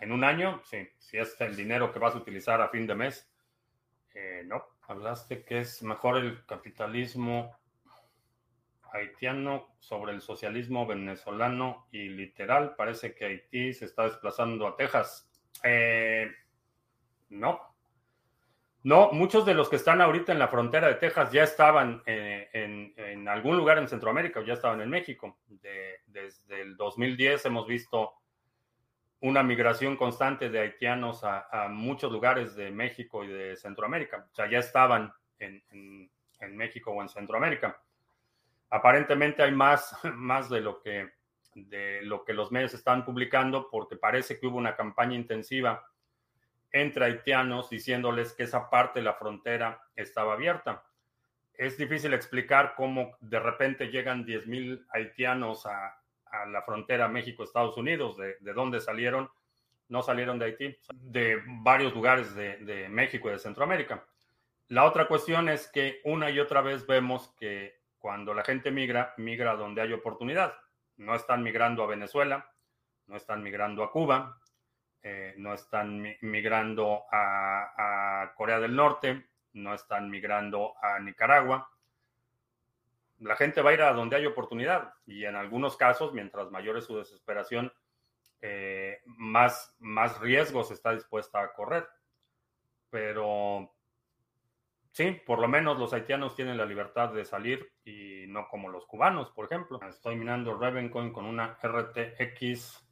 en 0.00 0.10
un 0.10 0.24
año, 0.24 0.62
sí. 0.64 0.88
Si 0.98 1.18
es 1.18 1.40
el 1.40 1.54
dinero 1.54 1.92
que 1.92 1.98
vas 1.98 2.14
a 2.14 2.18
utilizar 2.18 2.60
a 2.60 2.68
fin 2.68 2.86
de 2.86 2.94
mes, 2.94 3.30
eh, 4.14 4.42
no. 4.46 4.64
Hablaste 4.86 5.44
que 5.44 5.60
es 5.60 5.82
mejor 5.82 6.18
el 6.18 6.44
capitalismo 6.44 7.56
haitiano 8.92 9.76
sobre 9.78 10.12
el 10.12 10.20
socialismo 10.20 10.86
venezolano 10.86 11.88
y 11.90 12.08
literal 12.08 12.74
parece 12.76 13.14
que 13.14 13.24
Haití 13.24 13.72
se 13.72 13.86
está 13.86 14.04
desplazando 14.04 14.66
a 14.66 14.76
Texas. 14.76 15.30
Eh, 15.62 16.30
no, 17.30 17.74
no, 18.84 19.12
muchos 19.12 19.46
de 19.46 19.54
los 19.54 19.70
que 19.70 19.76
están 19.76 20.02
ahorita 20.02 20.32
en 20.32 20.38
la 20.38 20.48
frontera 20.48 20.88
de 20.88 20.96
Texas 20.96 21.32
ya 21.32 21.42
estaban 21.42 22.02
eh, 22.04 22.50
en, 22.52 22.93
algún 23.28 23.56
lugar 23.56 23.78
en 23.78 23.88
Centroamérica 23.88 24.42
ya 24.44 24.54
estaban 24.54 24.80
en 24.80 24.90
México. 24.90 25.38
desde 26.06 26.62
el 26.62 26.76
2010 26.76 27.46
hemos 27.46 27.66
visto 27.66 28.14
una 29.24 29.42
migración 29.42 29.96
constante 29.96 30.50
de 30.50 30.60
haitianos 30.60 31.22
a, 31.24 31.68
muchos 31.70 32.12
lugares 32.12 32.54
de 32.56 32.70
México 32.70 33.24
y 33.24 33.28
de 33.28 33.56
Centroamérica. 33.56 34.28
O 34.30 34.34
sea, 34.34 34.50
ya 34.50 34.58
estaban 34.58 35.12
en, 35.38 36.10
México 36.50 36.90
o 36.90 37.00
en 37.00 37.08
Centroamérica. 37.08 37.80
Aparentemente 38.68 39.42
hay 39.42 39.52
más, 39.52 39.96
más 40.14 40.50
de, 40.50 40.60
lo 40.60 40.82
que, 40.82 41.10
de 41.54 42.02
lo 42.02 42.22
que 42.22 42.34
los 42.34 42.52
medios 42.52 42.74
están 42.74 43.02
publicando 43.02 43.70
porque 43.70 43.96
parece 43.96 44.38
que 44.38 44.46
hubo 44.46 44.58
una 44.58 44.76
campaña 44.76 45.16
intensiva 45.16 45.86
entre 46.70 47.06
haitianos 47.06 47.70
diciéndoles 47.70 48.34
que 48.34 48.42
esa 48.42 48.68
parte 48.68 48.98
de 48.98 49.04
la 49.04 49.14
frontera 49.14 49.80
estaba 49.96 50.34
abierta. 50.34 50.84
Es 51.56 51.78
difícil 51.78 52.12
explicar 52.14 52.74
cómo 52.76 53.16
de 53.20 53.38
repente 53.38 53.88
llegan 53.88 54.26
10.000 54.26 54.86
haitianos 54.90 55.66
a, 55.66 56.00
la 56.48 56.62
frontera 56.62 57.06
México-Estados 57.06 57.76
Unidos. 57.76 58.16
De, 58.16 58.52
dónde 58.52 58.80
salieron? 58.80 59.30
No 59.88 60.02
salieron 60.02 60.38
de 60.38 60.46
Haití, 60.46 60.76
de 60.92 61.40
varios 61.46 61.94
lugares 61.94 62.34
de, 62.34 62.88
México 62.88 63.28
y 63.28 63.32
de 63.32 63.38
Centroamérica. 63.38 64.04
La 64.68 64.84
otra 64.84 65.06
cuestión 65.06 65.48
es 65.48 65.68
que 65.68 66.00
una 66.04 66.30
y 66.30 66.40
otra 66.40 66.60
vez 66.60 66.86
vemos 66.86 67.32
que 67.38 67.78
cuando 67.98 68.34
la 68.34 68.42
gente 68.42 68.72
migra, 68.72 69.14
migra 69.16 69.54
donde 69.54 69.82
hay 69.82 69.92
oportunidad. 69.92 70.54
No 70.96 71.14
están 71.14 71.42
migrando 71.42 71.84
a 71.84 71.86
Venezuela, 71.86 72.50
no 73.06 73.16
están 73.16 73.42
migrando 73.42 73.84
a 73.84 73.92
Cuba, 73.92 74.40
eh, 75.06 75.34
no 75.36 75.52
están 75.52 76.16
migrando 76.22 77.02
a, 77.12 78.32
Corea 78.36 78.58
del 78.58 78.74
Norte, 78.74 79.26
no 79.54 79.74
están 79.74 80.10
migrando 80.10 80.74
a 80.82 80.98
Nicaragua. 81.00 81.70
La 83.20 83.36
gente 83.36 83.62
va 83.62 83.70
a 83.70 83.74
ir 83.74 83.82
a 83.82 83.92
donde 83.92 84.16
hay 84.16 84.26
oportunidad 84.26 84.92
y 85.06 85.24
en 85.24 85.36
algunos 85.36 85.76
casos, 85.76 86.12
mientras 86.12 86.50
mayor 86.50 86.76
es 86.76 86.84
su 86.84 86.96
desesperación, 86.98 87.72
eh, 88.42 89.00
más, 89.06 89.74
más 89.78 90.20
riesgos 90.20 90.70
está 90.70 90.92
dispuesta 90.92 91.40
a 91.40 91.52
correr. 91.52 91.88
Pero 92.90 93.72
sí, 94.92 95.20
por 95.24 95.38
lo 95.38 95.48
menos 95.48 95.78
los 95.78 95.92
haitianos 95.94 96.36
tienen 96.36 96.58
la 96.58 96.66
libertad 96.66 97.12
de 97.14 97.24
salir 97.24 97.72
y 97.84 98.26
no 98.28 98.48
como 98.48 98.68
los 98.68 98.84
cubanos, 98.86 99.30
por 99.30 99.46
ejemplo. 99.46 99.80
Estoy 99.88 100.16
minando 100.16 100.58
Ravencoin 100.58 101.12
con 101.12 101.24
una 101.24 101.56
RTX 101.62 102.84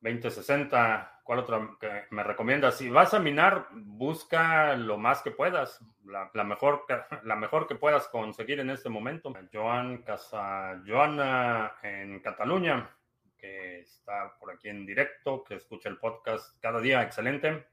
2060, 0.00 1.19
¿cuál 1.30 1.38
otra 1.38 1.76
que 1.78 2.06
me 2.10 2.24
recomiendas? 2.24 2.76
Si 2.76 2.90
vas 2.90 3.14
a 3.14 3.20
minar, 3.20 3.68
busca 3.70 4.74
lo 4.74 4.98
más 4.98 5.22
que 5.22 5.30
puedas, 5.30 5.80
la, 6.04 6.42
mejor, 6.42 6.86
la 7.22 7.36
mejor 7.36 7.68
que 7.68 7.76
puedas 7.76 8.08
conseguir 8.08 8.58
en 8.58 8.68
este 8.68 8.88
momento. 8.88 9.32
Joan 9.52 10.02
Casa, 10.02 10.82
Joana 10.84 11.76
en 11.84 12.18
Cataluña, 12.18 12.90
que 13.38 13.78
está 13.78 14.36
por 14.40 14.50
aquí 14.50 14.70
en 14.70 14.84
directo, 14.84 15.44
que 15.44 15.54
escucha 15.54 15.88
el 15.88 15.98
podcast 15.98 16.60
cada 16.60 16.80
día, 16.80 17.00
excelente. 17.00 17.64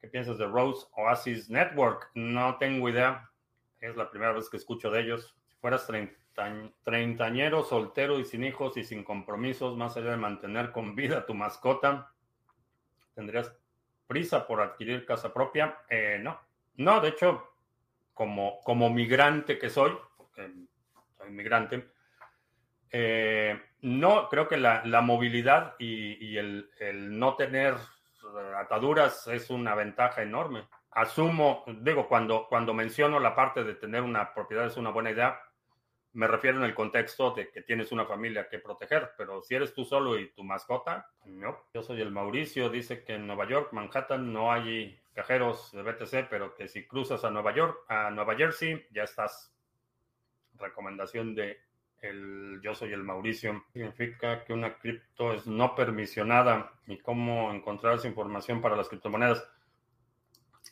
¿Qué 0.00 0.08
piensas 0.08 0.36
de 0.36 0.48
Rose 0.48 0.84
Oasis 0.96 1.48
Network? 1.48 2.10
No 2.16 2.58
tengo 2.58 2.88
idea, 2.88 3.30
es 3.78 3.94
la 3.94 4.10
primera 4.10 4.32
vez 4.32 4.50
que 4.50 4.56
escucho 4.56 4.90
de 4.90 5.00
ellos. 5.02 5.36
Si 5.46 5.54
fueras 5.58 5.86
30 5.86 6.12
treintañero, 6.82 7.62
soltero 7.62 8.18
y 8.18 8.24
sin 8.24 8.42
hijos 8.42 8.76
y 8.76 8.82
sin 8.82 9.04
compromisos, 9.04 9.76
más 9.76 9.96
allá 9.96 10.10
de 10.10 10.16
mantener 10.16 10.72
con 10.72 10.96
vida 10.96 11.24
tu 11.24 11.34
mascota, 11.34 12.12
¿tendrías 13.14 13.54
prisa 14.06 14.46
por 14.46 14.60
adquirir 14.60 15.06
casa 15.06 15.32
propia? 15.32 15.78
Eh, 15.88 16.18
no, 16.22 16.38
no, 16.76 17.00
de 17.00 17.10
hecho, 17.10 17.54
como, 18.12 18.60
como 18.60 18.90
migrante 18.90 19.58
que 19.58 19.70
soy, 19.70 19.96
porque 20.16 20.50
soy 21.16 21.30
migrante, 21.30 21.88
eh, 22.90 23.60
no, 23.80 24.28
creo 24.28 24.48
que 24.48 24.58
la, 24.58 24.82
movilidad 25.00 25.74
y, 25.78 26.36
el, 26.36 26.70
el, 26.78 27.18
no 27.18 27.34
tener 27.36 27.74
ataduras 28.56 29.26
es 29.28 29.50
una 29.50 29.74
ventaja 29.74 30.22
enorme. 30.22 30.68
Asumo, 30.90 31.64
digo, 31.80 32.06
cuando, 32.06 32.46
cuando 32.48 32.74
menciono 32.74 33.18
la 33.18 33.34
parte 33.34 33.64
de 33.64 33.74
tener 33.74 34.02
una 34.02 34.34
propiedad 34.34 34.66
es 34.66 34.76
una 34.76 34.90
buena 34.90 35.10
idea, 35.10 35.40
me 36.14 36.26
refiero 36.26 36.58
en 36.58 36.64
el 36.64 36.74
contexto 36.74 37.30
de 37.30 37.50
que 37.50 37.62
tienes 37.62 37.90
una 37.90 38.04
familia 38.04 38.48
que 38.48 38.58
proteger, 38.58 39.12
pero 39.16 39.40
si 39.40 39.54
eres 39.54 39.72
tú 39.72 39.84
solo 39.84 40.18
y 40.18 40.30
tu 40.32 40.44
mascota, 40.44 41.10
no. 41.24 41.64
Yo 41.72 41.82
soy 41.82 42.02
el 42.02 42.10
Mauricio, 42.10 42.68
dice 42.68 43.02
que 43.02 43.14
en 43.14 43.26
Nueva 43.26 43.48
York, 43.48 43.72
Manhattan, 43.72 44.32
no 44.32 44.52
hay 44.52 45.00
cajeros 45.14 45.72
de 45.72 45.82
BTC, 45.82 46.28
pero 46.28 46.54
que 46.54 46.68
si 46.68 46.86
cruzas 46.86 47.24
a 47.24 47.30
Nueva 47.30 47.54
York, 47.54 47.84
a 47.88 48.10
Nueva 48.10 48.36
Jersey, 48.36 48.86
ya 48.90 49.04
estás. 49.04 49.54
Recomendación 50.54 51.34
de 51.34 51.58
el 52.02 52.60
Yo 52.62 52.74
soy 52.74 52.92
el 52.92 53.02
Mauricio. 53.02 53.64
Significa 53.72 54.44
que 54.44 54.52
una 54.52 54.78
cripto 54.78 55.32
es 55.32 55.46
no 55.46 55.74
permisionada 55.74 56.72
y 56.86 56.98
cómo 56.98 57.52
encontrar 57.52 57.94
esa 57.94 58.08
información 58.08 58.60
para 58.60 58.76
las 58.76 58.88
criptomonedas. 58.88 59.48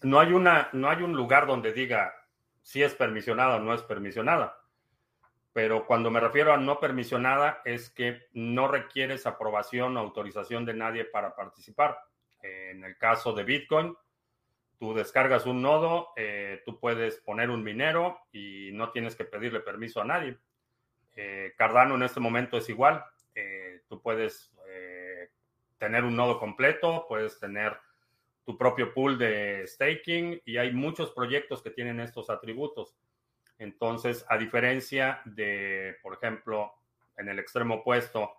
No 0.02 0.20
hay, 0.20 0.32
una, 0.32 0.68
no 0.72 0.90
hay 0.90 1.02
un 1.02 1.14
lugar 1.14 1.46
donde 1.46 1.72
diga 1.72 2.14
si 2.62 2.82
es 2.82 2.94
permisionada 2.94 3.56
o 3.56 3.60
no 3.60 3.72
es 3.72 3.82
permisionada 3.82 4.59
pero 5.52 5.86
cuando 5.86 6.10
me 6.10 6.20
refiero 6.20 6.52
a 6.52 6.56
no 6.56 6.78
permisionada 6.78 7.60
es 7.64 7.90
que 7.90 8.28
no 8.32 8.68
requieres 8.68 9.26
aprobación 9.26 9.96
o 9.96 10.00
autorización 10.00 10.64
de 10.64 10.74
nadie 10.74 11.04
para 11.04 11.34
participar. 11.34 11.98
En 12.42 12.84
el 12.84 12.96
caso 12.96 13.32
de 13.32 13.44
Bitcoin, 13.44 13.96
tú 14.78 14.94
descargas 14.94 15.44
un 15.44 15.60
nodo, 15.60 16.08
eh, 16.16 16.62
tú 16.64 16.80
puedes 16.80 17.18
poner 17.18 17.50
un 17.50 17.62
minero 17.62 18.20
y 18.32 18.70
no 18.72 18.90
tienes 18.90 19.14
que 19.14 19.26
pedirle 19.26 19.60
permiso 19.60 20.00
a 20.00 20.06
nadie. 20.06 20.38
Eh, 21.16 21.52
Cardano 21.56 21.96
en 21.96 22.02
este 22.04 22.18
momento 22.18 22.56
es 22.56 22.68
igual. 22.70 23.04
Eh, 23.34 23.82
tú 23.88 24.00
puedes 24.00 24.52
tener 25.78 26.04
un 26.04 26.14
nodo 26.14 26.38
completo, 26.38 27.06
puedes 27.08 27.40
tener 27.40 27.74
tu 28.44 28.58
propio 28.58 28.92
pool 28.92 29.16
de 29.16 29.64
staking 29.66 30.42
y 30.44 30.58
hay 30.58 30.74
muchos 30.74 31.10
proyectos 31.12 31.62
que 31.62 31.70
tienen 31.70 32.00
estos 32.00 32.28
atributos. 32.28 32.94
Entonces, 33.60 34.24
a 34.30 34.38
diferencia 34.38 35.20
de, 35.26 35.98
por 36.02 36.14
ejemplo, 36.14 36.72
en 37.18 37.28
el 37.28 37.38
extremo 37.38 37.76
opuesto, 37.76 38.32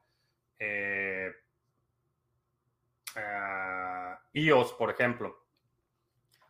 eh, 0.57 1.31
IOS, 4.33 4.73
por 4.73 4.89
ejemplo, 4.89 5.45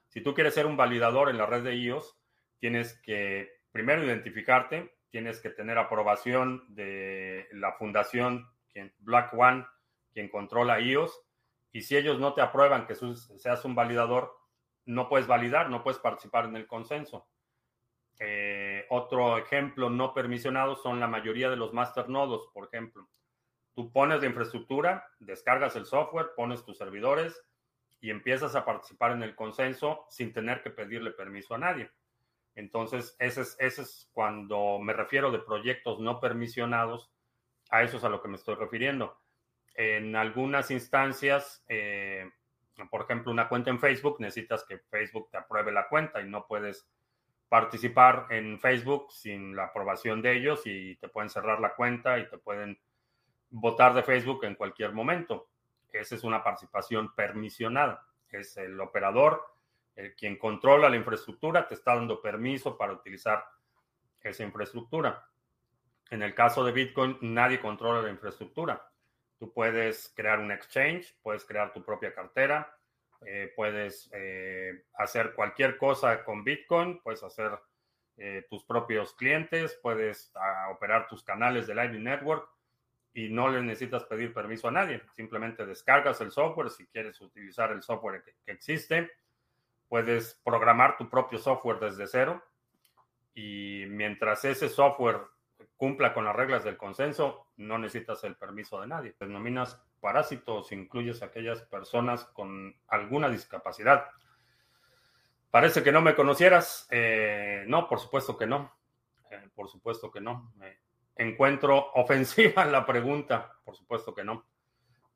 si 0.07 0.21
tú 0.21 0.33
quieres 0.33 0.53
ser 0.53 0.65
un 0.65 0.77
validador 0.77 1.29
en 1.29 1.37
la 1.37 1.45
red 1.45 1.63
de 1.63 1.75
IOS, 1.75 2.17
tienes 2.59 2.93
que 3.01 3.59
primero 3.73 4.05
identificarte, 4.05 4.95
tienes 5.09 5.41
que 5.41 5.49
tener 5.49 5.77
aprobación 5.77 6.63
de 6.73 7.49
la 7.51 7.73
fundación 7.73 8.49
Black 8.99 9.33
One, 9.33 9.65
quien 10.13 10.29
controla 10.29 10.79
IOS, 10.79 11.21
y 11.73 11.81
si 11.81 11.97
ellos 11.97 12.19
no 12.19 12.33
te 12.33 12.41
aprueban 12.41 12.87
que 12.87 12.95
seas 12.95 13.65
un 13.65 13.75
validador, 13.75 14.33
no 14.85 15.09
puedes 15.09 15.27
validar, 15.27 15.69
no 15.69 15.83
puedes 15.83 15.99
participar 15.99 16.45
en 16.45 16.55
el 16.55 16.67
consenso. 16.67 17.27
Eh, 18.23 18.85
otro 18.89 19.39
ejemplo 19.39 19.89
no 19.89 20.13
permisionado 20.13 20.75
son 20.75 20.99
la 20.99 21.07
mayoría 21.07 21.49
de 21.49 21.55
los 21.55 21.73
masternodos, 21.73 22.51
por 22.53 22.65
ejemplo. 22.65 23.09
Tú 23.73 23.91
pones 23.91 24.21
la 24.21 24.27
infraestructura, 24.27 25.07
descargas 25.17 25.75
el 25.75 25.87
software, 25.87 26.29
pones 26.35 26.63
tus 26.63 26.77
servidores 26.77 27.43
y 27.99 28.11
empiezas 28.11 28.55
a 28.55 28.63
participar 28.63 29.13
en 29.13 29.23
el 29.23 29.35
consenso 29.35 30.05
sin 30.07 30.33
tener 30.33 30.61
que 30.61 30.69
pedirle 30.69 31.09
permiso 31.09 31.55
a 31.55 31.57
nadie. 31.57 31.89
Entonces, 32.53 33.15
ese 33.17 33.41
es, 33.41 33.55
ese 33.59 33.81
es 33.81 34.07
cuando 34.13 34.77
me 34.77 34.93
refiero 34.93 35.31
de 35.31 35.39
proyectos 35.39 35.99
no 35.99 36.19
permisionados. 36.19 37.11
A 37.71 37.81
eso 37.81 37.97
es 37.97 38.03
a 38.03 38.09
lo 38.09 38.21
que 38.21 38.27
me 38.27 38.35
estoy 38.35 38.53
refiriendo. 38.53 39.19
En 39.73 40.15
algunas 40.15 40.69
instancias, 40.69 41.65
eh, 41.67 42.29
por 42.91 43.01
ejemplo, 43.01 43.31
una 43.31 43.49
cuenta 43.49 43.71
en 43.71 43.79
Facebook, 43.79 44.17
necesitas 44.19 44.63
que 44.63 44.77
Facebook 44.77 45.29
te 45.31 45.37
apruebe 45.37 45.71
la 45.71 45.87
cuenta 45.87 46.21
y 46.21 46.29
no 46.29 46.45
puedes 46.45 46.87
participar 47.51 48.27
en 48.29 48.61
Facebook 48.61 49.11
sin 49.11 49.57
la 49.57 49.65
aprobación 49.65 50.21
de 50.21 50.37
ellos 50.37 50.61
y 50.63 50.95
te 50.95 51.09
pueden 51.09 51.29
cerrar 51.29 51.59
la 51.59 51.75
cuenta 51.75 52.17
y 52.17 52.29
te 52.29 52.37
pueden 52.37 52.79
votar 53.49 53.93
de 53.93 54.03
Facebook 54.03 54.45
en 54.45 54.55
cualquier 54.55 54.93
momento. 54.93 55.49
Esa 55.91 56.15
es 56.15 56.23
una 56.23 56.41
participación 56.41 57.13
permisionada. 57.13 58.07
Es 58.29 58.55
el 58.55 58.79
operador, 58.79 59.43
el 59.97 60.15
quien 60.15 60.37
controla 60.37 60.89
la 60.89 60.95
infraestructura, 60.95 61.67
te 61.67 61.73
está 61.73 61.93
dando 61.93 62.21
permiso 62.21 62.77
para 62.77 62.93
utilizar 62.93 63.43
esa 64.21 64.43
infraestructura. 64.43 65.27
En 66.09 66.21
el 66.21 66.33
caso 66.33 66.63
de 66.63 66.71
Bitcoin, 66.71 67.17
nadie 67.19 67.59
controla 67.59 68.01
la 68.01 68.11
infraestructura. 68.11 68.81
Tú 69.37 69.51
puedes 69.51 70.13
crear 70.15 70.39
un 70.39 70.53
exchange, 70.53 71.17
puedes 71.21 71.43
crear 71.43 71.73
tu 71.73 71.83
propia 71.83 72.13
cartera, 72.13 72.73
eh, 73.25 73.51
puedes 73.55 74.09
eh, 74.13 74.85
hacer 74.95 75.33
cualquier 75.33 75.77
cosa 75.77 76.23
con 76.23 76.43
Bitcoin, 76.43 77.01
puedes 77.01 77.21
hacer 77.23 77.51
eh, 78.17 78.45
tus 78.49 78.63
propios 78.63 79.13
clientes, 79.13 79.79
puedes 79.81 80.31
ah, 80.35 80.69
operar 80.71 81.07
tus 81.07 81.23
canales 81.23 81.67
de 81.67 81.75
Lightning 81.75 82.03
Network 82.03 82.49
y 83.13 83.29
no 83.29 83.49
le 83.49 83.61
necesitas 83.61 84.05
pedir 84.05 84.33
permiso 84.33 84.67
a 84.67 84.71
nadie. 84.71 85.01
Simplemente 85.13 85.65
descargas 85.65 86.19
el 86.21 86.31
software 86.31 86.69
si 86.69 86.87
quieres 86.87 87.21
utilizar 87.21 87.71
el 87.71 87.83
software 87.83 88.23
que, 88.23 88.35
que 88.43 88.51
existe. 88.51 89.11
Puedes 89.87 90.39
programar 90.43 90.97
tu 90.97 91.09
propio 91.09 91.37
software 91.37 91.79
desde 91.79 92.07
cero 92.07 92.43
y 93.33 93.85
mientras 93.87 94.43
ese 94.45 94.69
software 94.69 95.19
cumpla 95.75 96.13
con 96.13 96.25
las 96.25 96.35
reglas 96.35 96.63
del 96.63 96.77
consenso, 96.77 97.47
no 97.57 97.77
necesitas 97.77 98.23
el 98.23 98.35
permiso 98.35 98.81
de 98.81 98.87
nadie. 98.87 99.15
Denominas 99.19 99.81
parásitos, 100.01 100.71
incluyes 100.71 101.21
a 101.21 101.27
aquellas 101.27 101.61
personas 101.61 102.25
con 102.25 102.75
alguna 102.87 103.29
discapacidad. 103.29 104.09
Parece 105.51 105.83
que 105.83 105.91
no 105.91 106.01
me 106.01 106.15
conocieras. 106.15 106.87
Eh, 106.89 107.65
no, 107.67 107.87
por 107.87 107.99
supuesto 107.99 108.37
que 108.37 108.47
no. 108.47 108.73
Eh, 109.29 109.49
por 109.53 109.69
supuesto 109.69 110.09
que 110.09 110.21
no. 110.21 110.53
encuentro 111.15 111.91
ofensiva 111.93 112.65
la 112.65 112.85
pregunta. 112.85 113.53
Por 113.63 113.75
supuesto 113.75 114.15
que 114.15 114.23
no. 114.23 114.45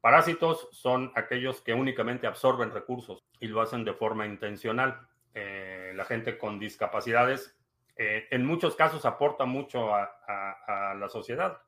Parásitos 0.02 0.68
son 0.72 1.12
aquellos 1.16 1.62
que 1.62 1.74
únicamente 1.74 2.28
absorben 2.28 2.72
recursos 2.72 3.26
y 3.40 3.48
lo 3.48 3.62
hacen 3.62 3.84
de 3.84 3.94
forma 3.94 4.26
intencional. 4.28 5.08
Eh, 5.34 5.94
la 5.96 6.06
gente 6.06 6.38
con 6.38 6.60
discapacidades 6.60 7.58
en 7.98 8.46
muchos 8.46 8.76
casos 8.76 9.06
aporta 9.06 9.46
mucho 9.46 9.96
a, 9.96 10.94
la 11.00 11.08
sociedad. 11.08 11.62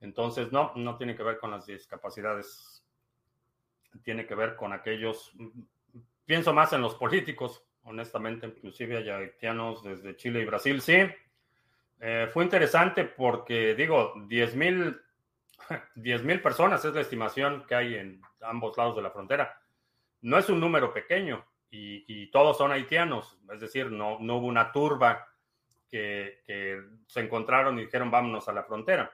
Entonces, 0.00 0.50
no, 0.52 0.72
no 0.76 0.96
tiene 0.96 1.14
que 1.14 1.22
ver 1.22 1.38
con 1.38 1.50
las 1.50 1.66
discapacidades, 1.66 2.84
tiene 4.02 4.26
que 4.26 4.34
ver 4.34 4.56
con 4.56 4.72
aquellos, 4.72 5.32
pienso 6.24 6.52
más 6.52 6.72
en 6.72 6.80
los 6.80 6.94
políticos, 6.94 7.64
honestamente, 7.82 8.46
inclusive 8.46 8.98
hay 8.98 9.10
haitianos 9.10 9.82
desde 9.82 10.16
Chile 10.16 10.40
y 10.40 10.44
Brasil, 10.44 10.80
sí. 10.80 10.98
Eh, 12.00 12.28
fue 12.32 12.44
interesante 12.44 13.04
porque, 13.04 13.74
digo, 13.74 14.14
10 14.26 14.56
mil 14.56 15.00
10 15.94 16.24
mil 16.24 16.40
personas 16.40 16.84
es 16.84 16.94
la 16.94 17.00
estimación 17.00 17.64
que 17.66 17.74
hay 17.74 17.94
en 17.96 18.22
ambos 18.40 18.76
lados 18.76 18.96
de 18.96 19.02
la 19.02 19.10
frontera. 19.10 19.60
No 20.22 20.38
es 20.38 20.48
un 20.48 20.60
número 20.60 20.92
pequeño 20.92 21.44
y, 21.70 22.30
todos 22.30 22.58
son 22.58 22.72
haitianos, 22.72 23.38
es 23.52 23.60
decir, 23.60 23.90
no, 23.92 24.18
no 24.20 24.36
hubo 24.36 24.46
una 24.46 24.72
turba 24.72 25.28
que, 25.88 26.40
se 27.06 27.20
encontraron 27.20 27.78
y 27.78 27.84
dijeron 27.84 28.10
vámonos 28.10 28.48
a 28.48 28.52
la 28.52 28.64
frontera. 28.64 29.12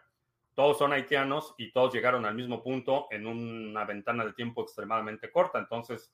Todos 0.56 0.78
son 0.78 0.94
haitianos 0.94 1.54
y 1.58 1.70
todos 1.70 1.92
llegaron 1.92 2.24
al 2.24 2.34
mismo 2.34 2.62
punto 2.62 3.08
en 3.10 3.26
una 3.26 3.84
ventana 3.84 4.24
de 4.24 4.32
tiempo 4.32 4.62
extremadamente 4.62 5.30
corta. 5.30 5.58
Entonces, 5.58 6.10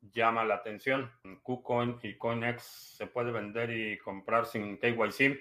llama 0.00 0.42
la 0.42 0.56
atención. 0.56 1.12
KuCoin 1.44 1.96
y 2.02 2.16
CoinEx 2.16 2.60
se 2.96 3.06
puede 3.06 3.30
vender 3.30 3.70
y 3.70 3.98
comprar 3.98 4.46
sin 4.46 4.78
KYC. 4.78 5.38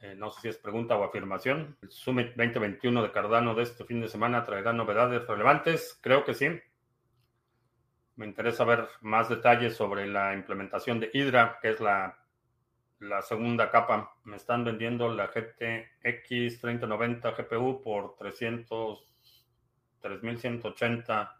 Eh, 0.00 0.14
no 0.14 0.30
sé 0.30 0.40
si 0.42 0.48
es 0.48 0.58
pregunta 0.58 0.94
o 0.98 1.04
afirmación. 1.04 1.78
El 1.80 1.90
Summit 1.90 2.34
2021 2.36 3.02
de 3.02 3.10
Cardano 3.10 3.54
de 3.54 3.62
este 3.62 3.84
fin 3.86 4.02
de 4.02 4.08
semana 4.08 4.44
traerá 4.44 4.74
novedades 4.74 5.26
relevantes. 5.26 5.98
Creo 6.02 6.26
que 6.26 6.34
sí. 6.34 6.50
Me 8.16 8.26
interesa 8.26 8.64
ver 8.64 8.86
más 9.00 9.30
detalles 9.30 9.74
sobre 9.74 10.06
la 10.06 10.34
implementación 10.34 11.00
de 11.00 11.10
Hydra, 11.14 11.58
que 11.62 11.70
es 11.70 11.80
la 11.80 12.21
la 13.02 13.20
segunda 13.20 13.70
capa. 13.70 14.14
Me 14.24 14.36
están 14.36 14.64
vendiendo 14.64 15.12
la 15.12 15.26
GTX 15.26 16.60
3090 16.60 17.30
GPU 17.32 17.82
por 17.82 18.14
300, 18.16 19.04
3180, 20.00 21.36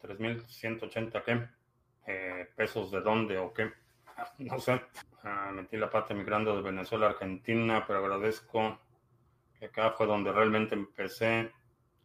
3180 0.00 1.24
qué? 1.24 1.48
Eh, 2.06 2.48
pesos 2.54 2.90
de 2.90 3.00
dónde 3.00 3.38
o 3.38 3.52
qué. 3.52 3.72
No 4.38 4.58
sé. 4.58 4.80
Ah, 5.24 5.50
metí 5.52 5.76
la 5.76 5.90
pata 5.90 6.14
migrando 6.14 6.56
de 6.56 6.62
Venezuela 6.62 7.06
a 7.06 7.10
Argentina, 7.10 7.84
pero 7.86 7.98
agradezco 7.98 8.78
que 9.58 9.66
acá 9.66 9.90
fue 9.90 10.06
donde 10.06 10.32
realmente 10.32 10.74
empecé 10.74 11.52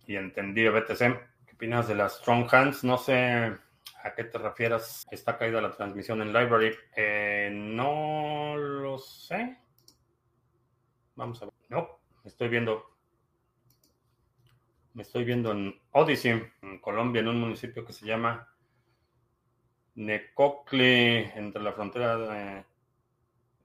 y 0.08 0.16
entendí 0.16 0.68
BTC. 0.68 0.98
¿Qué 1.46 1.54
opinas 1.54 1.88
de 1.88 1.96
las 1.96 2.18
Strong 2.18 2.48
Hands? 2.52 2.84
No 2.84 2.98
sé 2.98 3.56
¿A 4.04 4.14
qué 4.16 4.24
te 4.24 4.38
refieres? 4.38 5.06
¿Está 5.12 5.38
caída 5.38 5.62
la 5.62 5.72
transmisión 5.72 6.22
en 6.22 6.34
Library? 6.34 6.74
Eh, 6.96 7.50
no 7.54 8.56
lo 8.58 8.98
sé. 8.98 9.58
Vamos 11.16 11.42
a 11.42 11.46
ver. 11.46 11.54
No, 11.70 12.00
estoy 12.24 12.50
viendo. 12.50 12.98
Me 14.94 15.04
estoy 15.04 15.24
viendo 15.24 15.52
en 15.52 15.80
Odyssey, 15.92 16.44
en 16.62 16.80
Colombia, 16.80 17.22
en 17.22 17.28
un 17.28 17.40
municipio 17.40 17.86
que 17.86 17.94
se 17.94 18.06
llama 18.06 18.48
Necocli, 19.96 21.32
entre 21.36 21.62
la 21.62 21.74
frontera 21.74 22.66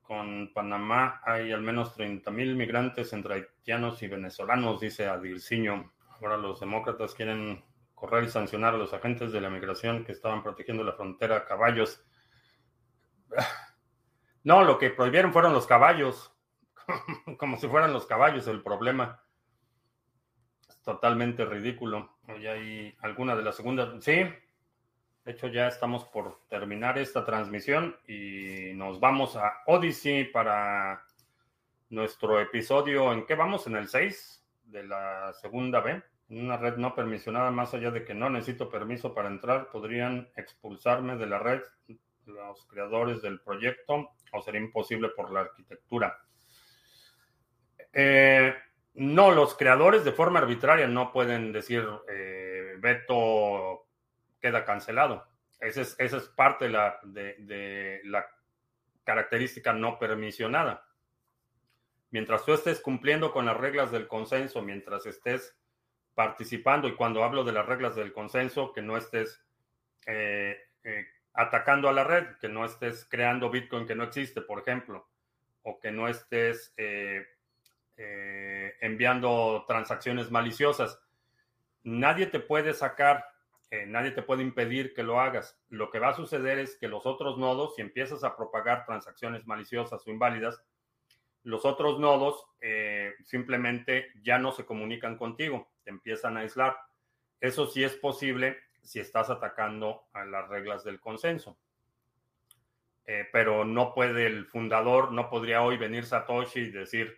con 0.02 0.52
Panamá. 0.52 1.20
Hay 1.24 1.50
al 1.50 1.62
menos 1.62 1.96
30.000 1.96 2.54
migrantes 2.54 3.12
entre 3.12 3.34
haitianos 3.34 4.02
y 4.02 4.08
venezolanos, 4.08 4.80
dice 4.80 5.06
Adirciño. 5.06 5.92
Ahora 6.20 6.36
los 6.36 6.60
demócratas 6.60 7.14
quieren 7.14 7.64
correr 7.96 8.24
y 8.24 8.28
sancionar 8.28 8.74
a 8.74 8.76
los 8.76 8.92
agentes 8.92 9.32
de 9.32 9.40
la 9.40 9.50
migración 9.50 10.04
que 10.04 10.12
estaban 10.12 10.42
protegiendo 10.42 10.84
la 10.84 10.92
frontera 10.92 11.38
a 11.38 11.44
caballos. 11.44 12.04
No, 14.44 14.62
lo 14.62 14.78
que 14.78 14.90
prohibieron 14.90 15.32
fueron 15.32 15.52
los 15.52 15.66
caballos, 15.66 16.32
como 17.36 17.56
si 17.56 17.66
fueran 17.66 17.92
los 17.92 18.06
caballos 18.06 18.46
el 18.46 18.62
problema. 18.62 19.20
Es 20.68 20.80
totalmente 20.82 21.44
ridículo. 21.44 22.16
¿Ya 22.40 22.52
hay 22.52 22.96
alguna 23.00 23.34
de 23.34 23.42
las 23.42 23.56
segundas? 23.56 23.88
Sí. 24.04 24.12
De 25.24 25.32
hecho, 25.32 25.48
ya 25.48 25.66
estamos 25.66 26.04
por 26.04 26.46
terminar 26.46 26.96
esta 26.96 27.24
transmisión 27.24 27.96
y 28.06 28.70
nos 28.74 29.00
vamos 29.00 29.34
a 29.34 29.52
Odyssey 29.66 30.26
para 30.26 31.04
nuestro 31.88 32.40
episodio. 32.40 33.12
¿En 33.12 33.26
qué 33.26 33.34
vamos? 33.34 33.66
En 33.66 33.74
el 33.74 33.88
6 33.88 34.46
de 34.66 34.84
la 34.84 35.32
segunda 35.32 35.80
B 35.80 36.00
una 36.28 36.56
red 36.56 36.76
no 36.76 36.94
permisionada, 36.94 37.50
más 37.50 37.72
allá 37.74 37.90
de 37.90 38.04
que 38.04 38.14
no 38.14 38.28
necesito 38.28 38.70
permiso 38.70 39.14
para 39.14 39.28
entrar, 39.28 39.70
podrían 39.70 40.28
expulsarme 40.36 41.16
de 41.16 41.26
la 41.26 41.38
red 41.38 41.62
los 42.26 42.66
creadores 42.66 43.22
del 43.22 43.40
proyecto 43.40 44.10
o 44.32 44.42
sería 44.42 44.60
imposible 44.60 45.10
por 45.10 45.32
la 45.32 45.40
arquitectura. 45.40 46.18
Eh, 47.92 48.54
no, 48.94 49.30
los 49.30 49.54
creadores 49.56 50.04
de 50.04 50.12
forma 50.12 50.40
arbitraria 50.40 50.86
no 50.86 51.12
pueden 51.12 51.52
decir 51.52 51.86
eh, 52.08 52.74
veto 52.78 53.86
queda 54.40 54.64
cancelado. 54.64 55.26
Esa 55.60 55.82
es, 55.82 55.96
esa 55.98 56.16
es 56.18 56.24
parte 56.28 56.66
de 56.66 56.70
la, 56.72 56.98
de 57.04 58.00
la 58.04 58.26
característica 59.04 59.72
no 59.72 59.98
permisionada. 59.98 60.86
Mientras 62.10 62.44
tú 62.44 62.52
estés 62.52 62.80
cumpliendo 62.80 63.32
con 63.32 63.46
las 63.46 63.56
reglas 63.56 63.90
del 63.90 64.08
consenso, 64.08 64.62
mientras 64.62 65.06
estés 65.06 65.56
participando 66.16 66.88
y 66.88 66.94
cuando 66.96 67.22
hablo 67.22 67.44
de 67.44 67.52
las 67.52 67.66
reglas 67.66 67.94
del 67.94 68.14
consenso, 68.14 68.72
que 68.72 68.80
no 68.80 68.96
estés 68.96 69.44
eh, 70.06 70.56
eh, 70.82 71.06
atacando 71.34 71.90
a 71.90 71.92
la 71.92 72.04
red, 72.04 72.38
que 72.40 72.48
no 72.48 72.64
estés 72.64 73.04
creando 73.04 73.50
Bitcoin 73.50 73.86
que 73.86 73.94
no 73.94 74.04
existe, 74.04 74.40
por 74.40 74.58
ejemplo, 74.58 75.06
o 75.62 75.78
que 75.78 75.92
no 75.92 76.08
estés 76.08 76.72
eh, 76.78 77.26
enviando 78.80 79.64
transacciones 79.68 80.30
maliciosas. 80.30 80.98
Nadie 81.82 82.26
te 82.26 82.40
puede 82.40 82.72
sacar, 82.72 83.26
nadie 83.86 84.10
te 84.10 84.22
puede 84.22 84.42
impedir 84.42 84.94
que 84.94 85.02
lo 85.02 85.20
hagas. 85.20 85.60
Lo 85.68 85.90
que 85.90 85.98
va 85.98 86.08
a 86.08 86.16
suceder 86.16 86.58
es 86.58 86.78
que 86.78 86.88
los 86.88 87.04
otros 87.04 87.36
nodos, 87.36 87.74
si 87.74 87.82
empiezas 87.82 88.24
a 88.24 88.36
propagar 88.36 88.86
transacciones 88.86 89.46
maliciosas 89.46 90.06
o 90.06 90.10
inválidas, 90.10 90.62
los 91.46 91.64
otros 91.64 92.00
nodos 92.00 92.44
eh, 92.60 93.14
simplemente 93.24 94.10
ya 94.20 94.36
no 94.36 94.50
se 94.50 94.66
comunican 94.66 95.16
contigo, 95.16 95.70
te 95.84 95.90
empiezan 95.90 96.36
a 96.36 96.40
aislar. 96.40 96.76
Eso 97.40 97.66
sí 97.66 97.84
es 97.84 97.94
posible 97.94 98.56
si 98.82 98.98
estás 98.98 99.30
atacando 99.30 100.08
a 100.12 100.24
las 100.24 100.48
reglas 100.48 100.82
del 100.82 100.98
consenso. 100.98 101.56
Eh, 103.04 103.28
pero 103.32 103.64
no 103.64 103.94
puede 103.94 104.26
el 104.26 104.46
fundador, 104.46 105.12
no 105.12 105.30
podría 105.30 105.62
hoy 105.62 105.76
venir 105.76 106.04
Satoshi 106.04 106.62
y 106.62 106.70
decir, 106.72 107.16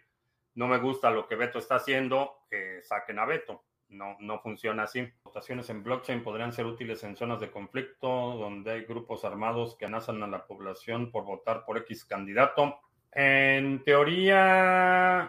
no 0.55 0.69
me 0.69 0.77
gusta 0.77 1.11
lo 1.11 1.27
que 1.27 1.37
Beto 1.37 1.59
está 1.59 1.77
haciendo, 1.77 2.41
saquen 2.83 3.19
a 3.19 3.25
Beto. 3.25 3.65
No, 3.89 4.19
no 4.21 4.41
funciona 4.41 4.83
así. 4.83 5.11
Votaciones 5.23 5.71
en 5.71 5.83
blockchain 5.83 6.23
podrían 6.23 6.53
ser 6.53 6.67
útiles 6.67 7.03
en 7.05 7.17
zonas 7.17 7.41
de 7.41 7.51
conflicto 7.51 8.37
donde 8.37 8.73
hay 8.73 8.85
grupos 8.85 9.25
armados 9.25 9.77
que 9.79 9.87
amenazan 9.87 10.23
a 10.23 10.27
la 10.27 10.47
población 10.47 11.11
por 11.11 11.25
votar 11.25 11.65
por 11.65 11.79
X 11.79 12.05
candidato. 12.05 12.79
En 13.21 13.83
teoría, 13.83 15.23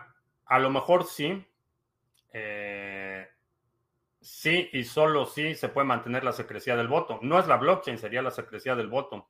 a 0.45 0.59
lo 0.59 0.69
mejor 0.69 1.05
sí. 1.05 1.43
Eh, 2.31 3.27
sí 4.21 4.69
y 4.73 4.83
solo 4.83 5.25
sí 5.25 5.55
se 5.55 5.69
puede 5.69 5.87
mantener 5.87 6.23
la 6.23 6.31
secrecía 6.31 6.75
del 6.75 6.87
voto. 6.87 7.17
No 7.23 7.39
es 7.39 7.47
la 7.47 7.57
blockchain, 7.57 7.97
sería 7.97 8.21
la 8.21 8.29
secrecía 8.29 8.75
del 8.75 8.89
voto. 8.89 9.27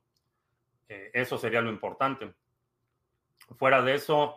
Eh, 0.90 1.10
eso 1.14 1.38
sería 1.38 1.62
lo 1.62 1.70
importante. 1.70 2.34
Fuera 3.56 3.80
de 3.80 3.94
eso, 3.94 4.36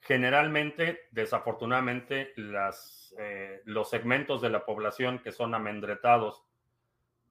generalmente, 0.00 1.08
desafortunadamente, 1.10 2.34
eh, 2.36 3.62
los 3.64 3.88
segmentos 3.88 4.42
de 4.42 4.50
la 4.50 4.66
población 4.66 5.20
que 5.20 5.32
son 5.32 5.54
amendretados 5.54 6.44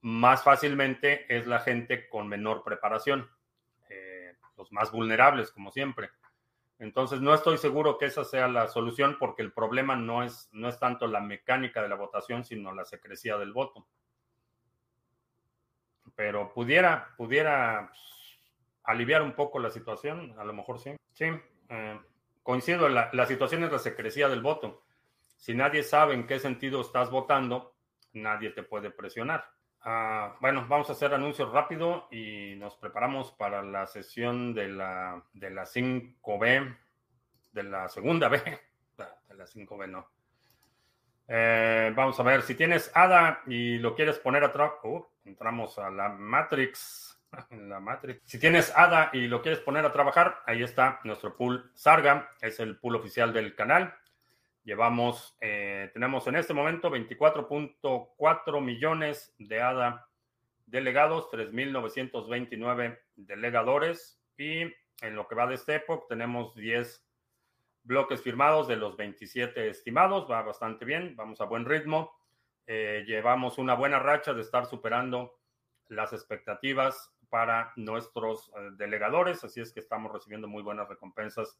más 0.01 0.41
fácilmente 0.41 1.27
es 1.29 1.45
la 1.45 1.59
gente 1.59 2.09
con 2.09 2.27
menor 2.27 2.63
preparación, 2.63 3.29
los 4.57 4.71
más 4.71 4.91
vulnerables, 4.91 5.51
como 5.51 5.71
siempre. 5.71 6.09
Entonces, 6.79 7.21
no 7.21 7.33
estoy 7.33 7.57
seguro 7.57 7.97
que 7.97 8.05
esa 8.05 8.23
sea 8.23 8.47
la 8.47 8.67
solución 8.67 9.17
porque 9.19 9.41
el 9.41 9.53
problema 9.53 9.95
no 9.95 10.23
es, 10.23 10.49
no 10.51 10.67
es 10.67 10.79
tanto 10.79 11.07
la 11.07 11.21
mecánica 11.21 11.81
de 11.81 11.89
la 11.89 11.95
votación, 11.95 12.43
sino 12.43 12.73
la 12.73 12.85
secrecía 12.85 13.37
del 13.37 13.53
voto. 13.53 13.87
Pero 16.15 16.53
pudiera, 16.53 17.13
pudiera 17.15 17.87
pues, 17.89 18.01
aliviar 18.83 19.21
un 19.21 19.33
poco 19.33 19.59
la 19.59 19.69
situación, 19.69 20.35
a 20.37 20.43
lo 20.43 20.53
mejor 20.53 20.79
sí. 20.79 20.95
Sí, 21.13 21.25
eh, 21.69 21.99
coincido, 22.41 22.89
la, 22.89 23.09
la 23.13 23.25
situación 23.25 23.63
es 23.63 23.71
la 23.71 23.79
secrecía 23.79 24.27
del 24.27 24.41
voto. 24.41 24.83
Si 25.37 25.53
nadie 25.53 25.83
sabe 25.83 26.13
en 26.13 26.27
qué 26.27 26.39
sentido 26.39 26.81
estás 26.81 27.09
votando, 27.09 27.75
nadie 28.13 28.49
te 28.51 28.63
puede 28.63 28.91
presionar. 28.91 29.45
Ah, 29.85 30.37
bueno, 30.39 30.65
vamos 30.69 30.89
a 30.89 30.93
hacer 30.93 31.13
anuncios 31.13 31.51
rápido 31.51 32.07
y 32.09 32.55
nos 32.55 32.77
preparamos 32.77 33.33
para 33.33 33.61
la 33.61 33.85
sesión 33.85 34.53
de 34.53 34.69
la, 34.69 35.21
de 35.33 35.49
la 35.49 35.63
5B, 35.63 36.77
de 37.51 37.63
la 37.63 37.89
segunda 37.89 38.29
B, 38.29 38.37
de 39.27 39.35
la 39.35 39.45
5B 39.45 39.89
no. 39.89 40.07
Eh, 41.27 41.91
vamos 41.93 42.17
a 42.17 42.23
ver, 42.23 42.43
si 42.43 42.55
tienes 42.55 42.91
ADA 42.95 43.41
y 43.45 43.77
lo 43.77 43.93
quieres 43.93 44.19
poner 44.19 44.45
atrás, 44.45 44.71
uh, 44.83 45.05
entramos 45.25 45.77
a 45.77 45.89
la 45.89 46.07
Matrix, 46.07 47.21
la 47.51 47.81
Matrix. 47.81 48.21
Si 48.23 48.39
tienes 48.39 48.71
ADA 48.73 49.09
y 49.11 49.27
lo 49.27 49.41
quieres 49.41 49.59
poner 49.59 49.85
a 49.85 49.91
trabajar, 49.91 50.43
ahí 50.45 50.63
está 50.63 51.01
nuestro 51.03 51.35
pool 51.35 51.71
Sarga, 51.73 52.29
es 52.39 52.61
el 52.61 52.77
pool 52.77 52.95
oficial 52.95 53.33
del 53.33 53.53
canal. 53.53 53.93
Llevamos, 54.63 55.35
eh, 55.41 55.89
tenemos 55.93 56.25
en 56.27 56.35
este 56.37 56.53
momento 56.53 56.89
24.4 56.89 58.61
millones 58.61 59.35
de 59.37 59.61
ADA 59.61 60.07
delegados, 60.65 61.29
3.929 61.31 62.99
delegadores 63.17 64.21
y 64.37 64.61
en 65.01 65.15
lo 65.15 65.27
que 65.27 65.35
va 65.35 65.47
de 65.47 65.55
este 65.55 65.75
época 65.75 66.05
tenemos 66.07 66.55
10 66.55 67.05
bloques 67.83 68.21
firmados 68.21 68.69
de 68.69 68.77
los 68.77 68.95
27 68.95 69.69
estimados, 69.69 70.31
va 70.31 70.41
bastante 70.41 70.85
bien, 70.85 71.15
vamos 71.17 71.41
a 71.41 71.45
buen 71.45 71.65
ritmo. 71.65 72.17
Eh, 72.65 73.03
llevamos 73.05 73.57
una 73.57 73.73
buena 73.73 73.99
racha 73.99 74.33
de 74.33 74.41
estar 74.41 74.65
superando 74.65 75.37
las 75.89 76.13
expectativas 76.13 77.13
para 77.27 77.73
nuestros 77.75 78.49
eh, 78.55 78.69
delegadores, 78.77 79.43
así 79.43 79.59
es 79.59 79.73
que 79.73 79.81
estamos 79.81 80.13
recibiendo 80.13 80.47
muy 80.47 80.63
buenas 80.63 80.87
recompensas 80.87 81.59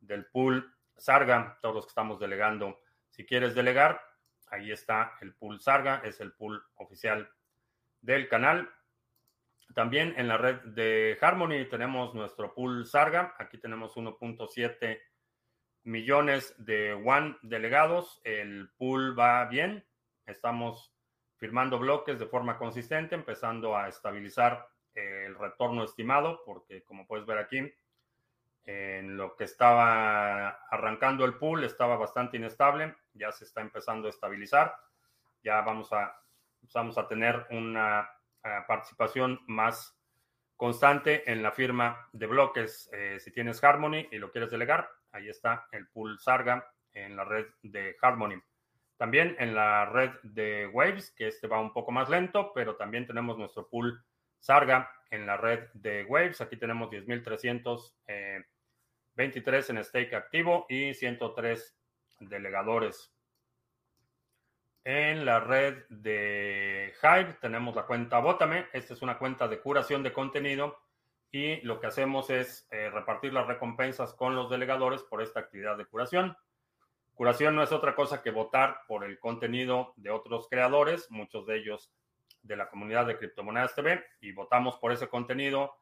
del 0.00 0.26
pool 0.26 0.75
Sarga, 0.96 1.58
todos 1.60 1.74
los 1.74 1.86
que 1.86 1.90
estamos 1.90 2.18
delegando. 2.18 2.80
Si 3.08 3.24
quieres 3.24 3.54
delegar, 3.54 4.00
ahí 4.48 4.70
está 4.70 5.14
el 5.20 5.34
pool 5.34 5.60
Sarga, 5.60 6.02
es 6.04 6.20
el 6.20 6.32
pool 6.32 6.64
oficial 6.76 7.30
del 8.00 8.28
canal. 8.28 8.70
También 9.74 10.14
en 10.16 10.28
la 10.28 10.36
red 10.36 10.60
de 10.62 11.18
Harmony 11.20 11.68
tenemos 11.68 12.14
nuestro 12.14 12.54
pool 12.54 12.86
Sarga. 12.86 13.34
Aquí 13.38 13.58
tenemos 13.58 13.96
1.7 13.96 15.00
millones 15.84 16.54
de 16.58 16.92
One 16.92 17.36
delegados. 17.42 18.20
El 18.24 18.70
pool 18.76 19.18
va 19.18 19.44
bien. 19.46 19.84
Estamos 20.26 20.92
firmando 21.36 21.78
bloques 21.78 22.18
de 22.18 22.26
forma 22.26 22.58
consistente, 22.58 23.14
empezando 23.14 23.76
a 23.76 23.88
estabilizar 23.88 24.68
el 24.94 25.34
retorno 25.34 25.84
estimado, 25.84 26.42
porque 26.46 26.82
como 26.82 27.06
puedes 27.06 27.26
ver 27.26 27.38
aquí, 27.38 27.70
en 28.66 29.16
lo 29.16 29.36
que 29.36 29.44
estaba 29.44 30.48
arrancando 30.70 31.24
el 31.24 31.34
pool 31.34 31.62
estaba 31.62 31.96
bastante 31.96 32.36
inestable, 32.36 32.96
ya 33.14 33.30
se 33.30 33.44
está 33.44 33.60
empezando 33.60 34.08
a 34.08 34.10
estabilizar, 34.10 34.76
ya 35.42 35.60
vamos 35.60 35.92
a, 35.92 36.20
vamos 36.74 36.98
a 36.98 37.06
tener 37.06 37.46
una 37.50 38.10
eh, 38.42 38.48
participación 38.66 39.40
más 39.46 39.96
constante 40.56 41.30
en 41.30 41.42
la 41.42 41.52
firma 41.52 42.08
de 42.12 42.26
bloques. 42.26 42.90
Eh, 42.92 43.18
si 43.20 43.30
tienes 43.30 43.62
Harmony 43.62 44.08
y 44.10 44.18
lo 44.18 44.32
quieres 44.32 44.50
delegar, 44.50 44.90
ahí 45.12 45.28
está 45.28 45.68
el 45.70 45.86
pool 45.88 46.18
Sarga 46.18 46.68
en 46.92 47.14
la 47.14 47.24
red 47.24 47.46
de 47.62 47.96
Harmony. 48.02 48.42
También 48.96 49.36
en 49.38 49.54
la 49.54 49.84
red 49.84 50.10
de 50.22 50.66
Waves, 50.68 51.12
que 51.12 51.28
este 51.28 51.46
va 51.46 51.60
un 51.60 51.72
poco 51.72 51.92
más 51.92 52.08
lento, 52.08 52.52
pero 52.54 52.76
también 52.76 53.06
tenemos 53.06 53.38
nuestro 53.38 53.68
pool 53.68 54.02
Sarga 54.40 54.90
en 55.10 55.26
la 55.26 55.36
red 55.36 55.68
de 55.74 56.04
Waves. 56.04 56.40
Aquí 56.40 56.56
tenemos 56.56 56.90
10.300 56.90 57.94
eh, 58.08 58.44
23 59.16 59.70
en 59.70 59.84
stake 59.84 60.14
activo 60.14 60.66
y 60.68 60.94
103 60.94 61.76
delegadores. 62.20 63.12
En 64.84 65.24
la 65.24 65.40
red 65.40 65.84
de 65.88 66.94
Hive 67.02 67.38
tenemos 67.40 67.74
la 67.74 67.86
cuenta 67.86 68.20
Bótame. 68.20 68.66
Esta 68.72 68.94
es 68.94 69.02
una 69.02 69.18
cuenta 69.18 69.48
de 69.48 69.60
curación 69.60 70.02
de 70.02 70.12
contenido 70.12 70.78
y 71.32 71.60
lo 71.62 71.80
que 71.80 71.88
hacemos 71.88 72.30
es 72.30 72.68
eh, 72.70 72.88
repartir 72.90 73.32
las 73.32 73.46
recompensas 73.46 74.14
con 74.14 74.36
los 74.36 74.48
delegadores 74.48 75.02
por 75.02 75.22
esta 75.22 75.40
actividad 75.40 75.76
de 75.76 75.86
curación. 75.86 76.36
Curación 77.14 77.56
no 77.56 77.62
es 77.62 77.72
otra 77.72 77.94
cosa 77.94 78.22
que 78.22 78.30
votar 78.30 78.82
por 78.86 79.02
el 79.02 79.18
contenido 79.18 79.92
de 79.96 80.10
otros 80.10 80.48
creadores, 80.48 81.10
muchos 81.10 81.46
de 81.46 81.56
ellos 81.56 81.92
de 82.42 82.56
la 82.56 82.68
comunidad 82.68 83.06
de 83.06 83.16
Criptomonedas 83.16 83.74
TV, 83.74 84.04
y 84.20 84.32
votamos 84.32 84.76
por 84.76 84.92
ese 84.92 85.08
contenido. 85.08 85.74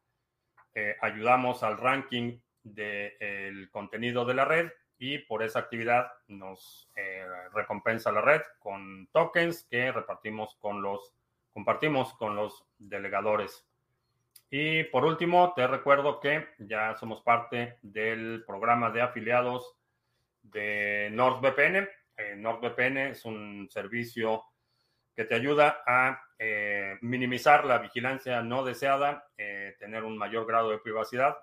Eh, 0.74 0.96
ayudamos 1.02 1.62
al 1.62 1.76
ranking 1.76 2.38
del 2.64 3.70
contenido 3.70 4.24
de 4.24 4.34
la 4.34 4.44
red 4.44 4.70
y 4.98 5.18
por 5.18 5.42
esa 5.42 5.58
actividad 5.60 6.06
nos 6.28 6.90
eh, 6.96 7.24
recompensa 7.52 8.10
la 8.10 8.20
red 8.20 8.40
con 8.58 9.08
tokens 9.12 9.64
que 9.64 9.92
repartimos 9.92 10.56
con 10.56 10.82
los, 10.82 11.12
compartimos 11.52 12.14
con 12.14 12.36
los 12.36 12.64
delegadores. 12.78 13.66
Y 14.50 14.84
por 14.84 15.04
último, 15.04 15.52
te 15.54 15.66
recuerdo 15.66 16.20
que 16.20 16.48
ya 16.58 16.94
somos 16.96 17.22
parte 17.22 17.78
del 17.82 18.44
programa 18.46 18.90
de 18.90 19.02
afiliados 19.02 19.76
de 20.42 21.10
NordVPN. 21.12 21.88
Eh, 22.16 22.36
NordVPN 22.36 22.98
es 23.10 23.24
un 23.24 23.68
servicio 23.70 24.44
que 25.16 25.24
te 25.24 25.34
ayuda 25.34 25.82
a 25.86 26.20
eh, 26.38 26.96
minimizar 27.00 27.64
la 27.64 27.78
vigilancia 27.78 28.42
no 28.42 28.64
deseada, 28.64 29.28
tener 29.78 30.04
un 30.04 30.16
mayor 30.16 30.46
grado 30.46 30.70
de 30.70 30.78
privacidad 30.78 31.36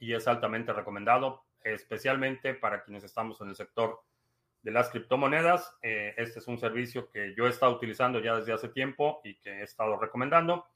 y 0.00 0.14
es 0.14 0.26
altamente 0.26 0.72
recomendado, 0.72 1.44
especialmente 1.62 2.54
para 2.54 2.82
quienes 2.82 3.04
estamos 3.04 3.40
en 3.42 3.50
el 3.50 3.54
sector 3.54 4.02
de 4.62 4.70
las 4.72 4.88
criptomonedas. 4.88 5.76
Eh, 5.82 6.14
este 6.16 6.40
es 6.40 6.48
un 6.48 6.58
servicio 6.58 7.10
que 7.10 7.34
yo 7.36 7.46
he 7.46 7.50
estado 7.50 7.72
utilizando 7.72 8.18
ya 8.18 8.34
desde 8.34 8.54
hace 8.54 8.70
tiempo 8.70 9.20
y 9.22 9.36
que 9.36 9.60
he 9.60 9.62
estado 9.62 9.96
recomendando. 9.98 10.66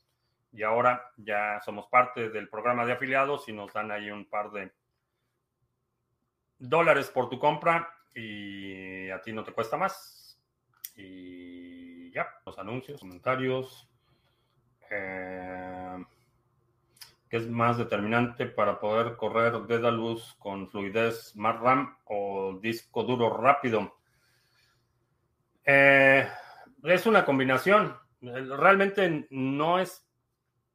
Y 0.52 0.62
ahora 0.62 1.10
ya 1.16 1.60
somos 1.64 1.86
parte 1.88 2.28
del 2.28 2.48
programa 2.48 2.84
de 2.86 2.92
afiliados 2.92 3.48
y 3.48 3.52
nos 3.52 3.72
dan 3.72 3.90
ahí 3.90 4.10
un 4.10 4.26
par 4.26 4.52
de 4.52 4.70
dólares 6.58 7.10
por 7.10 7.28
tu 7.28 7.38
compra 7.38 7.90
y 8.14 9.10
a 9.10 9.20
ti 9.20 9.32
no 9.32 9.42
te 9.42 9.52
cuesta 9.52 9.76
más. 9.76 10.38
Y 10.96 12.10
ya, 12.12 12.28
los 12.44 12.58
anuncios, 12.58 13.00
comentarios. 13.00 13.88
Eh, 14.90 16.04
es 17.36 17.48
más 17.48 17.78
determinante 17.78 18.46
para 18.46 18.78
poder 18.78 19.16
correr 19.16 19.52
Dedalus 19.66 20.34
con 20.38 20.68
fluidez, 20.68 21.34
más 21.36 21.58
RAM 21.60 21.96
o 22.04 22.58
disco 22.60 23.02
duro 23.02 23.36
rápido? 23.36 23.96
Eh, 25.64 26.28
es 26.82 27.06
una 27.06 27.24
combinación. 27.24 27.96
Realmente 28.20 29.26
no 29.30 29.78
es, 29.78 30.06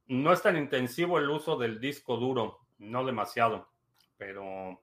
no 0.07 0.33
es 0.33 0.41
tan 0.41 0.57
intensivo 0.57 1.17
el 1.17 1.29
uso 1.29 1.57
del 1.57 1.79
disco 1.79 2.17
duro, 2.17 2.59
no 2.77 3.05
demasiado, 3.05 3.69
pero 4.17 4.81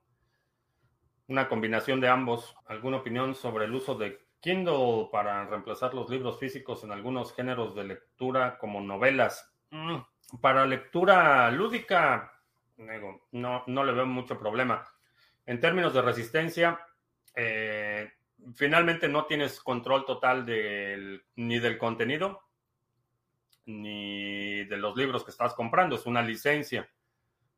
una 1.29 1.49
combinación 1.49 2.01
de 2.01 2.09
ambos. 2.09 2.55
¿Alguna 2.67 2.99
opinión 2.99 3.35
sobre 3.35 3.67
el 3.67 3.75
uso 3.75 3.95
de 3.97 4.27
Kindle 4.41 5.09
para 5.11 5.45
reemplazar 5.47 5.95
los 5.95 6.09
libros 6.09 6.39
físicos 6.39 6.85
en 6.85 6.93
algunos 6.93 7.35
géneros 7.35 7.75
de 7.75 7.85
lectura 7.85 8.59
como 8.59 8.81
novelas? 8.81 9.53
Mm, 9.71 9.99
para 10.41 10.67
lectura 10.67 11.51
lúdica, 11.51 12.33
no, 13.33 13.65
no 13.67 13.85
le 13.85 13.93
veo 13.93 14.07
mucho 14.07 14.39
problema. 14.39 14.85
En 15.47 15.61
términos 15.61 15.95
de 15.95 16.03
resistencia, 16.03 16.81
eh, 17.35 18.13
finalmente 18.55 19.09
no 19.09 19.27
tienes 19.27 19.61
control 19.61 20.05
total 20.05 20.45
ni 21.37 21.59
del 21.59 21.79
contenido 21.79 22.43
ni 23.67 24.65
de 24.65 24.77
los 24.77 24.97
libros 24.97 25.25
que 25.25 25.33
estás 25.33 25.55
comprando, 25.55 25.97
es 25.97 26.07
una 26.07 26.23
licencia. 26.23 26.89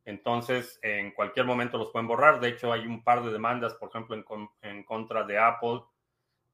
Entonces, 0.07 0.79
en 0.83 1.13
cualquier 1.13 1.45
momento 1.45 1.77
los 1.77 1.91
pueden 1.91 2.09
borrar. 2.09 2.41
De 2.41 2.49
hecho, 2.49 2.73
hay 2.73 2.87
un 2.87 3.05
par 3.05 3.23
de 3.23 3.31
demandas, 3.31 3.75
por 3.75 3.91
ejemplo, 3.91 4.17
en, 4.17 4.25
en 4.63 4.85
contra 4.85 5.25
de 5.25 5.39
Apple 5.39 5.83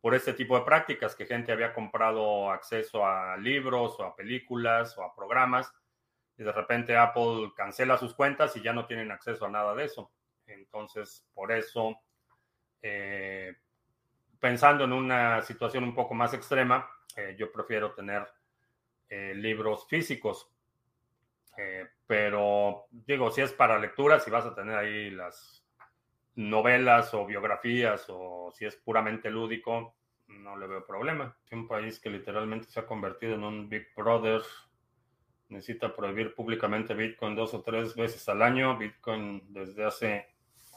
por 0.00 0.12
este 0.16 0.32
tipo 0.32 0.58
de 0.58 0.64
prácticas, 0.64 1.14
que 1.14 1.24
gente 1.24 1.52
había 1.52 1.72
comprado 1.72 2.50
acceso 2.50 3.06
a 3.06 3.36
libros 3.36 3.94
o 4.00 4.04
a 4.04 4.16
películas 4.16 4.98
o 4.98 5.04
a 5.04 5.14
programas 5.14 5.72
y 6.36 6.42
de 6.42 6.52
repente 6.52 6.96
Apple 6.96 7.52
cancela 7.56 7.96
sus 7.96 8.14
cuentas 8.14 8.56
y 8.56 8.62
ya 8.62 8.72
no 8.72 8.86
tienen 8.86 9.10
acceso 9.10 9.46
a 9.46 9.50
nada 9.50 9.74
de 9.74 9.84
eso. 9.84 10.10
Entonces, 10.46 11.26
por 11.34 11.52
eso, 11.52 11.96
eh, 12.82 13.54
pensando 14.38 14.84
en 14.84 14.92
una 14.92 15.42
situación 15.42 15.84
un 15.84 15.94
poco 15.94 16.14
más 16.14 16.34
extrema, 16.34 16.88
eh, 17.16 17.36
yo 17.38 17.50
prefiero 17.52 17.92
tener 17.92 18.26
eh, 19.08 19.34
libros 19.34 19.86
físicos. 19.88 20.50
pero 22.06 22.86
digo, 22.90 23.30
si 23.30 23.40
es 23.40 23.52
para 23.52 23.78
lectura, 23.78 24.18
si 24.18 24.28
vas 24.30 24.44
a 24.44 24.54
tener 24.54 24.76
ahí 24.76 25.10
las 25.10 25.64
novelas 26.34 27.14
o 27.14 27.24
biografías 27.24 28.06
o 28.08 28.50
si 28.52 28.66
es 28.66 28.76
puramente 28.76 29.30
lúdico, 29.30 29.94
no 30.26 30.56
le 30.56 30.66
veo 30.66 30.84
problema. 30.84 31.36
Un 31.52 31.68
país 31.68 32.00
que 32.00 32.10
literalmente 32.10 32.68
se 32.68 32.80
ha 32.80 32.86
convertido 32.86 33.34
en 33.34 33.44
un 33.44 33.68
Big 33.68 33.86
Brother 33.94 34.42
necesita 35.48 35.94
prohibir 35.94 36.34
públicamente 36.34 36.94
Bitcoin 36.94 37.36
dos 37.36 37.54
o 37.54 37.62
tres 37.62 37.94
veces 37.94 38.28
al 38.28 38.42
año. 38.42 38.76
Bitcoin 38.76 39.42
desde 39.52 39.84
hace 39.84 40.28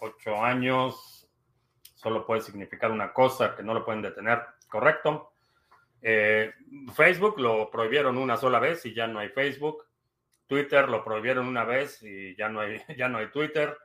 ocho 0.02 0.44
años 0.44 1.30
solo 1.96 2.26
puede 2.26 2.42
significar 2.42 2.92
una 2.92 3.12
cosa 3.12 3.56
que 3.56 3.64
no 3.64 3.74
lo 3.74 3.84
pueden 3.84 4.02
detener, 4.02 4.42
¿correcto? 4.70 5.32
Eh, 6.02 6.54
Facebook 6.94 7.40
lo 7.40 7.72
prohibieron 7.72 8.18
una 8.18 8.38
sola 8.38 8.60
vez 8.60 8.86
y 8.86 8.94
ya 8.94 9.08
no 9.08 9.20
hay 9.20 9.30
Facebook. 9.30 9.86
Twitter 10.46 10.88
lo 10.88 11.04
prohibieron 11.04 11.48
una 11.48 11.64
vez 11.64 12.02
y 12.04 12.36
ya 12.36 12.50
no 12.50 12.62
hay, 12.62 12.82
ya 12.98 13.10
no 13.10 13.18
hay 13.18 13.32
Twitter. 13.32 13.78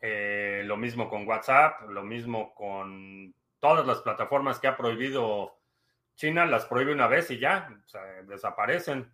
Eh, 0.00 0.62
lo 0.64 0.76
mismo 0.76 1.08
con 1.08 1.28
WhatsApp, 1.28 1.88
lo 1.90 2.02
mismo 2.02 2.54
con 2.54 3.32
todas 3.60 3.86
las 3.86 4.00
plataformas 4.00 4.58
que 4.58 4.66
ha 4.66 4.76
prohibido 4.76 5.58
China, 6.16 6.44
las 6.46 6.66
prohíbe 6.66 6.92
una 6.92 7.06
vez 7.06 7.30
y 7.30 7.38
ya, 7.38 7.68
desaparecen. 8.24 9.12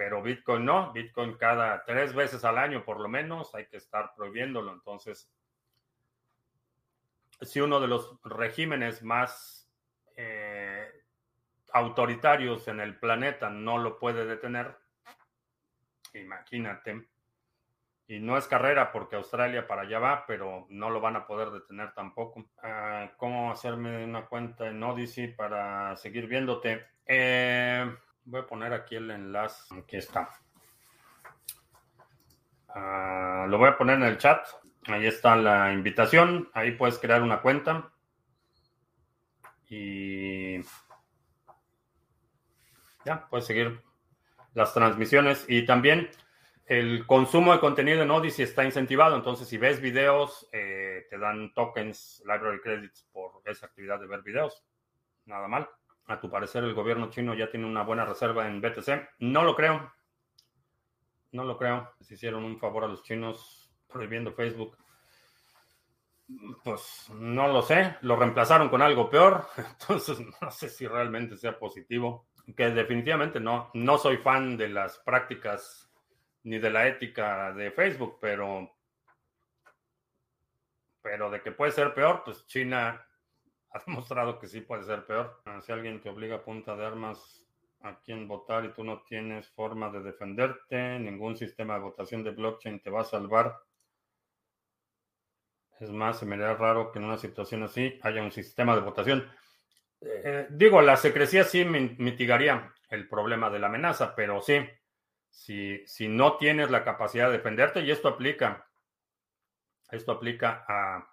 Pero 0.00 0.22
Bitcoin 0.22 0.64
no, 0.64 0.94
Bitcoin 0.94 1.36
cada 1.36 1.84
tres 1.84 2.14
veces 2.14 2.42
al 2.46 2.56
año 2.56 2.82
por 2.86 2.98
lo 3.00 3.06
menos 3.06 3.54
hay 3.54 3.66
que 3.66 3.76
estar 3.76 4.14
prohibiéndolo. 4.16 4.72
Entonces, 4.72 5.30
si 7.42 7.60
uno 7.60 7.78
de 7.80 7.88
los 7.88 8.18
regímenes 8.24 9.02
más 9.02 9.70
eh, 10.16 10.88
autoritarios 11.74 12.66
en 12.68 12.80
el 12.80 12.98
planeta 12.98 13.50
no 13.50 13.76
lo 13.76 13.98
puede 13.98 14.24
detener, 14.24 14.74
imagínate. 16.14 17.06
Y 18.06 18.20
no 18.20 18.38
es 18.38 18.46
carrera 18.46 18.92
porque 18.92 19.16
Australia 19.16 19.66
para 19.66 19.82
allá 19.82 19.98
va, 19.98 20.24
pero 20.26 20.66
no 20.70 20.88
lo 20.88 21.02
van 21.02 21.16
a 21.16 21.26
poder 21.26 21.50
detener 21.50 21.92
tampoco. 21.92 22.46
Ah, 22.62 23.12
¿Cómo 23.18 23.52
hacerme 23.52 24.02
una 24.02 24.24
cuenta 24.24 24.66
en 24.66 24.82
Odyssey 24.82 25.34
para 25.34 25.94
seguir 25.96 26.26
viéndote? 26.26 26.86
Eh, 27.04 27.94
voy 28.24 28.40
a 28.40 28.46
poner 28.46 28.72
aquí 28.72 28.96
el 28.96 29.10
enlace. 29.10 29.74
Aquí 29.76 29.96
está. 29.96 30.28
Ah, 32.68 33.46
lo 33.48 33.58
voy 33.58 33.68
a 33.68 33.76
poner 33.76 33.96
en 33.96 34.04
el 34.04 34.18
chat. 34.18 34.46
Ahí 34.86 35.06
está 35.06 35.36
la 35.36 35.72
invitación. 35.72 36.48
Ahí 36.54 36.72
puedes 36.72 36.98
crear 36.98 37.22
una 37.22 37.40
cuenta. 37.42 37.92
Y 39.68 40.60
ya, 43.04 43.28
puedes 43.28 43.46
seguir 43.46 43.82
las 44.54 44.74
transmisiones. 44.74 45.44
Y 45.48 45.64
también 45.64 46.10
el 46.66 47.06
consumo 47.06 47.52
de 47.52 47.60
contenido 47.60 48.02
en 48.02 48.10
Odyssey 48.10 48.44
está 48.44 48.64
incentivado. 48.64 49.16
Entonces, 49.16 49.48
si 49.48 49.58
ves 49.58 49.80
videos, 49.80 50.48
eh, 50.52 51.06
te 51.08 51.18
dan 51.18 51.52
tokens, 51.54 52.22
library 52.26 52.60
credits 52.60 53.08
por 53.12 53.42
esa 53.44 53.66
actividad 53.66 54.00
de 54.00 54.06
ver 54.06 54.22
videos. 54.22 54.64
Nada 55.26 55.48
mal. 55.48 55.68
A 56.10 56.20
tu 56.20 56.28
parecer, 56.28 56.64
el 56.64 56.74
gobierno 56.74 57.08
chino 57.08 57.34
ya 57.34 57.48
tiene 57.48 57.66
una 57.66 57.84
buena 57.84 58.04
reserva 58.04 58.48
en 58.48 58.60
BTC. 58.60 59.10
No 59.20 59.44
lo 59.44 59.54
creo. 59.54 59.92
No 61.30 61.44
lo 61.44 61.56
creo. 61.56 61.94
Se 62.00 62.14
hicieron 62.14 62.42
un 62.42 62.58
favor 62.58 62.82
a 62.82 62.88
los 62.88 63.04
chinos 63.04 63.72
prohibiendo 63.86 64.32
Facebook. 64.32 64.76
Pues 66.64 67.08
no 67.14 67.46
lo 67.46 67.62
sé, 67.62 67.96
lo 68.00 68.16
reemplazaron 68.16 68.68
con 68.70 68.82
algo 68.82 69.08
peor, 69.08 69.46
entonces 69.56 70.18
no 70.40 70.50
sé 70.50 70.68
si 70.68 70.88
realmente 70.88 71.36
sea 71.36 71.56
positivo. 71.56 72.26
Que 72.56 72.70
definitivamente 72.70 73.38
no, 73.38 73.70
no 73.74 73.96
soy 73.96 74.16
fan 74.16 74.56
de 74.56 74.68
las 74.68 74.98
prácticas 74.98 75.92
ni 76.42 76.58
de 76.58 76.70
la 76.70 76.88
ética 76.88 77.52
de 77.52 77.70
Facebook, 77.70 78.18
pero, 78.20 78.68
pero 81.00 81.30
de 81.30 81.40
que 81.40 81.52
puede 81.52 81.70
ser 81.70 81.94
peor, 81.94 82.22
pues 82.24 82.44
China 82.46 83.06
ha 83.70 83.78
demostrado 83.86 84.38
que 84.38 84.48
sí 84.48 84.60
puede 84.60 84.84
ser 84.84 85.06
peor. 85.06 85.40
Ah, 85.44 85.60
si 85.60 85.72
alguien 85.72 86.00
te 86.00 86.10
obliga 86.10 86.36
a 86.36 86.44
punta 86.44 86.76
de 86.76 86.86
armas 86.86 87.46
a 87.82 87.98
quién 88.00 88.28
votar 88.28 88.64
y 88.64 88.72
tú 88.72 88.84
no 88.84 89.02
tienes 89.02 89.48
forma 89.48 89.90
de 89.90 90.02
defenderte, 90.02 90.98
ningún 90.98 91.36
sistema 91.36 91.74
de 91.74 91.80
votación 91.80 92.22
de 92.22 92.30
blockchain 92.30 92.80
te 92.80 92.90
va 92.90 93.00
a 93.00 93.04
salvar 93.04 93.56
es 95.80 95.90
más, 95.90 96.18
se 96.18 96.26
me 96.26 96.36
da 96.36 96.54
raro 96.54 96.92
que 96.92 96.98
en 96.98 97.06
una 97.06 97.16
situación 97.16 97.62
así 97.62 97.98
haya 98.02 98.22
un 98.22 98.30
sistema 98.30 98.74
de 98.74 98.82
votación. 98.82 99.30
Eh, 100.02 100.46
digo, 100.50 100.82
la 100.82 100.96
secrecía 100.96 101.44
sí 101.44 101.64
mitigaría 101.64 102.72
el 102.90 103.08
problema 103.08 103.48
de 103.48 103.58
la 103.58 103.68
amenaza, 103.68 104.14
pero 104.14 104.42
sí, 104.42 104.58
si, 105.30 105.82
si 105.86 106.06
no 106.08 106.36
tienes 106.36 106.70
la 106.70 106.84
capacidad 106.84 107.26
de 107.26 107.38
defenderte, 107.38 107.80
y 107.80 107.90
esto 107.90 108.08
aplica, 108.08 108.68
esto 109.90 110.12
aplica 110.12 110.64
a 110.68 111.08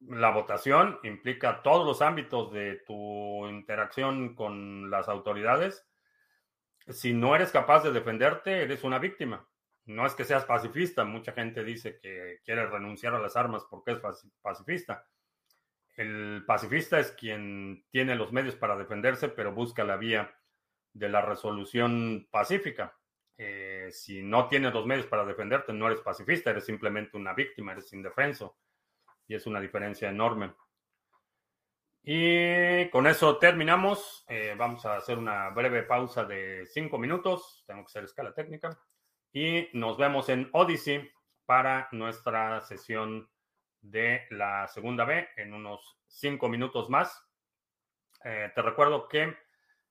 la 0.00 0.30
votación, 0.30 0.98
implica 1.02 1.62
todos 1.62 1.86
los 1.86 2.02
ámbitos 2.02 2.52
de 2.52 2.76
tu 2.86 3.46
interacción 3.48 4.34
con 4.34 4.90
las 4.90 5.08
autoridades. 5.08 5.86
Si 6.88 7.12
no 7.12 7.34
eres 7.34 7.50
capaz 7.50 7.82
de 7.82 7.92
defenderte, 7.92 8.62
eres 8.62 8.84
una 8.84 8.98
víctima 8.98 9.46
no 9.88 10.04
es 10.06 10.14
que 10.14 10.24
seas 10.24 10.44
pacifista, 10.44 11.04
mucha 11.04 11.32
gente 11.32 11.64
dice 11.64 11.98
que 11.98 12.40
quiere 12.44 12.66
renunciar 12.66 13.14
a 13.14 13.20
las 13.20 13.36
armas 13.36 13.64
porque 13.70 13.92
es 13.92 13.98
pacifista. 14.42 15.06
El 15.96 16.44
pacifista 16.46 17.00
es 17.00 17.10
quien 17.12 17.84
tiene 17.90 18.14
los 18.14 18.30
medios 18.30 18.54
para 18.54 18.76
defenderse, 18.76 19.30
pero 19.30 19.52
busca 19.52 19.84
la 19.84 19.96
vía 19.96 20.30
de 20.92 21.08
la 21.08 21.22
resolución 21.22 22.28
pacífica. 22.30 22.96
Eh, 23.38 23.88
si 23.90 24.22
no 24.22 24.46
tienes 24.46 24.74
los 24.74 24.84
medios 24.84 25.06
para 25.06 25.24
defenderte, 25.24 25.72
no 25.72 25.86
eres 25.86 26.00
pacifista, 26.02 26.50
eres 26.50 26.66
simplemente 26.66 27.16
una 27.16 27.32
víctima, 27.32 27.72
eres 27.72 27.90
indefenso. 27.94 28.58
Y 29.28 29.36
es 29.36 29.46
una 29.46 29.60
diferencia 29.60 30.08
enorme. 30.08 30.52
Y 32.02 32.88
con 32.90 33.06
eso 33.06 33.38
terminamos. 33.38 34.24
Eh, 34.28 34.54
vamos 34.56 34.84
a 34.86 34.96
hacer 34.96 35.18
una 35.18 35.50
breve 35.50 35.82
pausa 35.84 36.24
de 36.24 36.66
cinco 36.66 36.98
minutos. 36.98 37.62
Tengo 37.66 37.82
que 37.82 37.90
hacer 37.90 38.04
escala 38.04 38.34
técnica 38.34 38.76
y 39.32 39.68
nos 39.74 39.98
vemos 39.98 40.28
en 40.28 40.48
Odyssey 40.52 41.10
para 41.44 41.88
nuestra 41.92 42.60
sesión 42.62 43.30
de 43.80 44.26
la 44.30 44.66
segunda 44.68 45.04
B 45.04 45.28
en 45.36 45.52
unos 45.52 45.98
cinco 46.06 46.48
minutos 46.48 46.90
más. 46.90 47.24
Eh, 48.24 48.50
te 48.54 48.62
recuerdo 48.62 49.06
que 49.08 49.36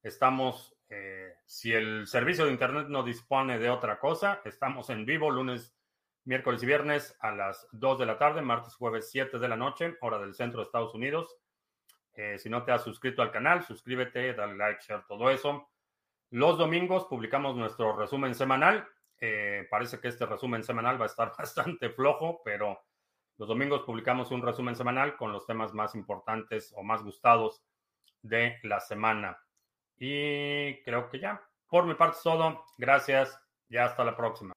estamos, 0.03 0.75
eh, 0.89 1.35
si 1.45 1.71
el 1.71 2.07
servicio 2.07 2.45
de 2.45 2.51
Internet 2.51 2.87
no 2.89 3.03
dispone 3.03 3.59
de 3.59 3.69
otra 3.69 3.99
cosa, 3.99 4.41
estamos 4.43 4.89
en 4.89 5.05
vivo 5.05 5.29
lunes, 5.29 5.76
miércoles 6.27 6.61
y 6.61 6.65
viernes 6.65 7.17
a 7.21 7.31
las 7.31 7.67
2 7.71 7.99
de 7.99 8.05
la 8.05 8.17
tarde, 8.17 8.41
martes, 8.41 8.75
jueves, 8.75 9.09
7 9.09 9.39
de 9.39 9.47
la 9.47 9.55
noche, 9.55 9.97
hora 10.01 10.19
del 10.19 10.35
centro 10.35 10.59
de 10.59 10.65
Estados 10.65 10.93
Unidos. 10.93 11.37
Eh, 12.13 12.37
si 12.37 12.49
no 12.49 12.63
te 12.63 12.71
has 12.71 12.83
suscrito 12.83 13.21
al 13.21 13.31
canal, 13.31 13.63
suscríbete, 13.63 14.33
dale 14.33 14.55
like, 14.55 14.81
share, 14.83 15.03
todo 15.07 15.29
eso. 15.29 15.69
Los 16.29 16.57
domingos 16.57 17.05
publicamos 17.05 17.55
nuestro 17.55 17.95
resumen 17.95 18.35
semanal 18.35 18.87
eh, 19.19 19.67
parece 19.69 19.99
que 19.99 20.09
este 20.09 20.25
resumen 20.25 20.63
semanal 20.63 20.99
va 20.99 21.05
a 21.05 21.07
estar 21.07 21.31
bastante 21.37 21.89
flojo, 21.89 22.41
pero 22.43 22.79
los 23.37 23.47
domingos 23.47 23.83
publicamos 23.83 24.31
un 24.31 24.41
resumen 24.41 24.75
semanal 24.75 25.15
con 25.15 25.31
los 25.31 25.45
temas 25.45 25.73
más 25.73 25.95
importantes 25.95 26.73
o 26.75 26.83
más 26.83 27.03
gustados 27.03 27.63
de 28.21 28.57
la 28.63 28.79
semana. 28.79 29.37
Y 29.97 30.81
creo 30.83 31.09
que 31.09 31.19
ya, 31.19 31.41
por 31.67 31.85
mi 31.85 31.95
parte 31.95 32.17
es 32.17 32.23
todo. 32.23 32.63
Gracias. 32.77 33.39
Ya 33.69 33.85
hasta 33.85 34.05
la 34.05 34.15
próxima. 34.15 34.56